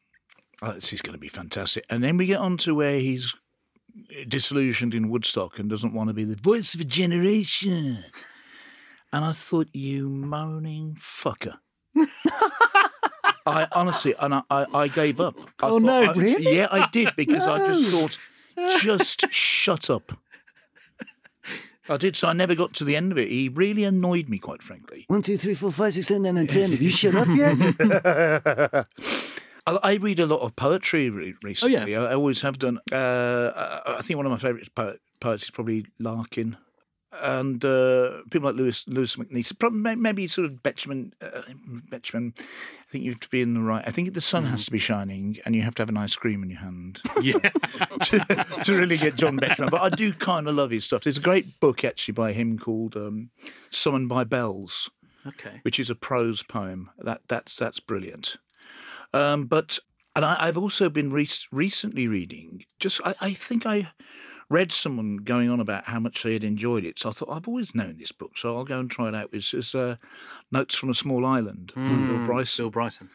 Oh, 0.62 0.72
this 0.74 0.94
is 0.94 1.02
going 1.02 1.14
to 1.14 1.20
be 1.20 1.28
fantastic. 1.28 1.86
And 1.90 2.04
then 2.04 2.18
we 2.18 2.26
get 2.26 2.40
on 2.40 2.58
to 2.58 2.74
where 2.76 3.00
he's 3.00 3.36
disillusioned 4.28 4.94
in 4.94 5.10
Woodstock 5.10 5.60
and 5.60 5.70
doesn't 5.70 5.94
want 5.94 6.08
to 6.10 6.14
be 6.14 6.24
the 6.24 6.36
voice 6.36 6.74
of 6.74 6.82
a 6.82 6.86
generation. 6.86 8.00
And 9.12 9.24
I 9.26 9.32
thought, 9.32 9.68
you 9.74 10.10
moaning 10.10 10.98
fucker. 11.00 11.54
I 13.46 13.68
honestly, 13.74 14.16
and 14.20 14.36
I, 14.36 14.42
I, 14.50 14.66
I 14.74 14.88
gave 14.88 15.20
up. 15.20 15.36
I 15.62 15.68
Oh, 15.68 15.72
thought, 15.80 15.82
no, 15.84 16.04
I- 16.06 16.14
really? 16.14 16.56
Yeah, 16.56 16.68
I 16.72 16.88
did 16.92 17.10
because 17.16 17.46
I 17.46 17.60
just 17.68 17.92
thought, 17.92 18.18
just 18.82 19.30
shut 19.32 19.90
up. 19.90 20.14
I 21.90 21.98
did, 21.98 22.16
so 22.16 22.30
I 22.30 22.34
never 22.34 22.56
got 22.56 22.74
to 22.76 22.86
the 22.86 22.96
end 22.96 23.12
of 23.12 23.18
it. 23.18 23.28
He 23.28 23.50
really 23.50 23.84
annoyed 23.84 24.30
me, 24.30 24.40
quite 24.40 24.64
frankly. 24.64 25.04
One, 25.10 25.22
two, 25.22 25.38
three, 25.38 25.54
four, 25.54 25.70
five, 25.70 25.94
six, 25.94 26.08
seven, 26.08 26.24
nine, 26.24 26.38
and 26.38 26.50
ten. 26.50 26.72
Have 26.72 26.82
you 26.82 26.90
shut 26.90 27.14
up 27.14 27.28
yet? 27.28 28.88
I, 29.66 29.80
I 29.84 29.94
read 29.96 30.20
a 30.20 30.26
lot 30.26 30.42
of 30.42 30.56
poetry 30.56 31.10
re- 31.10 31.36
recently. 31.44 31.78
Oh, 31.78 31.86
yeah. 31.86 32.02
I, 32.02 32.12
I 32.12 32.16
always 32.16 32.42
have 32.42 32.60
done. 32.60 32.80
Uh, 32.92 33.82
I, 33.86 33.98
I 33.98 34.02
think 34.02 34.18
one 34.18 34.26
of 34.26 34.32
my 34.32 34.38
favourite 34.38 34.74
poet, 34.76 35.02
poets 35.20 35.44
is 35.44 35.52
probably 35.52 35.86
Larkin. 36.00 36.58
And 37.22 37.64
uh, 37.64 38.24
people 38.32 38.50
like 38.50 38.56
Louis 38.56 38.84
Louis 38.88 39.16
MacNeice, 39.18 39.58
probably 39.60 39.96
maybe 39.96 40.28
sort 40.28 40.46
of 40.46 40.64
Betjeman. 40.64 41.12
Uh, 41.22 41.44
Betjeman, 41.92 42.34
I 42.40 42.92
think 42.92 43.04
you 43.04 43.12
have 43.12 43.20
to 43.20 43.30
be 43.30 43.44
in 43.44 43.54
the 43.54 43.60
right. 43.60 43.84
I 43.86 43.92
think 43.92 44.16
the 44.16 44.20
sun 44.20 44.46
has 44.46 44.66
to 44.66 44.72
be 44.72 44.80
shining, 44.80 45.38
and 45.46 45.56
you 45.56 45.62
have 45.62 45.76
to 45.76 45.84
have 45.84 45.90
an 45.90 45.98
ice 45.98 46.16
cream 46.16 46.42
in 46.42 46.50
your 46.50 46.60
hand 46.60 47.02
yeah. 47.22 47.38
to, 48.02 48.46
to 48.64 48.76
really 48.76 48.98
get 48.98 49.14
John 49.14 49.38
Betjeman. 49.38 49.70
But 49.70 49.82
I 49.82 49.90
do 49.96 50.12
kind 50.12 50.48
of 50.48 50.56
love 50.56 50.72
his 50.72 50.86
stuff. 50.86 51.04
There's 51.04 51.20
a 51.20 51.22
great 51.22 51.60
book 51.60 51.86
actually 51.86 52.14
by 52.14 52.34
him 52.34 52.58
called 52.58 52.96
um, 52.98 53.30
"Summoned 53.70 54.10
by 54.10 54.24
Bells." 54.24 54.90
Okay. 55.26 55.62
which 55.62 55.80
is 55.80 55.90
a 55.90 55.96
prose 55.96 56.42
poem. 56.44 56.90
That 56.98 57.22
that's 57.28 57.56
that's 57.56 57.80
brilliant. 57.80 58.38
Um, 59.14 59.46
but 59.46 59.80
and 60.16 60.26
I, 60.26 60.48
I've 60.48 60.58
also 60.58 60.90
been 60.90 61.12
re- 61.12 61.30
recently 61.52 62.08
reading. 62.08 62.66
Just 62.80 63.02
I, 63.06 63.16
I 63.22 63.34
think 63.34 63.66
I 63.66 63.92
read 64.50 64.72
someone 64.72 65.18
going 65.18 65.50
on 65.50 65.60
about 65.60 65.86
how 65.86 66.00
much 66.00 66.24
they 66.24 66.34
had 66.34 66.44
enjoyed 66.44 66.86
it. 66.86 67.00
So 67.00 67.10
I 67.10 67.12
thought 67.12 67.30
I've 67.32 67.48
always 67.48 67.74
known 67.74 67.98
this 67.98 68.12
book, 68.12 68.38
so 68.38 68.56
I'll 68.56 68.66
go 68.66 68.80
and 68.80 68.90
try 68.90 69.08
it 69.08 69.16
out. 69.16 69.30
It's, 69.32 69.54
it's 69.54 69.74
uh, 69.74 69.96
Notes 70.52 70.76
from 70.76 70.90
a 70.90 70.94
Small 70.94 71.26
Island, 71.26 71.74
by 71.76 71.82
Bill 71.82 72.26
Bryson. 72.26 72.66
Bill 72.66 72.72
Bryson. 72.72 73.10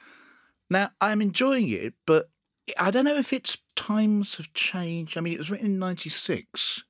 Now 0.71 0.91
I'm 1.01 1.23
enjoying 1.23 1.69
it, 1.71 1.95
but 2.07 2.31
I 2.79 2.91
don't 2.91 3.05
know 3.05 3.17
if 3.17 3.33
it's 3.33 3.57
times 3.77 4.37
have 4.37 4.53
changed. 4.53 5.17
I 5.17 5.21
mean, 5.21 5.33
it 5.33 5.39
was 5.39 5.51
written 5.51 5.67
in 5.67 5.79
'96. 5.79 6.83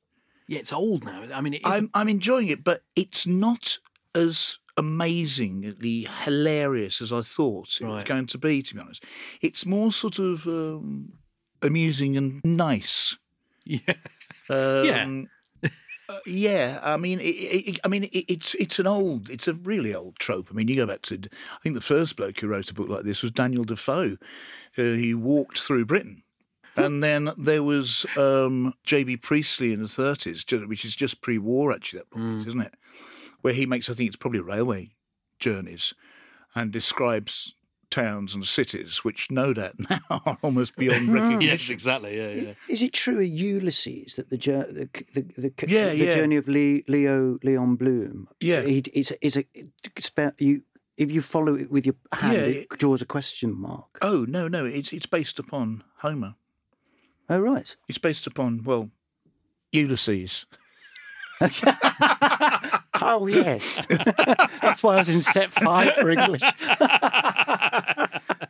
Yeah, 0.49 0.61
it's 0.61 0.73
old 0.73 1.05
now. 1.05 1.25
I 1.33 1.40
mean. 1.40 1.61
I'm 1.64 1.90
I'm 1.94 2.09
enjoying 2.09 2.49
it, 2.49 2.64
but 2.64 2.83
it's 2.97 3.27
not 3.27 3.79
as 4.14 4.59
amazingly 4.78 6.08
hilarious 6.24 7.02
as 7.02 7.12
I 7.12 7.20
thought 7.20 7.78
it 7.80 7.86
was 7.86 8.04
going 8.04 8.26
to 8.26 8.38
be. 8.38 8.62
To 8.62 8.74
be 8.74 8.80
honest, 8.80 9.04
it's 9.42 9.66
more 9.66 9.92
sort 9.92 10.18
of 10.18 10.46
um, 10.46 11.12
amusing 11.60 12.16
and 12.16 12.40
nice. 12.44 13.16
yeah. 13.64 13.94
Um, 14.48 15.28
uh, 16.08 16.18
yeah, 16.24 16.80
I 16.82 16.96
mean, 16.96 17.20
it, 17.20 17.24
it, 17.24 17.78
I 17.84 17.88
mean, 17.88 18.04
it, 18.04 18.24
it's 18.28 18.54
it's 18.54 18.78
an 18.78 18.86
old, 18.86 19.28
it's 19.28 19.46
a 19.46 19.52
really 19.52 19.94
old 19.94 20.18
trope. 20.18 20.48
I 20.50 20.54
mean, 20.54 20.66
you 20.68 20.76
go 20.76 20.86
back 20.86 21.02
to, 21.02 21.16
I 21.16 21.58
think 21.62 21.74
the 21.74 21.82
first 21.82 22.16
bloke 22.16 22.40
who 22.40 22.48
wrote 22.48 22.70
a 22.70 22.74
book 22.74 22.88
like 22.88 23.04
this 23.04 23.22
was 23.22 23.30
Daniel 23.32 23.64
Defoe. 23.64 24.16
Uh, 24.78 24.82
he 24.82 25.12
walked 25.12 25.58
through 25.58 25.85
Britain, 25.85 26.22
and 26.76 27.02
then 27.04 27.31
there 27.37 27.62
was 27.62 28.06
um, 28.16 28.72
J.B. 28.85 29.18
Priestley 29.18 29.74
in 29.74 29.83
the 29.83 29.88
thirties, 29.88 30.46
which 30.50 30.87
is 30.87 30.96
just 30.96 31.20
pre-war 31.20 31.72
actually, 31.72 31.98
that 31.98 32.10
book, 32.10 32.40
is, 32.40 32.46
isn't 32.46 32.62
it? 32.62 32.74
Where 33.42 33.54
he 33.54 33.66
makes, 33.66 33.88
I 33.88 33.94
think 33.94 34.08
it's 34.08 34.16
probably 34.16 34.40
railway 34.40 34.90
journeys, 35.38 35.94
and 36.54 36.72
describes 36.72 37.54
towns 37.90 38.34
and 38.34 38.44
cities, 38.46 38.98
which 39.04 39.30
no 39.30 39.54
doubt 39.54 39.74
now 39.90 40.00
are 40.10 40.36
almost 40.42 40.76
beyond 40.76 41.12
recognition. 41.12 41.40
Yes, 41.40 41.70
exactly. 41.70 42.16
Yeah, 42.16 42.28
yeah. 42.48 42.52
Is 42.68 42.82
it 42.82 42.92
true 42.92 43.20
of 43.20 43.26
Ulysses 43.26 44.16
that 44.16 44.28
the 44.30 44.36
the 44.36 44.88
the, 45.14 45.22
the, 45.22 45.52
the, 45.56 45.68
Yeah, 45.68 45.90
the 45.90 45.96
yeah. 45.96 46.14
journey 46.16 46.36
of 46.36 46.48
Le, 46.48 46.80
Leo 46.88 47.38
Leon 47.42 47.76
Bloom? 47.76 48.28
Yeah. 48.40 48.62
he, 48.62 48.78
it's 48.92 49.10
a, 49.12 49.26
it's 49.26 49.36
a 49.36 49.44
it's 49.96 50.08
about 50.08 50.40
you. 50.40 50.62
if 50.96 51.10
you 51.10 51.20
follow 51.22 51.54
it 51.54 51.70
with 51.70 51.86
your 51.86 51.94
hand, 52.12 52.34
Yeah, 52.36 52.42
it 52.42 52.56
it- 52.72 52.78
draws 52.78 53.00
a 53.00 53.06
question 53.06 53.54
mark. 53.58 53.98
Oh 54.02 54.24
no, 54.28 54.48
no, 54.48 54.64
it's 54.66 54.92
it's 54.92 55.06
based 55.06 55.38
upon 55.38 55.82
Homer. 55.98 56.34
Oh 57.30 57.40
right. 57.40 57.74
It's 57.88 57.98
based 57.98 58.26
upon 58.26 58.64
well, 58.64 58.90
Ulysses. 59.72 60.44
Oh 63.00 63.26
yes. 63.26 63.80
That's 64.62 64.82
why 64.82 64.94
I 64.94 64.98
was 64.98 65.08
in 65.08 65.20
set 65.20 65.52
five 65.52 65.94
for 65.94 66.10
English. 66.10 66.42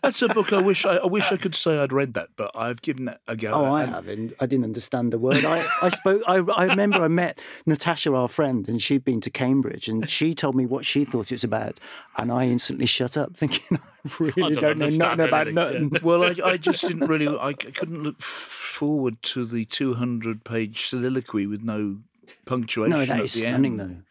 That's 0.02 0.22
a 0.22 0.28
book 0.28 0.52
I 0.52 0.60
wish 0.60 0.84
I, 0.84 0.96
I 0.96 1.06
wish 1.06 1.30
I 1.30 1.36
could 1.36 1.54
say 1.54 1.78
I'd 1.78 1.92
read 1.92 2.14
that, 2.14 2.30
but 2.36 2.50
I've 2.54 2.80
given 2.82 3.08
it 3.08 3.18
a 3.28 3.36
go. 3.36 3.50
Oh, 3.52 3.72
I 3.72 3.84
haven't. 3.84 4.32
I 4.40 4.46
didn't 4.46 4.64
understand 4.64 5.12
the 5.12 5.18
word. 5.18 5.44
I, 5.44 5.66
I 5.82 5.88
spoke. 5.90 6.22
I, 6.26 6.36
I 6.56 6.64
remember 6.64 7.02
I 7.02 7.08
met 7.08 7.40
Natasha, 7.66 8.14
our 8.14 8.28
friend, 8.28 8.68
and 8.68 8.82
she'd 8.82 9.04
been 9.04 9.20
to 9.22 9.30
Cambridge, 9.30 9.88
and 9.88 10.08
she 10.08 10.34
told 10.34 10.54
me 10.54 10.66
what 10.66 10.86
she 10.86 11.04
thought 11.04 11.30
it 11.30 11.36
was 11.36 11.44
about, 11.44 11.78
and 12.16 12.32
I 12.32 12.46
instantly 12.46 12.86
shut 12.86 13.16
up, 13.16 13.36
thinking 13.36 13.78
I 13.78 14.10
really 14.18 14.54
don't 14.54 14.78
don't, 14.78 14.78
know 14.78 14.86
nothing 14.86 15.20
about 15.20 15.48
anything, 15.48 15.90
nothing. 15.90 16.02
Well, 16.02 16.24
I, 16.24 16.34
I 16.44 16.56
just 16.56 16.86
didn't 16.86 17.06
really. 17.06 17.28
I 17.28 17.52
couldn't 17.52 18.02
look 18.02 18.20
forward 18.20 19.20
to 19.22 19.44
the 19.44 19.64
200 19.66 20.44
page 20.44 20.86
soliloquy 20.86 21.46
with 21.46 21.62
no 21.62 21.98
punctuation. 22.44 22.90
No, 22.90 23.04
that 23.04 23.18
at 23.18 23.24
is 23.24 23.34
the 23.34 23.40
stunning, 23.40 23.80
end. 23.80 24.04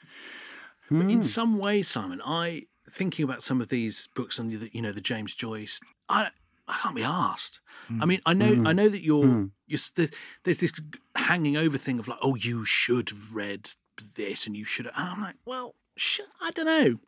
though. 0.89 0.95
But 0.97 1.09
in 1.09 1.17
hmm. 1.17 1.21
some 1.21 1.57
ways, 1.57 1.89
Simon, 1.89 2.21
I 2.23 2.63
thinking 2.89 3.23
about 3.23 3.43
some 3.43 3.59
of 3.61 3.67
these 3.67 4.07
books 4.15 4.39
and 4.39 4.51
the, 4.51 4.69
you 4.71 4.81
know 4.81 4.91
the 4.91 5.01
James 5.01 5.35
Joyce, 5.35 5.79
I 6.07 6.29
I 6.67 6.77
can't 6.81 6.95
be 6.95 7.03
asked. 7.03 7.59
I 7.89 7.93
hmm. 7.93 8.07
mean, 8.07 8.21
I 8.25 8.33
know 8.33 8.55
hmm. 8.55 8.67
I 8.67 8.73
know 8.73 8.89
that 8.89 9.01
you're, 9.01 9.49
you're 9.67 9.79
there's, 9.95 10.11
there's 10.43 10.57
this 10.57 10.73
hanging 11.15 11.57
over 11.57 11.77
thing 11.77 11.99
of 11.99 12.07
like, 12.07 12.19
oh, 12.21 12.35
you 12.35 12.65
should 12.65 13.09
have 13.09 13.33
read 13.33 13.71
this 14.15 14.47
and 14.47 14.55
you 14.55 14.65
should. 14.65 14.85
have, 14.85 14.95
And 14.97 15.09
I'm 15.09 15.21
like, 15.21 15.35
well, 15.45 15.75
sh- 15.95 16.21
I 16.41 16.51
don't 16.51 16.65
know. 16.65 16.99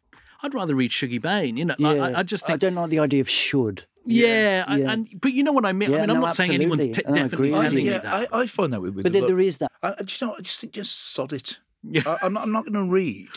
I'd 0.42 0.54
rather 0.54 0.76
read 0.76 0.92
Shuggie 0.92 1.22
Bain. 1.22 1.58
You 1.58 1.66
know, 1.66 1.76
like, 1.80 1.98
Yeah, 1.98 2.04
I, 2.04 2.20
I 2.20 2.24
just 2.24 2.50
I 2.50 2.56
don't 2.56 2.76
like 2.76 2.90
the 2.90 3.00
idea 3.00 3.22
of 3.22 3.30
should. 3.30 3.86
yeah, 4.06 4.64
I- 4.68 4.78
Yeah. 4.78 4.92
and 4.92 5.08
but 5.22 5.34
you 5.34 5.44
know 5.44 5.52
what 5.52 5.66
I 5.66 5.74
mean. 5.74 5.90
I 5.90 5.98
Yeah, 5.98 6.02
mean, 6.02 6.10
I'm 6.12 6.20
no, 6.22 6.28
not 6.28 6.36
saying 6.36 6.52
anyone's 6.52 6.86
absolutely. 6.88 7.14
t- 7.14 7.22
definitely 7.22 7.50
agree 7.50 7.52
with 7.52 7.62
telling 7.62 7.86
you. 7.86 7.92
yeah, 7.92 7.98
that. 8.00 8.34
I, 8.34 8.42
I 8.42 8.48
find 8.48 8.74
that 8.74 8.82
with, 8.82 8.96
with 8.96 9.04
But 9.04 9.12
then 9.12 9.28
there 9.28 9.40
is 9.40 9.58
that. 9.58 9.72
I, 9.84 9.96
I 10.00 10.04
just, 10.04 10.24
I 10.24 10.40
just 10.42 10.60
think 10.60 10.74
just 10.74 11.14
sod 11.14 11.34
it. 11.34 11.58
Yeah. 11.84 12.04
I, 12.06 12.26
I'm 12.26 12.34
not, 12.34 12.44
I'm 12.44 12.52
not 12.52 12.64
going 12.66 12.74
to 12.74 12.92
read 12.92 13.30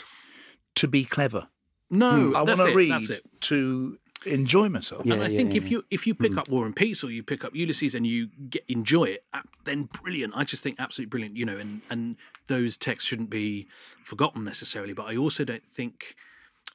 to 0.77 0.89
be 0.89 1.05
clever. 1.05 1.49
no, 1.91 2.29
hmm. 2.29 2.37
I 2.37 2.43
want 2.43 2.59
to 2.59 2.75
read 2.75 3.21
to 3.41 3.99
enjoy 4.25 4.69
myself. 4.69 5.05
Yeah, 5.05 5.15
and 5.15 5.23
I 5.25 5.27
yeah, 5.27 5.37
think 5.37 5.55
if 5.55 5.65
yeah. 5.65 5.71
you 5.71 5.85
if 5.91 6.07
you 6.07 6.15
pick 6.15 6.33
hmm. 6.33 6.39
up 6.39 6.49
War 6.49 6.65
and 6.65 6.75
Peace 6.75 7.03
or 7.05 7.11
you 7.11 7.23
pick 7.23 7.45
up 7.45 7.55
Ulysses 7.55 7.95
and 7.95 8.07
you 8.07 8.29
get 8.49 8.65
enjoy 8.69 9.05
it, 9.05 9.25
then 9.65 9.89
brilliant. 10.03 10.33
I 10.37 10.45
just 10.45 10.63
think 10.63 10.77
absolutely 10.79 11.11
brilliant. 11.11 11.37
You 11.37 11.45
know, 11.45 11.59
and 11.59 11.83
and 11.91 12.17
those 12.47 12.77
texts 12.77 13.09
shouldn't 13.09 13.31
be 13.31 13.67
forgotten 14.05 14.45
necessarily. 14.45 14.93
But 14.93 15.07
I 15.07 15.17
also 15.17 15.45
don't 15.45 15.67
think. 15.67 16.15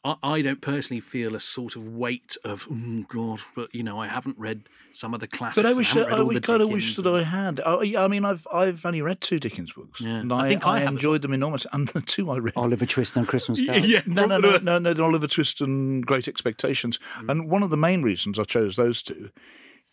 I, 0.03 0.15
I 0.23 0.41
don't 0.41 0.61
personally 0.61 1.01
feel 1.01 1.35
a 1.35 1.39
sort 1.39 1.75
of 1.75 1.87
weight 1.87 2.37
of 2.43 2.67
oh 2.71 3.05
God, 3.07 3.39
but 3.55 3.73
you 3.73 3.83
know 3.83 3.99
I 3.99 4.07
haven't 4.07 4.37
read 4.37 4.63
some 4.91 5.13
of 5.13 5.19
the 5.19 5.27
classics. 5.27 5.55
But 5.57 5.65
I 5.65 5.73
wish 5.73 5.91
haven't 5.91 6.09
that, 6.09 6.25
read 6.25 6.37
I 6.37 6.39
kind 6.39 6.61
of 6.61 6.69
wish 6.69 6.95
that 6.95 7.05
and- 7.05 7.17
I 7.17 7.23
had. 7.23 7.59
I, 7.65 8.03
I 8.05 8.07
mean, 8.07 8.25
I've 8.25 8.47
I've 8.51 8.85
only 8.85 9.01
read 9.01 9.21
two 9.21 9.39
Dickens 9.39 9.73
books, 9.73 10.01
Yeah. 10.01 10.17
and 10.17 10.31
I 10.33 10.45
I, 10.45 10.49
think 10.49 10.65
I 10.65 10.81
I, 10.81 10.85
enjoyed 10.85 11.21
them 11.21 11.33
enormously. 11.33 11.69
And 11.73 11.87
the 11.89 12.01
two 12.01 12.31
I 12.31 12.37
read, 12.37 12.53
Oliver 12.55 12.85
Twist 12.85 13.15
and 13.17 13.27
Christmas 13.27 13.59
Carol. 13.65 13.85
Yeah, 13.85 14.01
no, 14.05 14.25
no, 14.25 14.37
no, 14.39 14.57
no, 14.61 14.79
no, 14.79 15.03
Oliver 15.03 15.27
Twist 15.27 15.61
and 15.61 16.05
Great 16.05 16.27
Expectations. 16.27 16.99
Mm. 17.19 17.29
And 17.29 17.49
one 17.49 17.63
of 17.63 17.69
the 17.69 17.77
main 17.77 18.01
reasons 18.03 18.39
I 18.39 18.43
chose 18.43 18.75
those 18.75 19.01
two 19.03 19.29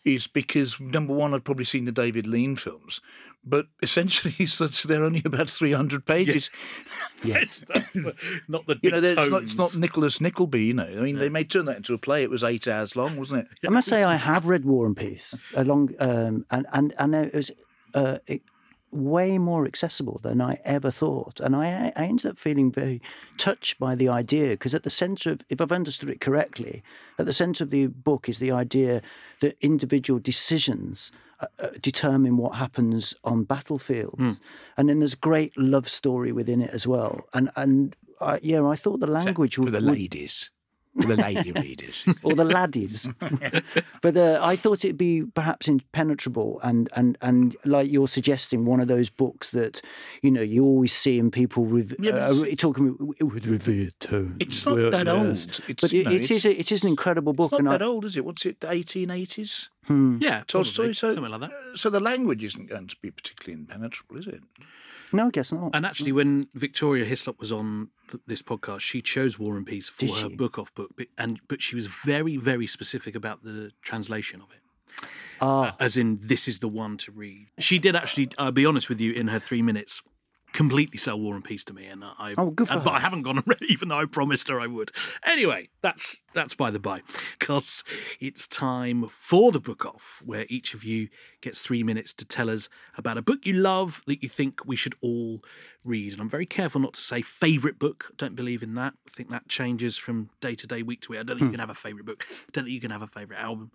is 0.05 0.27
because 0.27 0.79
number 0.79 1.13
one, 1.13 1.33
I'd 1.33 1.43
probably 1.43 1.65
seen 1.65 1.85
the 1.85 1.91
David 1.91 2.27
Lean 2.27 2.55
films, 2.55 3.01
but 3.43 3.67
essentially, 3.81 4.35
it's 4.39 4.57
that 4.59 4.73
they're 4.85 5.03
only 5.03 5.21
about 5.25 5.49
three 5.49 5.73
hundred 5.73 6.05
pages. 6.05 6.49
Yes. 7.23 7.63
not 8.47 8.65
the 8.67 8.77
You 8.81 8.91
know, 8.91 9.01
big 9.01 9.17
it's 9.17 9.31
not, 9.31 9.43
it's 9.43 9.55
not 9.55 9.75
Nicholas 9.75 10.21
Nickleby. 10.21 10.65
You 10.65 10.73
know, 10.73 10.83
I 10.83 11.01
mean, 11.01 11.17
they 11.17 11.29
may 11.29 11.43
turn 11.43 11.65
that 11.65 11.77
into 11.77 11.93
a 11.93 11.97
play. 11.97 12.23
It 12.23 12.29
was 12.29 12.43
eight 12.43 12.67
hours 12.67 12.95
long, 12.95 13.17
wasn't 13.17 13.41
it? 13.41 13.67
I 13.67 13.71
must 13.71 13.87
say 13.87 14.03
I 14.03 14.15
have 14.15 14.45
read 14.45 14.65
War 14.65 14.85
and 14.85 14.95
Peace 14.95 15.33
along, 15.55 15.95
um, 15.99 16.45
and 16.51 16.65
and 16.71 16.93
and 16.97 17.15
it 17.15 17.33
was 17.33 17.51
uh, 17.93 18.17
it, 18.27 18.41
way 18.95 19.37
more 19.37 19.65
accessible 19.65 20.19
than 20.23 20.41
I 20.41 20.59
ever 20.63 20.91
thought, 20.91 21.39
and 21.39 21.55
I 21.55 21.91
I 21.95 22.05
ended 22.05 22.25
up 22.25 22.39
feeling 22.39 22.71
very 22.71 23.01
touched 23.37 23.79
by 23.79 23.95
the 23.95 24.09
idea 24.09 24.49
because 24.49 24.73
at 24.73 24.83
the 24.83 24.89
centre 24.89 25.31
of, 25.31 25.41
if 25.49 25.61
I've 25.61 25.71
understood 25.71 26.09
it 26.09 26.21
correctly, 26.21 26.83
at 27.19 27.25
the 27.25 27.33
centre 27.33 27.63
of 27.63 27.69
the 27.69 27.87
book 27.87 28.29
is 28.29 28.39
the 28.39 28.51
idea 28.51 29.01
that 29.41 29.57
individual 29.61 30.19
decisions. 30.19 31.11
Uh, 31.41 31.47
uh, 31.59 31.67
determine 31.81 32.37
what 32.37 32.55
happens 32.55 33.13
on 33.25 33.43
battlefields, 33.43 34.39
and 34.77 34.87
then 34.87 34.99
there's 34.99 35.15
a 35.15 35.17
great 35.17 35.51
love 35.57 35.89
story 35.89 36.31
within 36.31 36.61
it 36.61 36.69
as 36.69 36.87
well. 36.87 37.27
And 37.33 37.51
and 37.57 37.93
I, 38.21 38.39
yeah, 38.41 38.65
I 38.65 38.77
thought 38.77 39.01
the 39.01 39.07
language 39.07 39.55
For 39.55 39.63
would, 39.63 39.73
the 39.73 39.81
ladies, 39.81 40.49
for 40.99 41.07
the 41.07 41.15
lady 41.15 41.51
readers. 41.51 42.05
or 42.23 42.33
the 42.35 42.43
laddies. 42.45 43.09
but 44.01 44.15
uh, 44.17 44.39
I 44.41 44.55
thought 44.55 44.85
it'd 44.85 44.97
be 44.97 45.23
perhaps 45.33 45.67
impenetrable 45.67 46.59
and, 46.63 46.89
and, 46.95 47.17
and 47.21 47.55
like 47.65 47.91
you're 47.91 48.07
suggesting, 48.07 48.65
one 48.65 48.79
of 48.79 48.87
those 48.87 49.09
books 49.09 49.51
that 49.51 49.81
you 50.21 50.31
know 50.31 50.41
you 50.41 50.63
always 50.63 50.93
see 50.93 51.17
in 51.19 51.31
people 51.31 51.65
with 51.65 51.95
Yeah, 51.99 52.11
uh, 52.29 52.45
talking 52.57 52.95
with, 52.99 53.21
with 53.21 53.45
revered 53.45 53.93
tone. 53.99 54.37
It's 54.39 54.65
not 54.65 54.75
Well, 54.75 54.91
that 54.91 55.07
yes. 55.07 55.15
old. 55.15 55.61
It's, 55.69 55.81
But 55.81 55.93
it, 55.93 56.05
know, 56.05 56.11
it 56.11 56.21
it, 56.23 56.31
is 56.31 56.45
a, 56.45 56.59
it 56.59 56.71
is 56.71 56.83
an 56.83 56.89
incredible 56.89 57.33
book, 57.33 57.51
It's 57.51 57.59
and 57.59 57.65
not 57.65 57.79
that 57.79 57.81
I, 57.83 57.87
old, 57.87 58.05
is 58.05 58.15
it? 58.15 58.25
What's 58.25 58.45
it? 58.45 58.61
The 58.61 58.67
1880s. 58.67 59.67
hmm. 59.85 60.17
yeah, 60.21 60.43
Tolstoy. 60.47 60.75
probably, 60.83 60.93
So 60.93 61.13
something 61.15 61.31
like 61.31 61.41
that. 61.41 61.51
So 61.75 61.89
the 61.89 61.99
language 61.99 62.43
isn't 62.43 62.67
going 62.69 62.87
to 62.87 62.95
be 63.01 63.11
particularly 63.11 63.61
impenetrable, 63.61 64.17
is 64.17 64.27
it? 64.27 64.41
No, 65.13 65.27
I 65.27 65.29
guess 65.29 65.51
not. 65.51 65.71
And 65.73 65.85
actually, 65.85 66.11
when 66.11 66.47
Victoria 66.53 67.05
Hislop 67.05 67.39
was 67.39 67.51
on 67.51 67.89
th- 68.11 68.21
this 68.27 68.41
podcast, 68.41 68.81
she 68.81 69.01
chose 69.01 69.37
War 69.39 69.55
and 69.57 69.65
Peace 69.65 69.89
for 69.89 70.01
Did 70.05 70.09
her 70.17 70.29
she? 70.29 70.35
book 70.35 70.57
off 70.59 70.73
book, 70.73 70.91
but, 70.95 71.07
and 71.17 71.39
but 71.47 71.61
she 71.61 71.75
was 71.75 71.87
very 71.87 72.37
very 72.37 72.67
specific 72.67 73.15
about 73.15 73.43
the 73.43 73.71
translation 73.81 74.41
of 74.41 74.51
it, 74.51 75.05
ah, 75.41 75.75
as 75.79 75.97
in 75.97 76.19
this 76.21 76.47
is 76.47 76.59
the 76.59 76.67
one 76.69 76.97
to 76.97 77.11
read. 77.11 77.47
She 77.59 77.79
did 77.79 77.95
actually. 77.95 78.29
I'll 78.37 78.51
be 78.51 78.65
honest 78.65 78.89
with 78.89 78.99
you, 79.01 79.11
in 79.13 79.27
her 79.29 79.39
three 79.39 79.61
minutes, 79.61 80.01
completely 80.53 80.97
sell 80.97 81.19
War 81.19 81.35
and 81.35 81.43
Peace 81.43 81.63
to 81.65 81.73
me, 81.73 81.85
and 81.85 82.03
I. 82.03 82.33
Oh, 82.37 82.49
good 82.49 82.67
for 82.67 82.75
and- 82.75 82.83
But 82.83 82.91
her. 82.91 82.97
I 82.97 82.99
haven't 83.01 83.23
gone 83.23 83.37
and 83.39 83.47
read 83.47 83.61
it, 83.61 83.69
even 83.69 83.89
though 83.89 83.99
I 83.99 84.05
promised 84.05 84.47
her 84.49 84.59
I 84.59 84.67
would. 84.67 84.91
Anyway, 85.25 85.67
that's 85.81 86.21
that's 86.33 86.55
by 86.55 86.71
the 86.71 86.79
by, 86.79 87.01
because 87.39 87.83
it's 88.19 88.47
time 88.47 89.07
for 89.07 89.51
the 89.51 89.59
book 89.59 89.85
off, 89.85 90.21
where 90.25 90.45
each 90.49 90.73
of 90.73 90.83
you 90.83 91.09
gets 91.45 91.61
three 91.61 91.83
minutes 91.83 92.13
to 92.15 92.25
tell 92.25 92.49
us 92.49 92.67
about 92.97 93.17
a 93.17 93.21
book 93.21 93.45
you 93.45 93.53
love 93.53 94.01
that 94.07 94.21
you 94.21 94.27
think 94.27 94.65
we 94.65 94.75
should 94.75 94.95
all 95.01 95.41
read. 95.83 96.11
And 96.11 96.21
I'm 96.21 96.29
very 96.29 96.45
careful 96.45 96.81
not 96.81 96.93
to 96.95 97.01
say 97.01 97.21
favourite 97.21 97.79
book. 97.79 98.07
I 98.09 98.13
don't 98.17 98.35
believe 98.35 98.63
in 98.63 98.73
that. 98.75 98.93
I 99.07 99.09
think 99.11 99.29
that 99.29 99.47
changes 99.47 99.95
from 99.95 100.29
day 100.41 100.55
to 100.55 100.67
day, 100.67 100.81
week 100.81 101.01
to 101.01 101.11
week. 101.11 101.19
I 101.19 101.23
don't 101.23 101.37
think 101.37 101.49
you 101.49 101.51
can 101.51 101.59
have 101.59 101.69
a 101.69 101.75
favourite 101.75 102.05
book. 102.05 102.25
I 102.29 102.51
don't 102.51 102.65
think 102.65 102.73
you 102.73 102.81
can 102.81 102.91
have 102.91 103.03
a 103.03 103.07
favourite 103.07 103.39
album. 103.39 103.71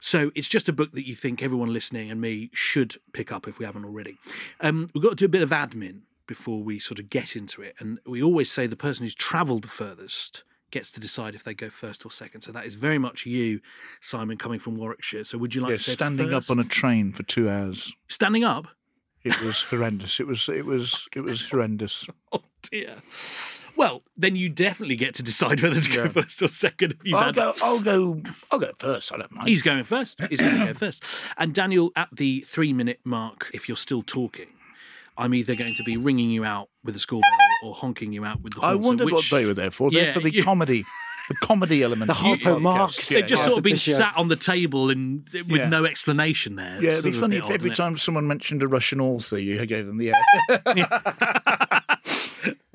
So 0.00 0.32
it's 0.34 0.48
just 0.48 0.68
a 0.68 0.72
book 0.72 0.92
that 0.92 1.06
you 1.06 1.14
think 1.14 1.42
everyone 1.42 1.72
listening 1.72 2.10
and 2.10 2.20
me 2.20 2.50
should 2.52 2.96
pick 3.12 3.32
up 3.32 3.48
if 3.48 3.58
we 3.58 3.64
haven't 3.64 3.84
already. 3.84 4.18
Um, 4.60 4.88
we've 4.92 5.02
got 5.02 5.10
to 5.10 5.16
do 5.16 5.24
a 5.26 5.28
bit 5.28 5.42
of 5.42 5.50
admin 5.50 6.00
before 6.26 6.62
we 6.62 6.78
sort 6.78 6.98
of 6.98 7.08
get 7.10 7.36
into 7.36 7.62
it. 7.62 7.74
And 7.78 8.00
we 8.04 8.22
always 8.22 8.50
say 8.50 8.66
the 8.66 8.76
person 8.76 9.04
who's 9.04 9.14
travelled 9.14 9.62
the 9.62 9.68
furthest 9.68 10.42
gets 10.74 10.92
to 10.92 11.00
decide 11.00 11.34
if 11.34 11.44
they 11.44 11.54
go 11.54 11.70
first 11.70 12.04
or 12.04 12.10
second. 12.10 12.42
So 12.42 12.52
that 12.52 12.66
is 12.66 12.74
very 12.74 12.98
much 12.98 13.24
you, 13.24 13.60
Simon, 14.00 14.36
coming 14.36 14.58
from 14.58 14.76
Warwickshire. 14.76 15.24
So 15.24 15.38
would 15.38 15.54
you 15.54 15.60
like 15.62 15.70
yeah, 15.70 15.76
to 15.78 15.90
standing 15.92 16.28
first? 16.30 16.50
up 16.50 16.56
on 16.56 16.58
a 16.62 16.68
train 16.68 17.12
for 17.12 17.22
two 17.22 17.48
hours. 17.48 17.92
standing 18.08 18.44
up? 18.44 18.66
It 19.22 19.40
was 19.40 19.62
horrendous. 19.70 20.20
It 20.20 20.26
was 20.26 20.48
it 20.48 20.66
was 20.66 21.08
it 21.16 21.20
was 21.20 21.48
horrendous. 21.48 22.06
Oh 22.32 22.42
dear. 22.70 22.96
Well, 23.76 24.02
then 24.16 24.34
you 24.36 24.48
definitely 24.48 24.96
get 24.96 25.14
to 25.16 25.22
decide 25.22 25.60
whether 25.62 25.80
to 25.80 25.90
go 25.90 26.04
Yeah. 26.04 26.08
first 26.10 26.40
or 26.42 26.48
second. 26.48 26.92
If 26.92 26.98
you've 27.04 27.14
I'll 27.16 27.24
had... 27.26 27.34
go. 27.34 27.54
I'll 27.62 27.80
go. 27.80 28.22
I'll 28.50 28.58
go 28.58 28.72
first. 28.78 29.12
I 29.12 29.16
don't 29.18 29.32
mind. 29.32 29.48
He's 29.48 29.62
going 29.62 29.84
first. 29.84 30.20
He's 30.30 30.40
going 30.40 30.58
to 30.58 30.66
go 30.66 30.74
first. 30.74 31.04
And 31.36 31.52
Daniel, 31.54 31.90
at 31.96 32.08
the 32.12 32.40
three 32.42 32.72
minute 32.72 33.00
mark, 33.04 33.50
if 33.52 33.68
you're 33.68 33.76
still 33.76 34.02
talking, 34.02 34.48
I'm 35.18 35.34
either 35.34 35.54
going 35.54 35.74
to 35.74 35.84
be 35.84 35.96
ringing 35.96 36.30
you 36.30 36.44
out 36.44 36.68
with 36.84 36.94
a 36.96 36.98
school 37.00 37.20
bell 37.20 37.43
or 37.64 37.74
honking 37.74 38.12
you 38.12 38.24
out 38.24 38.40
with 38.42 38.54
the 38.54 38.60
horn. 38.60 38.70
I 38.72 38.74
So 38.74 38.86
wondered 38.86 39.10
what 39.10 39.24
they 39.30 39.46
were 39.46 39.54
there 39.54 39.70
for. 39.70 39.90
They're 39.90 40.06
Yeah, 40.06 40.12
for 40.14 40.20
the 40.20 40.32
you- 40.34 40.44
comedy, 40.44 40.84
the 41.28 41.34
comedy 41.36 41.82
element. 41.82 42.08
The 42.08 42.12
Harpo 42.14 42.36
podcast. 42.42 42.60
Marx. 42.60 43.08
They've 43.08 43.20
Yeah, 43.20 43.26
just 43.26 43.40
yeah. 43.42 43.46
sort 43.46 43.58
of 43.58 43.64
been 43.64 43.72
Part 43.72 43.80
show. 43.80 43.92
sat 43.94 44.14
on 44.16 44.28
the 44.28 44.36
table 44.36 44.90
and 44.90 45.26
with 45.32 45.46
Yeah. 45.50 45.68
no 45.68 45.84
explanation 45.86 46.56
there. 46.56 46.78
Yeah, 46.82 46.90
it'd 46.92 47.04
be 47.04 47.12
sort 47.12 47.14
of 47.14 47.16
a 47.16 47.20
funny 47.22 47.36
if 47.38 47.44
odd, 47.44 47.52
every 47.52 47.70
isn't 47.70 47.82
it? 47.82 47.86
time 47.86 47.96
someone 47.96 48.26
mentioned 48.26 48.62
a 48.62 48.68
Russian 48.68 49.00
author, 49.00 49.38
you 49.38 49.64
gave 49.66 49.86
them 49.86 49.96
the 49.98 50.12
air. 50.12 50.14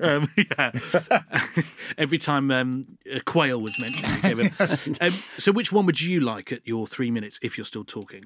um, 0.00 0.28
yeah. 0.36 0.72
Every 1.98 2.18
time 2.18 2.50
um, 2.50 2.84
a 3.12 3.20
quail 3.20 3.60
was 3.60 3.72
mentioned, 3.80 4.16
you 4.16 4.22
gave 4.22 4.38
it. 4.40 5.00
Um, 5.00 5.14
so, 5.38 5.52
which 5.52 5.72
one 5.72 5.86
would 5.86 6.00
you 6.00 6.20
like 6.20 6.50
at 6.52 6.66
your 6.66 6.86
three 6.86 7.10
minutes 7.10 7.38
if 7.42 7.56
you're 7.56 7.64
still 7.64 7.84
talking? 7.84 8.24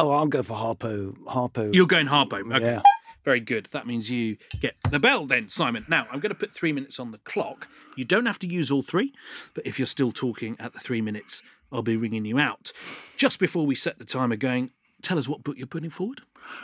oh, 0.00 0.10
I'll 0.12 0.26
go 0.26 0.42
for 0.44 0.54
Harpo. 0.56 1.12
Harpo. 1.26 1.74
You're 1.74 1.86
going 1.88 2.06
Harpo. 2.06 2.40
Okay. 2.54 2.64
Yeah. 2.64 2.82
Very 3.28 3.40
good. 3.40 3.68
That 3.72 3.86
means 3.86 4.10
you 4.10 4.38
get 4.58 4.74
the 4.90 4.98
bell 4.98 5.26
then, 5.26 5.50
Simon. 5.50 5.84
Now, 5.86 6.06
I'm 6.10 6.18
going 6.18 6.30
to 6.30 6.34
put 6.34 6.50
three 6.50 6.72
minutes 6.72 6.98
on 6.98 7.10
the 7.10 7.18
clock. 7.18 7.68
You 7.94 8.06
don't 8.06 8.24
have 8.24 8.38
to 8.38 8.46
use 8.46 8.70
all 8.70 8.80
three, 8.80 9.12
but 9.52 9.66
if 9.66 9.78
you're 9.78 9.84
still 9.84 10.12
talking 10.12 10.56
at 10.58 10.72
the 10.72 10.80
three 10.80 11.02
minutes, 11.02 11.42
I'll 11.70 11.82
be 11.82 11.94
ringing 11.94 12.24
you 12.24 12.38
out. 12.38 12.72
Just 13.18 13.38
before 13.38 13.66
we 13.66 13.74
set 13.74 13.98
the 13.98 14.06
timer 14.06 14.36
going, 14.36 14.70
tell 15.02 15.18
us 15.18 15.28
what 15.28 15.44
book 15.44 15.58
you're 15.58 15.66
putting 15.66 15.90
forward. 15.90 16.22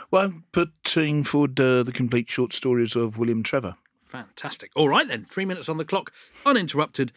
well, 0.09 0.23
I'm 0.23 0.43
putting 0.53 1.23
forward 1.23 1.59
uh, 1.59 1.83
the 1.83 1.91
complete 1.91 2.31
short 2.31 2.51
stories 2.51 2.95
of 2.95 3.19
William 3.19 3.43
Trevor. 3.43 3.75
Fantastic. 4.03 4.71
All 4.75 4.89
right 4.89 5.07
then, 5.07 5.23
three 5.23 5.45
minutes 5.45 5.69
on 5.69 5.77
the 5.77 5.85
clock, 5.85 6.11
uninterrupted. 6.47 7.11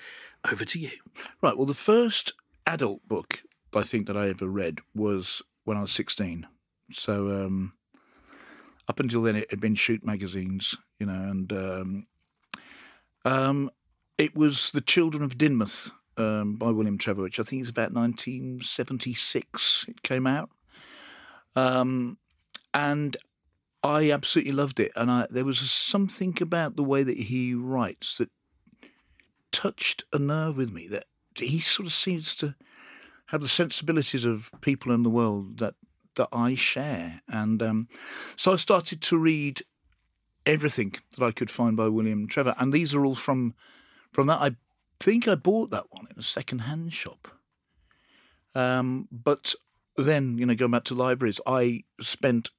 Over 0.53 0.67
to 0.67 0.79
you. 0.79 0.91
Right. 1.41 1.57
Well, 1.57 1.65
the 1.65 1.73
first 1.73 2.35
adult 2.67 3.09
book 3.09 3.43
I 3.75 3.83
think 3.83 4.09
that 4.09 4.17
I 4.19 4.29
ever 4.29 4.47
read 4.47 4.81
was 4.95 5.41
when 5.65 5.79
I 5.79 5.81
was 5.81 5.93
16. 5.93 6.47
So 6.93 7.47
um, 7.47 7.73
up 8.89 9.01
until 9.01 9.23
then, 9.23 9.37
it 9.37 9.51
had 9.51 9.61
been 9.61 9.75
Shoot 9.75 10.05
magazines, 10.05 10.75
you 10.99 11.07
know, 11.07 11.13
and 11.13 11.53
um, 11.53 12.07
um, 13.25 13.71
it 14.17 14.35
was 14.35 14.71
The 14.71 14.81
Children 14.81 15.23
of 15.23 15.37
Dynmouth 15.37 15.91
um, 16.17 16.57
by 16.57 16.71
William 16.71 16.99
Trevor, 16.99 17.23
which 17.23 17.39
I 17.39 17.43
think 17.43 17.63
is 17.63 17.69
about 17.69 17.93
1976. 17.93 19.85
It 19.89 20.03
came 20.03 20.27
out, 20.27 20.51
um, 21.55 22.17
and 22.73 23.17
I 23.83 24.11
absolutely 24.11 24.53
loved 24.53 24.81
it. 24.81 24.93
And 24.97 25.11
I, 25.11 25.27
there 25.31 25.45
was 25.45 25.59
something 25.59 26.37
about 26.41 26.77
the 26.77 26.85
way 26.85 27.03
that 27.03 27.19
he 27.19 27.55
writes 27.55 28.19
that 28.19 28.31
touched 29.53 30.05
a 30.13 30.19
nerve 30.19 30.57
with 30.57 30.73
me. 30.73 30.89
That 30.89 31.05
he 31.37 31.61
sort 31.61 31.87
of 31.87 31.93
seems 31.93 32.35
to 32.37 32.55
have 33.27 33.43
the 33.43 33.49
sensibilities 33.49 34.25
of 34.25 34.51
people 34.63 34.93
in 34.93 35.03
the 35.03 35.11
world 35.11 35.59
that 35.59 35.75
that 36.19 36.29
I 36.33 36.55
share. 36.55 37.23
And 37.27 37.63
um, 37.63 37.89
so 38.37 38.53
I 38.53 38.57
started 38.57 39.01
to 39.01 39.17
read 39.17 39.63
everything 40.45 40.95
that 41.17 41.25
I 41.25 41.33
could 41.33 41.51
find 41.51 41.77
by 41.77 41.89
William 41.89 42.27
Trevor, 42.27 42.55
and 42.59 42.73
these 42.73 42.95
are 42.95 43.05
all 43.05 43.17
from 43.17 43.55
from 44.13 44.27
that. 44.29 44.41
I 44.41 44.57
think 45.01 45.27
I 45.27 45.35
bought 45.35 45.71
that 45.71 45.87
one 45.91 46.07
in 46.11 46.19
a 46.19 46.23
second-hand 46.23 46.93
shop. 46.93 47.29
Um, 48.55 49.09
but 49.11 49.55
then, 49.97 50.39
you 50.39 50.47
know, 50.47 50.55
going 50.55 50.71
back 50.71 50.85
to 50.85 50.95
libraries, 50.95 51.41
I 51.47 51.85
spent 52.01 52.51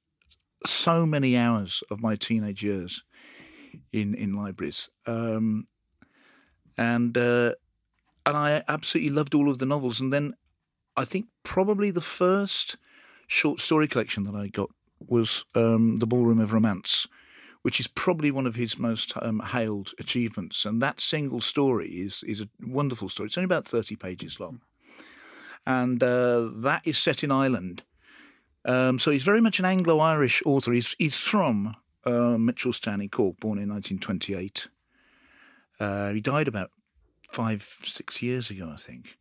so 0.66 1.06
many 1.06 1.36
hours 1.36 1.82
of 1.90 2.00
my 2.00 2.16
teenage 2.16 2.62
years 2.62 3.02
in 3.92 4.14
in 4.14 4.34
libraries, 4.34 4.88
um, 5.06 5.66
and 6.76 7.16
uh, 7.16 7.54
and 8.24 8.36
I 8.36 8.62
absolutely 8.68 9.10
loved 9.10 9.34
all 9.34 9.50
of 9.50 9.58
the 9.58 9.66
novels. 9.66 10.00
And 10.00 10.12
then 10.12 10.34
I 10.96 11.04
think 11.04 11.26
probably 11.42 11.90
the 11.90 12.00
first 12.00 12.76
short 13.30 13.60
story 13.60 13.86
collection 13.86 14.24
that 14.24 14.34
I 14.34 14.48
got 14.48 14.70
was 15.06 15.44
um, 15.54 16.00
The 16.00 16.06
Ballroom 16.06 16.40
of 16.40 16.52
Romance, 16.52 17.06
which 17.62 17.78
is 17.78 17.86
probably 17.86 18.32
one 18.32 18.46
of 18.46 18.56
his 18.56 18.76
most 18.76 19.12
um, 19.22 19.38
hailed 19.38 19.92
achievements. 20.00 20.64
And 20.64 20.82
that 20.82 21.00
single 21.00 21.40
story 21.40 21.88
is, 21.88 22.24
is 22.24 22.40
a 22.40 22.48
wonderful 22.60 23.08
story. 23.08 23.28
It's 23.28 23.38
only 23.38 23.46
about 23.46 23.68
30 23.68 23.94
pages 23.94 24.40
long. 24.40 24.60
And 25.64 26.02
uh, 26.02 26.48
that 26.56 26.82
is 26.84 26.98
set 26.98 27.22
in 27.22 27.30
Ireland. 27.30 27.84
Um, 28.64 28.98
so 28.98 29.12
he's 29.12 29.22
very 29.22 29.40
much 29.40 29.60
an 29.60 29.64
Anglo 29.64 30.00
Irish 30.00 30.42
author. 30.44 30.72
He's, 30.72 30.96
he's 30.98 31.18
from 31.20 31.76
uh, 32.04 32.36
Mitchelstown 32.36 33.00
in 33.00 33.10
Cork, 33.10 33.38
born 33.38 33.58
in 33.58 33.68
1928. 33.68 34.66
Uh, 35.78 36.10
he 36.10 36.20
died 36.20 36.48
about 36.48 36.72
five, 37.30 37.76
six 37.84 38.20
years 38.22 38.50
ago, 38.50 38.72
I 38.74 38.76
think. 38.76 39.16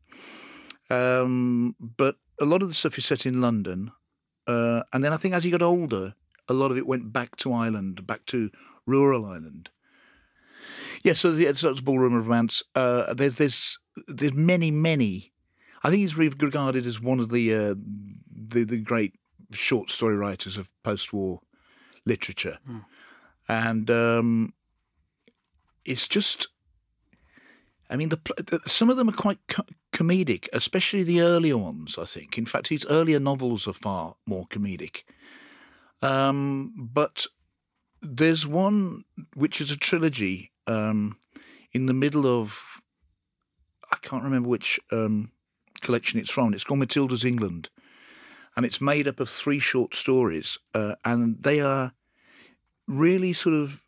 Um, 0.90 1.76
but 1.80 2.16
a 2.42 2.46
lot 2.46 2.64
of 2.64 2.70
the 2.70 2.74
stuff 2.74 2.98
is 2.98 3.06
set 3.06 3.28
in 3.28 3.40
London. 3.40 3.92
Uh, 4.50 4.82
and 4.92 5.04
then 5.04 5.14
I 5.14 5.18
think 5.18 5.36
as 5.36 5.44
he 5.44 5.52
got 5.52 5.62
older, 5.62 6.16
a 6.48 6.54
lot 6.54 6.72
of 6.72 6.78
it 6.78 6.88
went 6.88 7.14
back 7.14 7.36
to 7.38 7.54
Ireland, 7.54 8.08
back 8.08 8.26
to 8.28 8.50
rural 8.86 9.26
Ireland. 9.26 9.70
Yeah, 11.04 11.14
so 11.14 11.32
the, 11.32 11.54
so 11.54 11.74
Ballroom 11.76 12.16
of 12.16 12.28
Romance. 12.28 12.64
Uh, 12.76 13.14
there's 13.14 13.36
there's 13.36 13.78
there's 14.08 14.34
many 14.34 14.72
many. 14.72 15.32
I 15.84 15.90
think 15.90 16.02
he's 16.02 16.18
regarded 16.18 16.86
as 16.86 17.00
one 17.00 17.20
of 17.20 17.30
the 17.30 17.54
uh, 17.54 17.76
the 18.54 18.64
the 18.64 18.78
great 18.78 19.14
short 19.52 19.90
story 19.92 20.16
writers 20.18 20.58
of 20.58 20.72
post-war 20.84 21.42
literature, 22.06 22.58
Hmm. 22.66 22.80
and 23.48 23.92
um, 23.92 24.54
it's 25.86 26.08
just. 26.08 26.48
I 27.90 27.96
mean, 27.96 28.10
the, 28.10 28.62
some 28.66 28.90
of 28.90 28.98
them 28.98 29.10
are 29.10 29.14
quite 29.14 29.40
co- 29.48 29.66
comedic, 29.92 30.48
especially 30.54 31.04
the 31.04 31.22
earlier 31.22 31.58
ones. 31.58 31.98
I 31.98 32.06
think, 32.06 32.38
in 32.38 32.46
fact, 32.46 32.68
his 32.68 32.86
earlier 32.90 33.20
novels 33.20 33.68
are 33.68 33.74
far 33.74 34.16
more 34.26 34.46
comedic. 34.48 35.04
Um, 36.02 36.74
but 36.78 37.26
there's 38.02 38.46
one 38.48 39.04
which 39.34 39.60
is 39.60 39.72
a 39.72 39.78
trilogy 39.78 40.52
um, 40.68 41.18
in 41.74 41.88
the 41.88 41.94
middle 41.94 42.26
of 42.26 42.80
I 43.92 43.98
can't 44.02 44.24
remember 44.24 44.50
which 44.50 44.80
um, 44.92 45.32
collection 45.82 46.20
it's 46.20 46.30
from. 46.32 46.54
It's 46.54 46.64
called 46.64 46.80
Matilda's 46.80 47.26
England, 47.26 47.70
and 48.56 48.66
it's 48.66 48.80
made 48.80 49.08
up 49.08 49.20
of 49.20 49.30
three 49.30 49.60
short 49.60 49.96
stories, 49.96 50.58
uh, 50.74 50.96
and 51.04 51.42
they 51.42 51.60
are 51.60 51.94
really 52.88 53.34
sort 53.34 53.56
of 53.56 53.84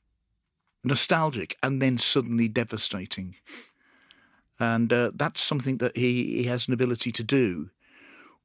nostalgic 0.84 1.56
and 1.62 1.82
then 1.82 1.98
suddenly 1.98 2.48
devastating. 2.48 3.36
And 4.62 4.94
uh, 4.94 5.10
that's 5.16 5.42
something 5.42 5.78
that 5.78 5.98
he, 5.98 6.38
he 6.38 6.44
has 6.44 6.68
an 6.68 6.74
ability 6.76 7.12
to 7.14 7.24
do, 7.24 7.72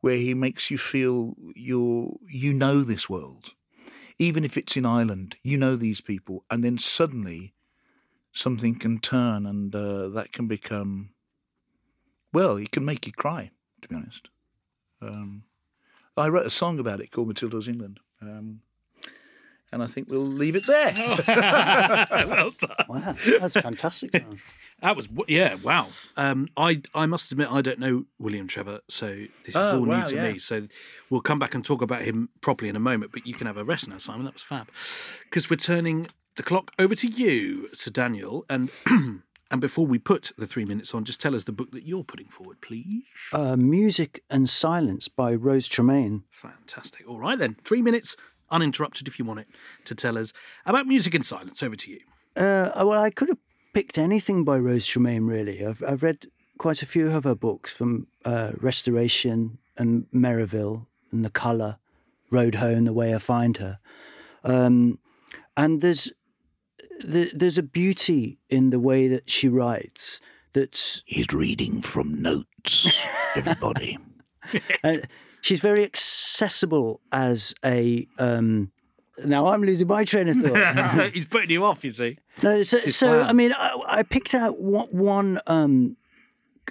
where 0.01 0.17
he 0.17 0.33
makes 0.33 0.71
you 0.71 0.79
feel 0.79 1.35
you 1.55 2.19
you 2.27 2.55
know 2.55 2.83
this 2.83 3.11
world, 3.11 3.53
even 4.19 4.43
if 4.43 4.57
it's 4.57 4.79
in 4.79 4.87
Ireland. 4.87 5.37
You 5.43 5.59
know 5.59 5.77
these 5.77 6.01
people, 6.01 6.43
and 6.51 6.65
then 6.65 6.79
suddenly 6.79 7.53
something 8.33 8.79
can 8.79 8.99
turn, 8.99 9.45
and 9.45 9.75
uh, 9.75 10.09
that 10.09 10.33
can 10.33 10.49
become 10.49 11.11
well, 12.33 12.57
it 12.57 12.73
can 12.73 12.87
make 12.87 13.07
you 13.07 13.13
cry. 13.13 13.51
To 13.83 13.89
be 13.89 13.97
honest, 13.97 14.31
um, 15.03 15.43
I 16.17 16.29
wrote 16.29 16.47
a 16.47 16.51
song 16.51 16.79
about 16.79 17.01
it 17.01 17.11
called 17.11 17.29
Matilda's 17.29 17.69
England. 17.69 18.01
Um, 18.23 18.63
and 19.77 19.83
I 19.83 19.87
think 19.87 20.09
we'll 20.11 20.21
leave 20.27 20.57
it 20.57 20.67
there. 20.67 20.93
well 21.29 22.51
done. 22.51 22.77
Wow, 22.89 23.15
that's 23.41 23.55
fantastic. 23.55 24.13
Simon. 24.13 24.39
That 24.83 24.95
was 24.95 25.09
yeah, 25.27 25.55
wow. 25.63 25.89
Um, 26.19 26.49
I 26.55 26.83
I 26.95 27.07
must 27.07 27.33
admit 27.33 27.51
I 27.51 27.63
don't 27.63 27.79
know 27.79 28.05
William 28.19 28.47
Trevor, 28.47 28.81
so 28.91 29.07
this 29.07 29.49
is 29.49 29.57
Oh, 29.57 29.79
all 29.79 29.87
wow, 29.87 30.03
new 30.05 30.11
to 30.11 30.15
yeah. 30.17 30.33
me. 30.33 30.39
So 30.39 30.69
we'll 31.09 31.23
come 31.23 31.39
back 31.39 31.55
and 31.55 31.65
talk 31.65 31.81
about 31.81 32.03
him 32.03 32.29
properly 32.43 32.69
in 32.69 32.77
a 32.77 32.81
moment. 32.81 33.11
But 33.11 33.27
you 33.27 33.33
can 33.33 33.47
have 33.47 33.57
a 33.57 33.65
rest 33.65 33.89
now, 33.89 33.97
Simon. 33.97 34.27
That 34.27 34.35
was 34.35 34.43
fab. 34.43 34.69
Because 35.25 35.49
we're 35.49 35.57
turning 35.57 36.09
the 36.37 36.43
clock 36.43 36.73
over 36.79 36.95
to 36.95 37.09
you, 37.09 37.71
Sir 37.73 37.91
Daniel, 37.91 38.45
and 38.51 38.69
and 38.87 39.61
before 39.63 39.87
we 39.87 39.99
put 39.99 40.33
the 40.37 40.47
three 40.47 40.67
minutes 40.67 40.95
on, 40.95 41.05
just 41.05 41.23
tell 41.23 41.35
us 41.35 41.45
the 41.45 41.53
book 41.53 41.71
that 41.71 41.85
you're 41.87 42.05
putting 42.05 42.29
forward, 42.29 42.61
please. 42.61 43.03
uh, 43.33 43.57
Music 43.57 44.23
and 44.29 44.47
Silence 44.51 45.09
by 45.09 45.33
Rose 45.35 45.71
Tremain. 45.71 46.25
Fantastic. 46.31 47.09
All 47.09 47.19
right 47.19 47.39
then, 47.39 47.57
three 47.65 47.81
minutes 47.81 48.15
uninterrupted 48.51 49.09
if 49.09 49.19
you 49.19 49.25
want 49.25 49.41
it 49.41 49.49
to 49.85 49.95
tell 49.95 50.17
us 50.19 50.33
about 50.65 50.87
music 50.87 51.15
in 51.15 51.23
silence. 51.23 51.63
Over 51.63 51.77
to 51.77 51.91
you. 51.91 52.01
Uh, 52.37 52.71
well, 52.77 52.93
I 53.01 53.11
could 53.11 53.29
have 53.29 53.39
picked 53.73 53.99
anything 53.99 54.45
by 54.45 54.59
Rose 54.59 54.87
Tremain, 54.87 55.27
really. 55.27 55.65
I've, 55.65 55.83
I've 55.87 56.03
read 56.03 56.27
quite 56.59 56.83
a 56.83 56.87
few 56.87 57.09
of 57.09 57.25
her 57.25 57.35
books 57.35 57.73
from 57.73 58.07
uh, 58.25 58.53
Restoration 58.59 59.59
and 59.77 60.07
Merivel 60.13 60.87
and 61.13 61.25
The 61.25 61.31
Colour, 61.31 61.79
Road 62.31 62.57
Home, 62.57 62.85
The 62.85 62.93
Way 62.93 63.15
I 63.15 63.19
Find 63.19 63.57
Her. 63.57 63.79
Um, 64.45 64.99
and 65.57 65.81
there's 65.81 66.13
the, 67.01 67.31
there's 67.35 67.59
a 67.59 67.63
beauty 67.63 68.39
in 68.49 68.71
the 68.71 68.81
way 68.81 69.09
that 69.09 69.31
she 69.31 69.49
writes 69.49 70.21
that's 70.53 71.03
He's 71.05 71.27
reading 71.33 71.83
from 71.83 72.23
notes, 72.23 72.99
everybody. 73.35 73.99
uh, 74.85 74.99
she's 75.47 75.61
very 75.61 75.85
accessible 75.85 77.01
as 77.13 77.55
a 77.65 78.07
um, 78.19 78.73
now 79.25 79.47
I'm 79.47 79.63
losing 79.63 79.87
my 79.87 80.05
train 80.05 80.29
of 80.29 80.37
thought. 80.37 81.11
He's 81.15 81.27
putting 81.27 81.51
you 81.51 81.65
off, 81.65 81.85
you 81.85 81.91
see. 81.91 82.19
No, 82.43 82.63
so, 82.63 82.79
so. 82.79 83.23
I 83.23 83.33
mean, 83.33 83.53
I, 83.57 83.81
I 83.87 84.03
picked 84.03 84.35
out 84.35 84.61
one, 84.61 84.89
one 84.89 85.41
um, 85.47 85.97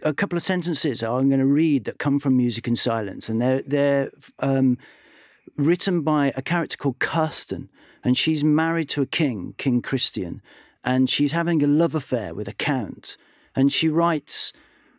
a 0.03 0.13
couple 0.13 0.38
of 0.38 0.43
sentences 0.43 1.01
I'm 1.01 1.30
going 1.30 1.39
to 1.39 1.45
read 1.45 1.86
that 1.86 1.97
come 1.97 2.19
from 2.19 2.38
Music 2.38 2.67
in 2.67 2.76
Silence, 2.76 3.30
and 3.30 3.41
they're 3.41 3.61
they're 3.63 4.11
um, 4.39 4.78
written 5.57 6.01
by 6.01 6.34
a 6.36 6.41
character 6.41 6.78
called 6.78 6.99
Kirsten, 6.99 7.69
and 8.03 8.17
she's 8.17 8.43
married 8.43 8.89
to 8.89 9.01
a 9.01 9.07
king, 9.07 9.55
King 9.57 9.82
Christian, 9.82 10.41
and 10.84 11.09
she's 11.09 11.32
having 11.32 11.63
a 11.63 11.67
love 11.67 11.95
affair 11.95 12.36
with 12.36 12.47
a 12.47 12.53
count, 12.53 13.17
and 13.55 13.71
she 13.71 13.88
writes, 13.88 14.53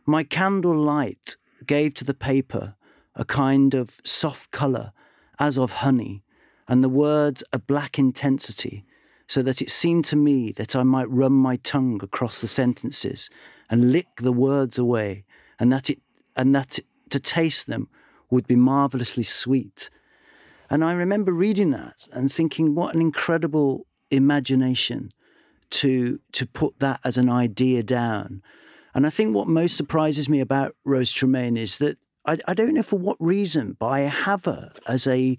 "My 0.05 0.25
candle 0.25 0.77
light 0.77 1.37
gave 1.65 1.95
to 1.95 2.05
the 2.05 2.15
paper 2.15 2.75
a 3.17 3.25
kind 3.25 3.75
of 3.75 4.01
soft 4.05 4.53
colour, 4.53 4.93
as 5.39 5.59
of 5.59 5.73
honey." 5.73 6.23
And 6.69 6.85
the 6.85 6.89
words 6.89 7.43
a 7.53 7.59
black 7.59 7.99
intensity, 7.99 8.85
so 9.27 9.43
that 9.43 9.61
it 9.61 9.71
seemed 9.71 10.05
to 10.07 10.17
me 10.17 10.53
that 10.53 10.77
I 10.77 10.85
might 10.85 11.11
run 11.11 11.33
my 11.33 11.57
tongue 11.57 12.01
across 12.03 12.41
the 12.41 12.49
sentences 12.49 13.29
and 13.69 13.91
lick 13.91 14.09
the 14.19 14.33
words 14.33 14.79
away, 14.79 15.25
and 15.59 15.73
that 15.73 15.91
it 15.91 16.01
and 16.37 16.55
that 16.55 16.79
to 17.11 17.21
taste 17.21 17.67
them 17.67 17.89
would 18.31 18.47
be 18.47 18.57
marvelously 18.57 19.23
sweet. 19.23 19.91
And 20.69 20.85
I 20.85 20.93
remember 20.93 21.33
reading 21.33 21.71
that 21.71 22.09
and 22.13 22.33
thinking, 22.33 22.75
what 22.75 22.95
an 22.95 23.01
incredible 23.01 23.87
imagination 24.11 25.11
to 25.71 26.21
to 26.33 26.47
put 26.47 26.79
that 26.81 27.01
as 27.05 27.17
an 27.17 27.29
idea 27.29 27.83
down. 27.83 28.43
And 28.95 29.07
I 29.07 29.11
think 29.11 29.35
what 29.35 29.49
most 29.49 29.77
surprises 29.77 30.29
me 30.29 30.41
about 30.41 30.75
Rose 30.85 31.13
Tremain 31.13 31.57
is 31.57 31.79
that 31.79 31.99
I, 32.27 32.39
I 32.49 32.55
don't 32.55 32.75
know 32.75 32.83
for 32.83 32.99
what 32.99 33.17
reason, 33.21 33.77
but 33.79 33.87
I 33.87 34.01
have 34.01 34.45
her 34.45 34.73
as 34.87 35.07
a 35.07 35.37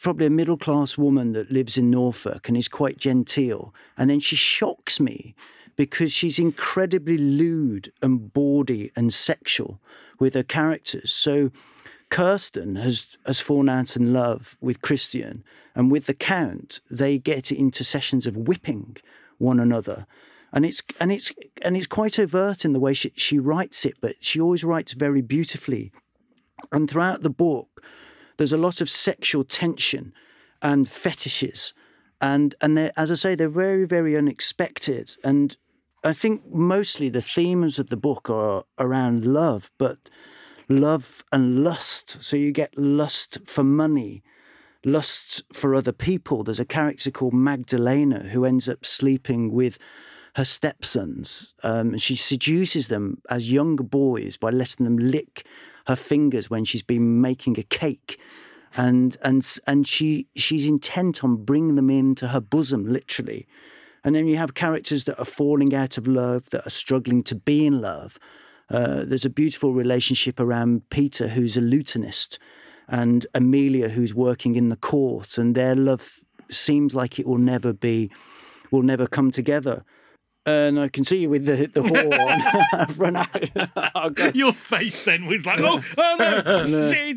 probably 0.00 0.26
a 0.26 0.30
middle 0.30 0.56
class 0.56 0.96
woman 0.98 1.32
that 1.32 1.50
lives 1.50 1.78
in 1.78 1.90
Norfolk 1.90 2.48
and 2.48 2.56
is 2.56 2.68
quite 2.68 2.98
genteel. 2.98 3.74
And 3.96 4.10
then 4.10 4.20
she 4.20 4.36
shocks 4.36 5.00
me 5.00 5.34
because 5.74 6.12
she's 6.12 6.38
incredibly 6.38 7.18
lewd 7.18 7.92
and 8.02 8.32
bawdy 8.32 8.92
and 8.94 9.12
sexual 9.12 9.80
with 10.18 10.34
her 10.34 10.42
characters. 10.42 11.12
So 11.12 11.50
Kirsten 12.08 12.76
has, 12.76 13.18
has 13.26 13.40
fallen 13.40 13.68
out 13.68 13.96
in 13.96 14.12
love 14.12 14.56
with 14.60 14.82
Christian, 14.82 15.44
and 15.74 15.90
with 15.90 16.06
the 16.06 16.14
Count, 16.14 16.80
they 16.90 17.18
get 17.18 17.50
into 17.50 17.84
sessions 17.84 18.26
of 18.26 18.36
whipping 18.36 18.96
one 19.38 19.60
another. 19.60 20.06
And 20.52 20.64
it's 20.64 20.82
and 21.00 21.12
it's 21.12 21.32
and 21.62 21.76
it's 21.76 21.86
quite 21.86 22.18
overt 22.18 22.64
in 22.64 22.72
the 22.72 22.80
way 22.80 22.94
she, 22.94 23.12
she 23.16 23.38
writes 23.38 23.84
it, 23.84 23.94
but 24.00 24.16
she 24.20 24.40
always 24.40 24.64
writes 24.64 24.92
very 24.92 25.22
beautifully. 25.22 25.92
And 26.72 26.88
throughout 26.88 27.22
the 27.22 27.30
book, 27.30 27.82
there's 28.36 28.52
a 28.52 28.58
lot 28.58 28.80
of 28.80 28.88
sexual 28.88 29.44
tension 29.44 30.12
and 30.62 30.88
fetishes, 30.88 31.74
and 32.20 32.54
and 32.60 32.78
as 32.96 33.10
I 33.10 33.14
say, 33.14 33.34
they're 33.34 33.48
very 33.48 33.84
very 33.84 34.16
unexpected. 34.16 35.16
And 35.22 35.56
I 36.04 36.12
think 36.12 36.42
mostly 36.52 37.08
the 37.08 37.20
themes 37.20 37.78
of 37.78 37.88
the 37.88 37.96
book 37.96 38.30
are 38.30 38.64
around 38.78 39.26
love, 39.26 39.70
but 39.76 40.08
love 40.68 41.24
and 41.32 41.64
lust. 41.64 42.22
So 42.22 42.36
you 42.36 42.52
get 42.52 42.78
lust 42.78 43.38
for 43.44 43.64
money, 43.64 44.22
lust 44.84 45.42
for 45.52 45.74
other 45.74 45.92
people. 45.92 46.44
There's 46.44 46.60
a 46.60 46.64
character 46.64 47.10
called 47.10 47.34
Magdalena 47.34 48.28
who 48.28 48.44
ends 48.44 48.68
up 48.68 48.86
sleeping 48.86 49.52
with 49.52 49.78
her 50.36 50.44
stepsons. 50.44 51.54
Um, 51.62 51.92
and 51.92 52.02
she 52.02 52.14
seduces 52.14 52.88
them 52.88 53.22
as 53.30 53.50
younger 53.50 53.82
boys 53.82 54.36
by 54.36 54.50
letting 54.50 54.84
them 54.84 54.98
lick 54.98 55.46
her 55.86 55.96
fingers 55.96 56.50
when 56.50 56.66
she's 56.66 56.82
been 56.82 57.22
making 57.22 57.58
a 57.58 57.62
cake. 57.62 58.20
And 58.76 59.16
and 59.22 59.42
and 59.66 59.88
she 59.88 60.26
she's 60.36 60.66
intent 60.66 61.24
on 61.24 61.42
bringing 61.42 61.76
them 61.76 61.88
into 61.88 62.28
her 62.28 62.40
bosom, 62.40 62.86
literally. 62.86 63.46
And 64.04 64.14
then 64.14 64.26
you 64.26 64.36
have 64.36 64.52
characters 64.52 65.04
that 65.04 65.18
are 65.18 65.24
falling 65.24 65.74
out 65.74 65.96
of 65.96 66.06
love, 66.06 66.50
that 66.50 66.66
are 66.66 66.70
struggling 66.70 67.22
to 67.24 67.34
be 67.34 67.66
in 67.66 67.80
love. 67.80 68.18
Uh, 68.68 69.04
there's 69.06 69.24
a 69.24 69.30
beautiful 69.30 69.72
relationship 69.72 70.38
around 70.38 70.88
Peter, 70.90 71.28
who's 71.28 71.56
a 71.56 71.62
lutenist, 71.62 72.38
and 72.88 73.26
Emilia, 73.34 73.88
who's 73.88 74.14
working 74.14 74.54
in 74.54 74.68
the 74.68 74.76
court, 74.76 75.38
and 75.38 75.54
their 75.54 75.74
love 75.74 76.20
seems 76.50 76.94
like 76.94 77.18
it 77.18 77.26
will 77.26 77.38
never 77.38 77.72
be, 77.72 78.10
will 78.70 78.82
never 78.82 79.06
come 79.06 79.30
together. 79.30 79.82
And 80.46 80.78
I 80.78 80.88
can 80.88 81.04
see 81.04 81.18
you 81.18 81.30
with 81.30 81.44
the 81.44 81.66
the 81.66 81.82
horn 82.96 82.96
run 82.96 83.16
out. 83.16 84.34
Your 84.36 84.52
face 84.52 85.04
then 85.04 85.26
was 85.26 85.44
like, 85.44 85.60
oh, 85.60 85.82
oh 85.98 86.16
no, 86.18 86.66
no. 86.66 87.14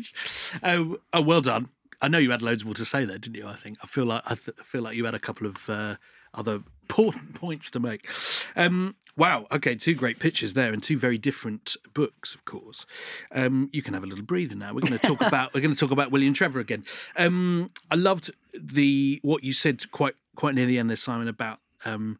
Oh, 0.64 0.96
oh, 1.12 1.22
well 1.22 1.40
done. 1.40 1.68
I 2.02 2.08
know 2.08 2.18
you 2.18 2.32
had 2.32 2.42
loads 2.42 2.64
more 2.64 2.74
to 2.74 2.84
say 2.84 3.04
there, 3.04 3.18
didn't 3.18 3.36
you? 3.36 3.46
I 3.46 3.54
think 3.54 3.78
I 3.82 3.86
feel 3.86 4.06
like 4.06 4.22
I, 4.26 4.34
th- 4.34 4.56
feel 4.64 4.82
like 4.82 4.96
you 4.96 5.04
had 5.04 5.14
a 5.14 5.18
couple 5.20 5.46
of 5.46 5.70
uh, 5.70 5.96
other 6.34 6.62
important 6.82 7.34
points 7.34 7.70
to 7.70 7.78
make. 7.78 8.08
Um, 8.56 8.96
wow. 9.16 9.46
Okay, 9.52 9.76
two 9.76 9.94
great 9.94 10.18
pictures 10.18 10.54
there, 10.54 10.72
and 10.72 10.82
two 10.82 10.98
very 10.98 11.18
different 11.18 11.76
books, 11.94 12.34
of 12.34 12.44
course. 12.44 12.84
Um, 13.30 13.68
you 13.72 13.82
can 13.82 13.94
have 13.94 14.02
a 14.02 14.06
little 14.06 14.24
breather 14.24 14.56
now. 14.56 14.74
We're 14.74 14.80
going 14.80 14.98
to 14.98 15.06
talk 15.06 15.20
about 15.20 15.54
we're 15.54 15.60
going 15.60 15.74
to 15.74 15.78
talk 15.78 15.92
about 15.92 16.10
William 16.10 16.32
Trevor 16.32 16.58
again. 16.58 16.84
Um, 17.16 17.70
I 17.90 17.94
loved 17.94 18.32
the 18.54 19.20
what 19.22 19.44
you 19.44 19.52
said 19.52 19.88
quite 19.92 20.14
quite 20.34 20.56
near 20.56 20.66
the 20.66 20.78
end 20.78 20.90
there, 20.90 20.96
Simon, 20.96 21.28
about. 21.28 21.60
Um, 21.84 22.18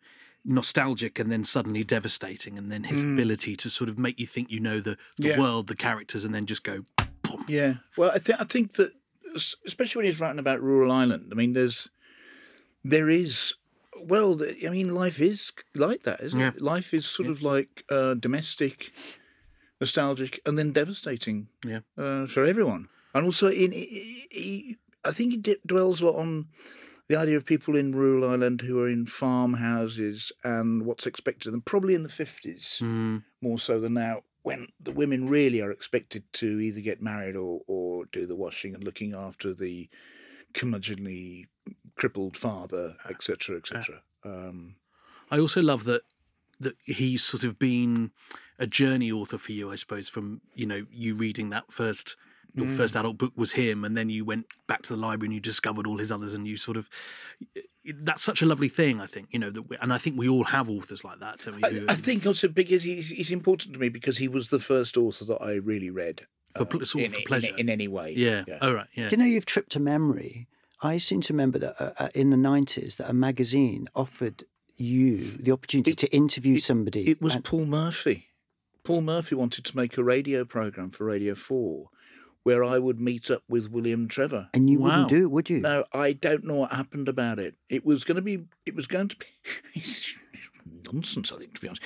nostalgic 0.50 1.18
and 1.18 1.30
then 1.30 1.44
suddenly 1.44 1.82
devastating 1.82 2.58
and 2.58 2.70
then 2.72 2.84
his 2.84 3.02
mm. 3.02 3.14
ability 3.14 3.54
to 3.56 3.70
sort 3.70 3.88
of 3.88 3.98
make 3.98 4.18
you 4.18 4.26
think 4.26 4.50
you 4.50 4.60
know 4.60 4.80
the, 4.80 4.96
the 5.16 5.28
yeah. 5.28 5.38
world 5.38 5.68
the 5.68 5.76
characters 5.76 6.24
and 6.24 6.34
then 6.34 6.44
just 6.44 6.64
go 6.64 6.84
boom. 7.22 7.44
yeah 7.46 7.74
well 7.96 8.10
i 8.10 8.18
think 8.18 8.40
i 8.40 8.44
think 8.44 8.72
that 8.72 8.92
especially 9.64 10.00
when 10.00 10.06
he's 10.06 10.18
writing 10.18 10.40
about 10.40 10.60
rural 10.60 10.90
ireland 10.90 11.28
i 11.30 11.34
mean 11.34 11.52
there's 11.52 11.88
there 12.84 13.08
is 13.08 13.54
well, 14.02 14.38
I 14.42 14.70
mean, 14.70 14.94
life 14.94 15.20
is 15.20 15.52
like 15.74 16.04
that, 16.04 16.20
isn't 16.20 16.38
yeah. 16.38 16.48
it? 16.48 16.62
Life 16.62 16.94
is 16.94 17.06
sort 17.06 17.26
yeah. 17.26 17.32
of 17.32 17.42
like 17.42 17.84
uh, 17.90 18.14
domestic, 18.14 18.92
nostalgic, 19.80 20.40
and 20.46 20.58
then 20.58 20.72
devastating. 20.72 21.48
Yeah, 21.64 21.80
uh, 21.98 22.26
for 22.26 22.44
everyone. 22.44 22.88
And 23.14 23.24
also, 23.24 23.48
in 23.48 23.72
he, 23.72 24.26
he, 24.30 24.76
I 25.04 25.10
think 25.10 25.32
he 25.46 25.56
dwells 25.66 26.00
a 26.00 26.06
lot 26.06 26.16
on 26.16 26.46
the 27.10 27.16
idea 27.16 27.36
of 27.36 27.44
people 27.44 27.74
in 27.74 27.92
rural 27.92 28.30
Ireland 28.30 28.60
who 28.60 28.78
are 28.78 28.88
in 28.88 29.04
farmhouses 29.04 30.30
and 30.44 30.86
what's 30.86 31.08
expected 31.08 31.48
of 31.48 31.52
them, 31.52 31.62
probably 31.62 31.96
in 31.96 32.04
the 32.04 32.08
fifties 32.08 32.78
mm. 32.80 33.24
more 33.40 33.58
so 33.58 33.80
than 33.80 33.94
now, 33.94 34.22
when 34.42 34.68
the 34.78 34.92
women 34.92 35.28
really 35.28 35.60
are 35.60 35.72
expected 35.72 36.22
to 36.34 36.60
either 36.60 36.80
get 36.80 37.02
married 37.02 37.34
or 37.34 37.62
or 37.66 38.04
do 38.12 38.26
the 38.26 38.36
washing 38.36 38.76
and 38.76 38.84
looking 38.84 39.12
after 39.12 39.52
the 39.52 39.88
curmudgeonly 40.54 41.46
crippled 41.96 42.36
father, 42.36 42.96
etc., 43.08 43.56
etc. 43.56 44.02
Um, 44.24 44.76
I 45.32 45.40
also 45.40 45.60
love 45.60 45.82
that 45.84 46.02
that 46.60 46.76
he's 46.84 47.24
sort 47.24 47.42
of 47.42 47.58
been 47.58 48.12
a 48.56 48.68
journey 48.68 49.10
author 49.10 49.38
for 49.38 49.50
you, 49.50 49.72
I 49.72 49.74
suppose, 49.74 50.08
from 50.08 50.42
you 50.54 50.64
know 50.64 50.86
you 50.92 51.16
reading 51.16 51.50
that 51.50 51.72
first 51.72 52.14
your 52.54 52.66
mm. 52.66 52.76
first 52.76 52.96
adult 52.96 53.18
book 53.18 53.32
was 53.36 53.52
him, 53.52 53.84
and 53.84 53.96
then 53.96 54.10
you 54.10 54.24
went 54.24 54.46
back 54.66 54.82
to 54.82 54.94
the 54.94 55.00
library 55.00 55.28
and 55.28 55.34
you 55.34 55.40
discovered 55.40 55.86
all 55.86 55.98
his 55.98 56.10
others, 56.10 56.34
and 56.34 56.46
you 56.46 56.56
sort 56.56 56.76
of 56.76 56.88
that's 57.84 58.22
such 58.22 58.42
a 58.42 58.46
lovely 58.46 58.68
thing, 58.68 59.00
I 59.00 59.06
think, 59.06 59.28
you 59.30 59.38
know, 59.38 59.50
that 59.50 59.62
we, 59.62 59.76
and 59.80 59.92
I 59.92 59.98
think 59.98 60.18
we 60.18 60.28
all 60.28 60.44
have 60.44 60.68
authors 60.68 61.02
like 61.04 61.20
that. 61.20 61.40
I, 61.46 61.66
I, 61.66 61.92
I 61.92 61.94
think 61.94 62.26
also 62.26 62.48
because 62.48 62.82
he's, 62.82 63.08
he's, 63.08 63.30
important 63.30 63.74
to 63.74 63.80
me 63.80 63.88
because 63.88 64.18
he 64.18 64.28
was 64.28 64.50
the 64.50 64.60
first 64.60 64.96
author 64.96 65.24
that 65.24 65.40
I 65.40 65.54
really 65.54 65.90
read 65.90 66.26
for, 66.54 66.62
um, 66.62 66.84
sort 66.84 67.06
of 67.06 67.12
in, 67.12 67.20
for 67.20 67.26
pleasure 67.26 67.52
in, 67.54 67.60
in, 67.60 67.68
any 67.70 67.88
way. 67.88 68.12
Yeah. 68.16 68.44
yeah. 68.46 68.58
Oh 68.60 68.74
right. 68.74 68.86
Yeah. 68.94 69.08
You 69.10 69.16
know 69.16 69.24
you've 69.24 69.46
tripped 69.46 69.76
a 69.76 69.80
memory? 69.80 70.46
I 70.82 70.98
seem 70.98 71.20
to 71.22 71.32
remember 71.32 71.58
that 71.58 71.80
uh, 71.80 71.92
uh 71.98 72.08
in 72.14 72.30
the 72.30 72.36
90s 72.36 72.96
that 72.96 73.08
a 73.08 73.14
magazine 73.14 73.88
offered 73.94 74.44
you 74.76 75.36
the 75.38 75.52
opportunity 75.52 75.92
it, 75.92 75.98
to 75.98 76.14
interview 76.14 76.56
it, 76.56 76.62
somebody. 76.62 77.08
It 77.08 77.22
was 77.22 77.34
and... 77.34 77.44
Paul 77.44 77.66
Murphy. 77.66 78.28
Paul 78.82 79.02
Murphy 79.02 79.34
wanted 79.34 79.64
to 79.66 79.76
make 79.76 79.96
a 79.96 80.04
radio 80.04 80.44
program 80.44 80.90
for 80.90 81.04
Radio 81.04 81.34
4 81.34 81.88
where 82.42 82.64
I 82.64 82.78
would 82.78 83.00
meet 83.00 83.30
up 83.30 83.42
with 83.48 83.70
William 83.70 84.08
Trevor. 84.08 84.48
And 84.54 84.68
you 84.70 84.78
wow. 84.78 84.86
wouldn't 84.86 85.08
do 85.08 85.22
it, 85.24 85.30
would 85.30 85.50
you? 85.50 85.60
No, 85.60 85.84
I 85.92 86.12
don't 86.12 86.44
know 86.44 86.54
what 86.54 86.72
happened 86.72 87.08
about 87.08 87.38
it. 87.38 87.54
It 87.68 87.84
was 87.84 88.04
going 88.04 88.16
to 88.16 88.22
be 88.22 88.44
it 88.66 88.74
was 88.74 88.86
going 88.86 89.08
to 89.08 89.16
be 89.16 89.82
nonsense, 90.84 91.32
I 91.32 91.38
think, 91.38 91.54
to 91.54 91.60
be 91.60 91.68
honest. 91.68 91.82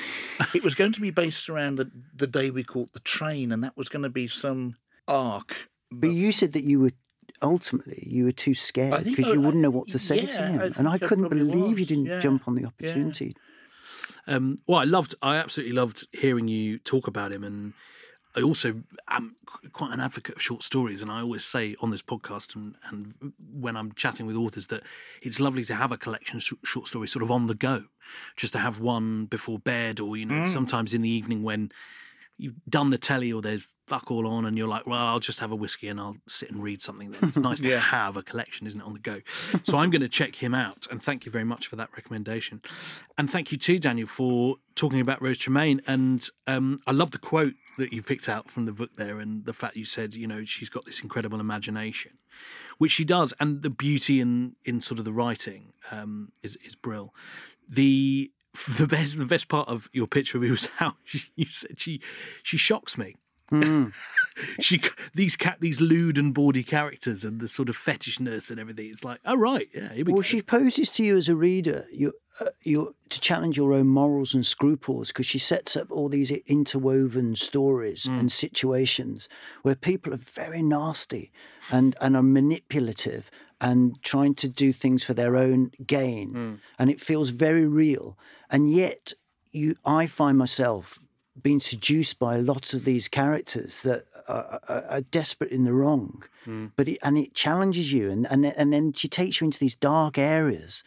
it 0.54 0.64
was 0.64 0.74
going 0.74 0.92
to 0.92 1.00
be 1.00 1.10
based 1.10 1.48
around 1.48 1.76
the, 1.76 1.90
the 2.14 2.26
day 2.26 2.50
we 2.50 2.64
caught 2.64 2.92
the 2.92 3.00
train, 3.00 3.52
and 3.52 3.62
that 3.64 3.76
was 3.76 3.88
going 3.88 4.02
to 4.02 4.08
be 4.08 4.28
some 4.28 4.76
arc. 5.08 5.68
But, 5.90 6.02
but 6.02 6.10
you 6.10 6.32
said 6.32 6.52
that 6.52 6.64
you 6.64 6.80
were 6.80 6.92
ultimately 7.42 8.02
you 8.06 8.24
were 8.24 8.32
too 8.32 8.54
scared 8.54 9.04
because 9.04 9.26
you 9.26 9.40
wouldn't 9.40 9.62
know 9.62 9.70
what 9.70 9.88
to 9.88 9.98
say 9.98 10.20
yeah, 10.20 10.28
to 10.28 10.46
him, 10.46 10.60
I 10.60 10.78
and 10.78 10.88
I 10.88 10.98
couldn't 10.98 11.28
believe 11.28 11.70
was. 11.70 11.80
you 11.80 11.86
didn't 11.86 12.06
yeah. 12.06 12.20
jump 12.20 12.46
on 12.48 12.54
the 12.54 12.64
opportunity. 12.64 13.34
Yeah. 13.36 13.40
Um, 14.26 14.60
well, 14.66 14.78
I 14.78 14.84
loved, 14.84 15.14
I 15.20 15.36
absolutely 15.36 15.74
loved 15.74 16.06
hearing 16.12 16.48
you 16.48 16.78
talk 16.78 17.06
about 17.06 17.32
him, 17.32 17.44
and 17.44 17.74
I 18.36 18.42
also 18.42 18.82
am 19.08 19.36
quite 19.72 19.92
an 19.92 20.00
advocate 20.00 20.36
of 20.36 20.42
short 20.42 20.62
stories, 20.62 21.02
and 21.02 21.10
I 21.10 21.20
always 21.20 21.44
say 21.44 21.76
on 21.80 21.90
this 21.90 22.02
podcast 22.02 22.54
and, 22.56 22.74
and 22.88 23.32
when 23.52 23.76
I'm 23.76 23.92
chatting 23.92 24.26
with 24.26 24.36
authors 24.36 24.66
that 24.68 24.82
it's 25.22 25.40
lovely 25.40 25.64
to 25.64 25.74
have 25.74 25.92
a 25.92 25.96
collection 25.96 26.36
of 26.36 26.42
short 26.64 26.86
stories 26.88 27.12
sort 27.12 27.22
of 27.22 27.30
on 27.30 27.46
the 27.46 27.54
go, 27.54 27.84
just 28.36 28.52
to 28.54 28.58
have 28.58 28.80
one 28.80 29.26
before 29.26 29.58
bed, 29.58 30.00
or 30.00 30.16
you 30.16 30.26
know, 30.26 30.46
mm. 30.46 30.52
sometimes 30.52 30.94
in 30.94 31.02
the 31.02 31.08
evening 31.08 31.42
when 31.42 31.70
you've 32.36 32.54
done 32.68 32.90
the 32.90 32.98
telly 32.98 33.32
or 33.32 33.40
there's 33.40 33.68
fuck 33.86 34.10
all 34.10 34.26
on 34.26 34.44
and 34.44 34.58
you're 34.58 34.68
like, 34.68 34.86
well, 34.86 34.98
I'll 34.98 35.20
just 35.20 35.40
have 35.40 35.52
a 35.52 35.56
whiskey 35.56 35.88
and 35.88 36.00
I'll 36.00 36.16
sit 36.26 36.50
and 36.50 36.62
read 36.62 36.82
something. 36.82 37.12
Then 37.12 37.28
it's 37.28 37.38
nice 37.38 37.60
yeah. 37.60 37.74
to 37.74 37.80
have 37.80 38.16
a 38.16 38.22
collection, 38.22 38.66
isn't 38.66 38.80
it, 38.80 38.84
on 38.84 38.92
the 38.92 38.98
go? 38.98 39.20
so 39.62 39.78
I'm 39.78 39.90
going 39.90 40.02
to 40.02 40.08
check 40.08 40.36
him 40.36 40.54
out. 40.54 40.86
And 40.90 41.02
thank 41.02 41.26
you 41.26 41.32
very 41.32 41.44
much 41.44 41.68
for 41.68 41.76
that 41.76 41.90
recommendation. 41.94 42.62
And 43.18 43.30
thank 43.30 43.52
you 43.52 43.58
too, 43.58 43.78
Daniel, 43.78 44.08
for 44.08 44.56
talking 44.74 45.00
about 45.00 45.22
Rose 45.22 45.38
Tremain. 45.38 45.80
And 45.86 46.28
um, 46.46 46.80
I 46.86 46.92
love 46.92 47.12
the 47.12 47.18
quote 47.18 47.54
that 47.78 47.92
you 47.92 48.02
picked 48.02 48.28
out 48.28 48.50
from 48.50 48.66
the 48.66 48.72
book 48.72 48.90
there 48.96 49.18
and 49.18 49.44
the 49.44 49.52
fact 49.52 49.76
you 49.76 49.84
said, 49.84 50.14
you 50.14 50.26
know, 50.26 50.44
she's 50.44 50.68
got 50.68 50.84
this 50.84 51.00
incredible 51.00 51.40
imagination, 51.40 52.12
which 52.78 52.92
she 52.92 53.04
does. 53.04 53.32
And 53.40 53.62
the 53.62 53.70
beauty 53.70 54.20
in, 54.20 54.56
in 54.64 54.80
sort 54.80 54.98
of 54.98 55.04
the 55.04 55.12
writing 55.12 55.72
um, 55.90 56.32
is, 56.42 56.56
is 56.64 56.74
brill. 56.74 57.14
The 57.68 58.30
the 58.78 58.86
best 58.86 59.18
the 59.18 59.24
best 59.24 59.48
part 59.48 59.68
of 59.68 59.90
your 59.92 60.06
picture 60.06 60.38
of 60.38 60.42
me 60.42 60.50
was 60.50 60.66
how 60.76 60.94
you 61.34 61.46
said 61.46 61.80
she 61.80 62.00
she 62.42 62.56
shocks 62.56 62.96
me. 62.96 63.16
Mm. 63.50 63.92
She 64.60 64.80
these 65.14 65.36
cat 65.36 65.58
these 65.60 65.80
lewd 65.80 66.18
and 66.18 66.34
bawdy 66.34 66.62
characters 66.62 67.24
and 67.24 67.40
the 67.40 67.48
sort 67.48 67.68
of 67.68 67.76
fetishness 67.76 68.50
and 68.50 68.58
everything. 68.58 68.88
It's 68.88 69.04
like, 69.04 69.20
oh 69.24 69.36
right, 69.36 69.68
yeah. 69.74 69.92
We 69.94 70.04
well, 70.04 70.16
go. 70.16 70.22
she 70.22 70.42
poses 70.42 70.90
to 70.90 71.04
you 71.04 71.16
as 71.16 71.28
a 71.28 71.36
reader, 71.36 71.86
you 71.92 72.12
uh, 72.40 72.46
you 72.62 72.94
to 73.10 73.20
challenge 73.20 73.56
your 73.56 73.72
own 73.72 73.86
morals 73.86 74.34
and 74.34 74.44
scruples 74.44 75.08
because 75.08 75.26
she 75.26 75.38
sets 75.38 75.76
up 75.76 75.90
all 75.90 76.08
these 76.08 76.30
interwoven 76.30 77.36
stories 77.36 78.04
mm. 78.04 78.18
and 78.18 78.32
situations 78.32 79.28
where 79.62 79.76
people 79.76 80.12
are 80.12 80.18
very 80.18 80.62
nasty 80.62 81.32
and 81.70 81.96
and 82.00 82.16
are 82.16 82.22
manipulative 82.22 83.30
and 83.60 84.02
trying 84.02 84.34
to 84.34 84.48
do 84.48 84.72
things 84.72 85.04
for 85.04 85.14
their 85.14 85.36
own 85.36 85.70
gain. 85.86 86.32
Mm. 86.32 86.58
And 86.78 86.90
it 86.90 87.00
feels 87.00 87.30
very 87.30 87.66
real. 87.66 88.18
And 88.50 88.70
yet, 88.70 89.12
you, 89.52 89.76
I 89.84 90.06
find 90.06 90.36
myself 90.36 90.98
been 91.42 91.60
seduced 91.60 92.18
by 92.18 92.36
lots 92.36 92.74
of 92.74 92.84
these 92.84 93.08
characters 93.08 93.82
that 93.82 94.04
are, 94.28 94.60
are, 94.68 94.84
are 94.88 95.00
desperate 95.00 95.50
in 95.50 95.64
the 95.64 95.72
wrong, 95.72 96.22
Hmm. 96.44 96.66
but 96.76 96.88
it, 96.88 96.98
and 97.02 97.16
it 97.18 97.34
challenges 97.34 97.92
you, 97.92 98.10
and 98.10 98.26
and 98.30 98.44
then, 98.44 98.52
and 98.56 98.72
then 98.72 98.92
she 98.92 99.08
takes 99.08 99.40
you 99.40 99.46
into 99.46 99.58
these 99.58 99.74
dark 99.74 100.18
areas. 100.18 100.84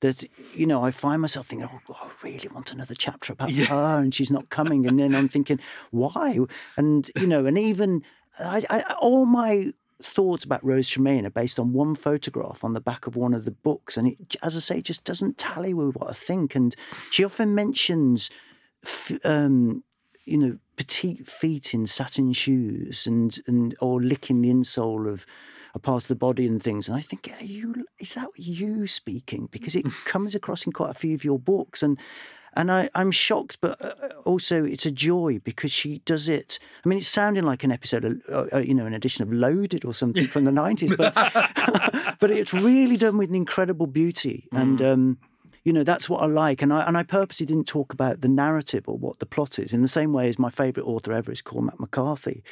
That 0.00 0.24
you 0.54 0.66
know, 0.66 0.82
I 0.82 0.90
find 0.90 1.20
myself 1.20 1.46
thinking, 1.46 1.68
"Oh, 1.72 1.94
I 1.94 2.08
really 2.24 2.48
want 2.48 2.72
another 2.72 2.94
chapter 2.94 3.32
about 3.32 3.52
her," 3.52 4.00
and 4.00 4.14
she's 4.14 4.30
not 4.30 4.48
coming. 4.48 4.86
And 4.86 4.98
then 4.98 5.14
I'm 5.14 5.28
thinking, 5.28 5.60
"Why?" 5.90 6.38
And 6.76 7.10
you 7.16 7.26
know, 7.26 7.46
and 7.46 7.58
even 7.58 8.02
I, 8.38 8.64
I, 8.70 8.94
all 9.00 9.26
my 9.26 9.72
thoughts 10.00 10.44
about 10.44 10.64
Rose 10.64 10.88
Tremain 10.88 11.24
are 11.26 11.30
based 11.30 11.60
on 11.60 11.72
one 11.72 11.94
photograph 11.94 12.64
on 12.64 12.72
the 12.72 12.80
back 12.80 13.06
of 13.06 13.14
one 13.14 13.34
of 13.34 13.44
the 13.44 13.52
books, 13.52 13.96
and 13.96 14.08
it, 14.08 14.36
as 14.42 14.56
I 14.56 14.60
say, 14.60 14.78
it 14.78 14.84
just 14.84 15.04
doesn't 15.04 15.38
tally 15.38 15.74
with 15.74 15.94
what 15.94 16.10
I 16.10 16.14
think. 16.14 16.54
And 16.56 16.74
she 17.10 17.22
often 17.24 17.54
mentions, 17.54 18.28
um, 19.24 19.84
you 20.24 20.38
know, 20.38 20.58
petite 20.76 21.26
feet 21.26 21.74
in 21.74 21.86
satin 21.86 22.32
shoes, 22.32 23.06
and 23.06 23.38
and 23.46 23.76
or 23.80 24.00
licking 24.02 24.40
the 24.40 24.50
insole 24.50 25.08
of 25.08 25.26
a 25.74 25.78
part 25.78 26.04
of 26.04 26.08
the 26.08 26.14
body 26.14 26.46
and 26.46 26.62
things. 26.62 26.88
And 26.88 26.96
I 26.96 27.00
think, 27.00 27.32
are 27.40 27.44
you 27.44 27.86
is 27.98 28.14
that 28.14 28.28
you 28.36 28.86
speaking? 28.86 29.48
Because 29.50 29.76
it 29.76 29.86
comes 30.04 30.34
across 30.34 30.66
in 30.66 30.72
quite 30.72 30.90
a 30.90 30.94
few 30.94 31.14
of 31.14 31.24
your 31.24 31.38
books, 31.38 31.82
and 31.82 31.98
and 32.54 32.70
I, 32.70 32.90
I'm 32.94 33.10
shocked, 33.10 33.58
but 33.60 33.80
uh, 33.80 34.08
also 34.24 34.64
it's 34.64 34.84
a 34.84 34.90
joy 34.90 35.40
because 35.42 35.72
she 35.72 36.00
does 36.04 36.28
it. 36.28 36.58
I 36.84 36.88
mean, 36.88 36.98
it's 36.98 37.08
sounding 37.08 37.44
like 37.44 37.64
an 37.64 37.72
episode, 37.72 38.04
of, 38.04 38.20
uh, 38.30 38.56
uh, 38.56 38.58
you 38.58 38.74
know, 38.74 38.84
an 38.84 38.92
edition 38.92 39.22
of 39.22 39.32
Loaded 39.32 39.84
or 39.84 39.94
something 39.94 40.26
from 40.26 40.44
the 40.44 40.50
'90s, 40.50 40.96
but 40.96 42.16
but 42.20 42.30
it's 42.30 42.52
really 42.52 42.96
done 42.96 43.16
with 43.16 43.30
an 43.30 43.34
incredible 43.34 43.86
beauty, 43.86 44.48
and 44.52 44.82
um, 44.82 45.18
you 45.64 45.72
know 45.72 45.84
that's 45.84 46.08
what 46.08 46.22
I 46.22 46.26
like. 46.26 46.62
And 46.62 46.72
I 46.72 46.82
and 46.86 46.96
I 46.96 47.02
purposely 47.02 47.46
didn't 47.46 47.66
talk 47.66 47.92
about 47.92 48.20
the 48.20 48.28
narrative 48.28 48.84
or 48.86 48.96
what 48.98 49.18
the 49.18 49.26
plot 49.26 49.58
is 49.58 49.72
in 49.72 49.82
the 49.82 49.88
same 49.88 50.12
way 50.12 50.28
as 50.28 50.38
my 50.38 50.50
favourite 50.50 50.86
author 50.86 51.12
ever 51.12 51.30
is 51.32 51.42
Cormac 51.42 51.78
McCarthy. 51.80 52.42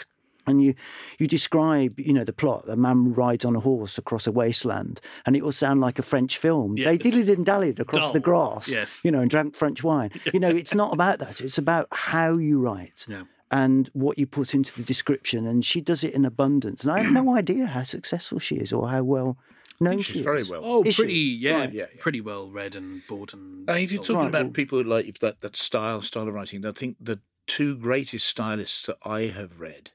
And 0.46 0.62
you, 0.62 0.74
you 1.18 1.28
describe, 1.28 2.00
you 2.00 2.14
know, 2.14 2.24
the 2.24 2.32
plot. 2.32 2.64
A 2.66 2.74
man 2.74 3.12
rides 3.12 3.44
on 3.44 3.54
a 3.54 3.60
horse 3.60 3.98
across 3.98 4.26
a 4.26 4.32
wasteland, 4.32 4.98
and 5.26 5.36
it 5.36 5.44
will 5.44 5.52
sound 5.52 5.80
like 5.82 5.98
a 5.98 6.02
French 6.02 6.38
film. 6.38 6.74
They 6.76 6.94
Yes. 6.94 7.02
dillied 7.02 7.28
and 7.34 7.44
dallied 7.44 7.78
across 7.78 8.10
the 8.12 8.18
Oh, 8.18 8.22
grass, 8.22 8.68
yes. 8.68 9.00
you 9.04 9.10
know, 9.10 9.20
and 9.20 9.30
drank 9.30 9.54
French 9.54 9.84
wine. 9.84 10.10
You 10.32 10.40
know, 10.40 10.48
it's 10.48 10.74
not 10.74 10.94
about 10.94 11.18
that. 11.18 11.40
It's 11.42 11.58
about 11.58 11.88
how 11.92 12.38
you 12.38 12.58
write 12.58 13.04
Yeah. 13.06 13.24
and 13.50 13.90
what 13.92 14.18
you 14.18 14.26
put 14.26 14.54
into 14.54 14.74
the 14.74 14.82
description. 14.82 15.46
And 15.46 15.62
she 15.64 15.80
does 15.82 16.02
it 16.02 16.14
in 16.14 16.24
abundance. 16.24 16.82
And 16.84 16.90
I 16.90 17.00
have 17.02 17.12
no 17.12 17.36
idea 17.36 17.66
how 17.66 17.82
successful 17.82 18.38
she 18.38 18.56
is 18.56 18.72
or 18.72 18.88
how 18.88 19.02
well 19.04 19.36
known 19.80 19.98
she 20.00 20.12
She's 20.12 20.16
is. 20.16 20.22
very 20.24 20.42
well. 20.44 20.60
Oh, 20.64 20.82
Is 20.84 20.96
pretty, 20.96 21.14
yeah, 21.14 21.58
Right, 21.60 21.72
yeah, 21.72 21.86
yeah. 21.94 22.00
pretty 22.00 22.20
well 22.20 22.50
read 22.50 22.76
and 22.76 23.02
bought 23.08 23.32
and. 23.32 23.68
And 23.68 23.78
if 23.80 23.92
you're 23.92 24.02
talking 24.02 24.16
Right, 24.22 24.28
about 24.28 24.44
well- 24.44 24.52
people 24.52 24.84
like 24.84 25.06
if 25.06 25.18
that 25.20 25.40
that 25.40 25.56
style 25.56 26.02
style 26.02 26.28
of 26.28 26.34
writing, 26.34 26.64
I 26.66 26.72
think 26.72 26.96
the 27.00 27.20
two 27.46 27.76
greatest 27.76 28.26
stylists 28.28 28.86
that 28.86 28.96
I 29.04 29.22
have 29.22 29.58
read 29.58 29.90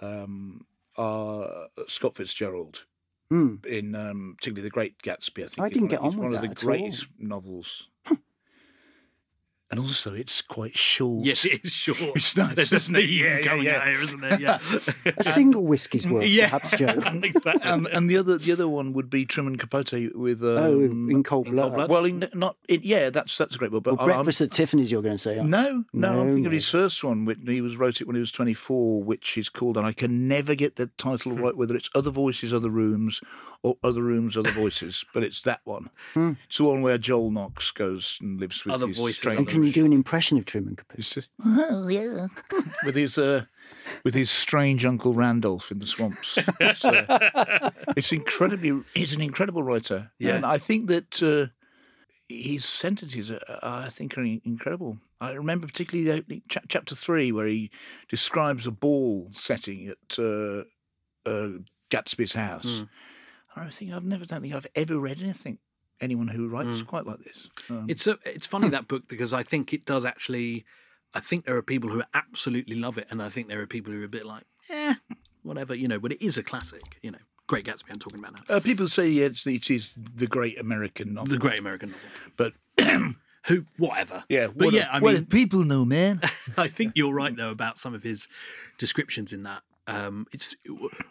um, 0.00 0.66
are 0.96 1.68
Scott 1.88 2.16
Fitzgerald 2.16 2.84
Hmm. 3.30 3.56
in 3.66 3.94
um, 3.94 4.34
particularly 4.36 4.62
The 4.68 4.70
Great 4.70 4.98
Gatsby. 5.02 5.42
I 5.44 5.46
think 5.46 5.60
I 5.60 5.68
didn't 5.70 5.88
get 5.88 6.00
of, 6.00 6.04
on 6.06 6.10
with 6.12 6.18
one 6.18 6.30
that 6.32 6.44
of 6.44 6.50
at 6.50 6.56
the 6.58 6.68
all. 6.68 6.90
novels. 7.18 7.88
And 9.72 9.80
also, 9.80 10.12
it's 10.12 10.42
quite 10.42 10.76
short. 10.76 11.24
Yes, 11.24 11.46
it 11.46 11.64
is 11.64 11.72
short. 11.72 11.98
It's 12.14 12.36
nice, 12.36 12.54
There's 12.54 12.72
a 12.74 12.76
isn't 12.76 12.94
it? 12.94 13.06
theme 13.06 13.24
Yeah, 13.24 13.38
yeah, 13.38 13.40
going 13.42 13.62
yeah. 13.62 13.76
out 13.78 13.86
here, 13.86 14.02
isn't 14.02 14.20
there? 14.20 14.38
Yeah. 14.38 14.58
A 15.16 15.22
single 15.24 15.64
whiskey's 15.64 16.06
worth, 16.06 16.26
yeah, 16.26 16.44
perhaps, 16.50 16.72
Joe. 16.72 16.88
exactly. 17.24 17.62
and, 17.70 17.86
and 17.86 18.10
the 18.10 18.18
other 18.18 18.36
the 18.36 18.52
other 18.52 18.68
one 18.68 18.92
would 18.92 19.08
be 19.08 19.24
Truman 19.24 19.56
Capote 19.56 20.14
with 20.14 20.42
um, 20.42 20.58
Oh, 20.58 20.80
in 20.82 21.22
Cold 21.22 21.46
Blood. 21.50 21.88
Well, 21.88 22.04
in, 22.04 22.28
not 22.34 22.56
in, 22.68 22.82
yeah, 22.84 23.08
that's 23.08 23.38
that's 23.38 23.54
a 23.54 23.58
great 23.58 23.70
book. 23.70 23.84
But 23.84 23.96
Well, 23.96 24.02
I- 24.10 24.12
I'm- 24.12 24.16
Breakfast 24.24 24.42
at 24.42 24.50
Tiffany's, 24.52 24.92
you're 24.92 25.00
going 25.00 25.16
to 25.16 25.18
say. 25.22 25.38
aren't 25.38 25.46
you? 25.46 25.50
No, 25.50 25.84
no, 25.94 26.08
I'm 26.10 26.16
No, 26.16 26.24
thinking 26.32 26.46
of 26.46 26.52
his 26.52 26.68
first 26.68 27.02
one. 27.02 27.24
which 27.24 27.38
He 27.46 27.62
was 27.62 27.78
wrote 27.78 28.02
it 28.02 28.06
when 28.06 28.14
he 28.14 28.20
was 28.20 28.30
24, 28.30 29.02
which 29.02 29.38
is 29.38 29.48
called, 29.48 29.78
and 29.78 29.86
I 29.86 29.92
can 29.94 30.28
never 30.28 30.54
get 30.54 30.76
the 30.76 30.88
title 30.98 31.32
right, 31.32 31.56
whether 31.56 31.74
it's 31.74 31.88
Other 31.94 32.10
Voices, 32.10 32.52
Other 32.52 32.68
Rooms, 32.68 33.22
or 33.62 33.78
Other 33.82 34.02
Rooms, 34.02 34.36
Other 34.36 34.52
Voices. 34.52 35.02
but 35.14 35.22
it's 35.22 35.40
that 35.42 35.60
one. 35.64 35.88
Hmm. 36.12 36.32
It's 36.46 36.58
the 36.58 36.64
one 36.64 36.82
where 36.82 36.98
Joel 36.98 37.30
Knox 37.30 37.70
goes 37.70 38.18
and 38.20 38.38
lives 38.38 38.66
with 38.66 38.74
Other 38.74 38.88
his 38.88 38.98
Voices, 38.98 39.16
strange. 39.16 39.38
And 39.62 39.72
can 39.72 39.80
you 39.80 39.82
do 39.82 39.86
an 39.86 39.92
impression 39.92 40.38
of 40.38 40.44
Truman 40.44 40.76
Capote? 40.76 41.28
Oh 41.44 41.88
yeah, 41.88 42.26
with 42.84 42.96
his 42.96 43.16
uh, 43.16 43.44
with 44.04 44.14
his 44.14 44.30
strange 44.30 44.84
Uncle 44.84 45.14
Randolph 45.14 45.70
in 45.70 45.78
the 45.78 45.86
swamps. 45.86 46.38
It's, 46.60 46.84
uh, 46.84 47.70
it's 47.96 48.12
incredibly. 48.12 48.82
He's 48.94 49.12
an 49.12 49.20
incredible 49.20 49.62
writer. 49.62 50.10
Yeah. 50.18 50.34
and 50.34 50.46
I 50.46 50.58
think 50.58 50.88
that 50.88 51.22
uh, 51.22 51.52
his 52.28 52.64
sentences, 52.64 53.30
are, 53.30 53.40
are, 53.62 53.84
I 53.84 53.88
think, 53.88 54.18
are 54.18 54.24
incredible. 54.24 54.98
I 55.20 55.32
remember 55.32 55.66
particularly 55.66 56.10
the 56.10 56.18
opening, 56.18 56.42
cha- 56.48 56.60
chapter 56.68 56.94
three, 56.94 57.30
where 57.30 57.46
he 57.46 57.70
describes 58.08 58.66
a 58.66 58.72
ball 58.72 59.30
setting 59.32 59.88
at 59.88 60.18
uh, 60.18 60.64
uh, 61.24 61.58
Gatsby's 61.90 62.32
house. 62.32 62.80
Hmm. 62.80 63.60
I 63.60 63.70
think 63.70 63.92
I've 63.92 64.04
never, 64.04 64.24
don't 64.24 64.40
think 64.40 64.54
I've 64.54 64.66
ever 64.74 64.98
read 64.98 65.20
anything 65.20 65.58
anyone 66.02 66.28
who 66.28 66.48
writes 66.48 66.82
quite 66.82 67.06
like 67.06 67.20
this. 67.20 67.48
Um, 67.70 67.86
It's 67.88 68.06
a, 68.06 68.18
it's 68.24 68.46
funny 68.46 68.68
that 68.76 68.88
book 68.88 69.08
because 69.08 69.32
I 69.32 69.42
think 69.42 69.72
it 69.72 69.84
does 69.86 70.04
actually. 70.04 70.64
I 71.14 71.20
think 71.20 71.44
there 71.44 71.56
are 71.56 71.62
people 71.62 71.90
who 71.90 72.02
absolutely 72.14 72.76
love 72.76 72.96
it, 72.98 73.06
and 73.10 73.22
I 73.22 73.28
think 73.28 73.48
there 73.48 73.60
are 73.60 73.66
people 73.66 73.92
who 73.92 74.00
are 74.00 74.04
a 74.04 74.08
bit 74.08 74.24
like, 74.24 74.44
eh, 74.70 74.94
whatever, 75.42 75.74
you 75.74 75.86
know. 75.88 75.98
But 75.98 76.12
it 76.12 76.22
is 76.24 76.38
a 76.38 76.42
classic, 76.42 76.96
you 77.02 77.10
know. 77.10 77.18
Great 77.48 77.64
Gatsby, 77.66 77.90
I'm 77.90 77.98
talking 77.98 78.18
about 78.18 78.34
now. 78.48 78.56
uh, 78.56 78.60
people 78.60 78.88
say 78.88 79.12
it's, 79.16 79.46
it 79.46 79.70
is 79.70 79.94
the 80.14 80.26
great 80.26 80.58
American 80.58 81.12
novel. 81.12 81.28
The 81.28 81.38
Great 81.38 81.58
American 81.58 81.90
Novel. 81.90 82.08
but 82.36 82.52
Who, 83.46 83.66
whatever. 83.76 84.22
yeah, 84.28 84.46
but 84.46 84.66
what, 84.66 84.74
yeah, 84.74 84.88
I 84.90 85.00
what 85.00 85.14
mean, 85.14 85.26
people 85.26 85.64
know, 85.64 85.84
man. 85.84 86.20
I 86.56 86.68
think 86.68 86.92
you're 86.96 87.12
right 87.12 87.36
though 87.36 87.50
about 87.50 87.76
some 87.76 87.92
of 87.92 88.02
his 88.04 88.28
descriptions 88.78 89.32
in 89.32 89.42
that. 89.42 89.62
Um, 89.88 90.26
it's 90.32 90.54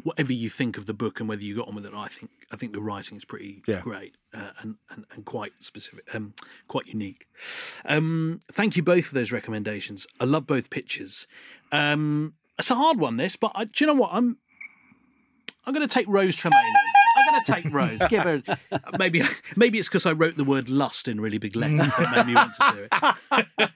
whatever 0.03 0.31
you 0.31 0.49
think 0.49 0.77
of 0.77 0.85
the 0.85 0.93
book 0.93 1.19
and 1.19 1.27
whether 1.27 1.43
you 1.43 1.55
got 1.57 1.67
on 1.67 1.75
with 1.75 1.85
it. 1.85 1.93
I 1.93 2.07
think 2.07 2.31
I 2.51 2.55
think 2.55 2.71
the 2.71 2.79
writing 2.81 3.17
is 3.17 3.25
pretty 3.25 3.63
Yeah. 3.67 3.81
great 3.81 4.15
uh, 4.33 4.51
and, 4.61 4.75
and 4.89 5.05
and 5.13 5.25
quite 5.25 5.51
specific, 5.59 6.13
um, 6.15 6.33
quite 6.69 6.87
unique. 6.87 7.27
Um, 7.83 8.39
thank 8.49 8.77
you 8.77 8.83
both 8.83 9.05
for 9.07 9.15
those 9.15 9.31
recommendations. 9.31 10.07
I 10.21 10.23
love 10.23 10.47
both 10.47 10.69
pictures. 10.69 11.27
Um, 11.71 12.33
it's 12.57 12.69
a 12.71 12.75
hard 12.75 12.97
one, 12.99 13.17
this, 13.17 13.35
but 13.35 13.51
I, 13.55 13.65
do 13.65 13.71
you 13.79 13.87
know 13.87 13.93
what? 13.95 14.11
I'm 14.13 14.37
I'm 15.65 15.73
going 15.73 15.87
to 15.87 15.93
take 15.93 16.07
Rose 16.07 16.35
Tremain. 16.35 16.55
I'm 17.17 17.33
going 17.33 17.43
to 17.43 17.51
take 17.51 17.73
Rose. 17.73 17.99
Give 18.09 18.23
her 18.23 18.41
maybe 18.97 19.21
maybe 19.57 19.79
it's 19.79 19.89
because 19.89 20.05
I 20.05 20.13
wrote 20.13 20.37
the 20.37 20.43
word 20.45 20.69
lust 20.69 21.07
in 21.09 21.19
really 21.19 21.37
big 21.39 21.55
letters 21.57 21.77
that 21.79 22.15
made 22.15 22.27
me 22.27 22.35
want 22.35 22.53
to 22.55 22.73
do 22.73 22.87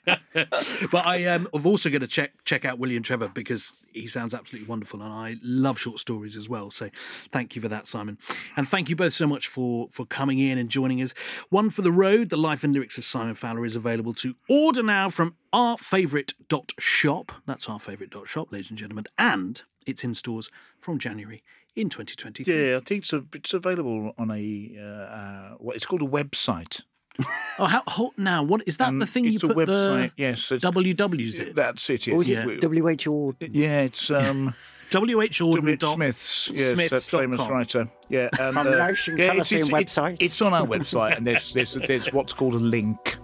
it. 0.08 0.20
but 0.92 1.06
I 1.06 1.18
am 1.18 1.48
um, 1.54 1.66
also 1.66 1.90
going 1.90 2.02
to 2.02 2.08
check 2.08 2.32
check 2.44 2.66
out 2.66 2.78
William 2.78 3.02
Trevor 3.02 3.30
because 3.30 3.74
he 3.94 4.06
sounds 4.06 4.34
absolutely 4.34 4.68
wonderful, 4.68 5.02
and 5.02 5.12
I 5.12 5.38
love 5.42 5.80
short 5.80 6.00
stories 6.00 6.36
as 6.36 6.50
well. 6.50 6.72
So 6.72 6.90
thank 7.32 7.56
you 7.56 7.62
for 7.62 7.70
that, 7.70 7.88
Simon, 7.88 8.18
and 8.58 8.68
thank 8.68 8.90
you 8.90 8.98
both 8.98 9.14
so 9.14 9.28
much 9.28 9.48
for 9.48 9.88
for 9.92 10.06
coming 10.06 10.40
in 10.40 10.58
and 10.58 10.70
joining 10.70 11.02
us. 11.02 11.14
One 11.50 11.70
for 11.70 11.84
the 11.84 11.92
road, 11.92 12.30
the 12.30 12.38
life 12.38 12.66
and 12.66 12.74
lyrics 12.74 12.98
of 12.98 13.06
Simon 13.06 13.36
Fowler 13.36 13.64
is 13.64 13.78
available 13.78 14.14
to 14.16 14.36
order 14.50 14.84
now 14.84 15.10
from 15.10 15.36
our 15.54 15.78
favourite 15.78 16.34
dot 16.50 16.74
shop. 16.80 17.32
That's 17.46 17.70
our 17.70 17.80
favourite 17.80 18.12
dot 18.12 18.28
shop, 18.28 18.52
ladies 18.52 18.70
and 18.70 18.78
gentlemen, 18.78 19.06
and 19.18 19.62
it's 19.86 20.04
in 20.04 20.14
stores 20.16 20.50
from 20.80 21.00
January 21.00 21.44
in 21.78 21.90
2023. 21.90 22.72
Yeah, 22.72 22.78
I 22.78 22.80
think 22.80 23.04
it's, 23.04 23.14
a, 23.14 23.24
it's 23.34 23.54
available 23.54 24.14
on 24.18 24.32
a 24.32 24.76
uh, 24.78 24.84
uh, 24.84 25.50
what 25.60 25.78
it's 25.78 25.86
called 25.86 26.02
a 26.02 26.06
website. 26.06 26.82
Oh, 27.58 27.66
how, 27.66 27.84
hold, 27.88 28.12
now 28.18 28.44
what 28.44 28.64
is 28.68 28.76
that? 28.78 28.90
Um, 28.90 29.00
the 29.00 29.06
thing 29.08 29.24
you 29.24 29.36
it's 29.36 29.44
a 29.44 29.48
put 29.48 29.56
website. 29.56 29.68
the 29.68 30.12
yes, 30.18 30.52
it's, 30.52 30.66
WW's 30.66 31.40
in? 31.40 31.54
That's 31.54 31.90
it. 31.90 32.06
Or 32.10 32.18
was 32.18 32.28
yes. 32.28 32.46
it 32.46 32.62
WHO? 32.62 33.34
Yeah, 33.40 33.82
it's 33.84 34.12
um, 34.12 34.54
WH 34.92 35.40
Auden 35.40 35.78
W. 35.78 35.78
Smith's. 35.80 36.50
Yes, 36.54 36.74
Smiths 36.74 36.90
that 36.90 37.04
famous 37.04 37.40
com. 37.40 37.52
writer. 37.52 37.90
Yeah, 38.10 38.28
and, 38.40 38.54
From 38.56 38.68
uh, 38.68 38.72
Ocean 38.72 39.18
yeah, 39.18 39.34
it's, 39.36 39.54
it's, 39.54 39.70
website. 39.70 40.14
It's, 40.16 40.24
it's 40.24 40.42
on 40.42 40.54
our 40.54 40.68
website, 40.68 41.16
and 41.16 41.26
there's 41.26 41.54
there's 41.54 41.76
there's 41.76 42.12
what's 42.12 42.34
called 42.34 42.56
a 42.56 42.60
link. 42.60 43.16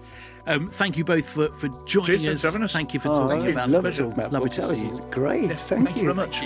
Um, 0.48 0.70
thank 0.70 0.98
you 0.98 1.04
both 1.04 1.28
for, 1.30 1.50
for 1.50 1.68
joining 1.86 2.06
Cheers, 2.20 2.26
us. 2.28 2.42
for 2.42 2.48
having 2.48 2.64
us. 2.64 2.72
Thank 2.74 2.94
you 2.94 3.00
for 3.02 3.10
Oh, 3.10 3.28
talking 3.28 3.48
I 3.48 3.50
about 3.50 3.70
love 3.70 3.86
it 3.86 3.92
talking 3.98 4.14
about 4.14 4.32
Lovely 4.32 4.48
books. 4.48 4.56
to 4.56 4.62
That 4.62 4.70
was 4.70 4.82
see 4.82 4.88
you. 4.88 5.08
great. 5.12 5.52
Thank, 5.52 5.86
Thank 5.86 5.98
you 5.98 6.04
very 6.04 6.16
much. 6.16 6.40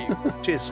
Cheers. 0.43 0.71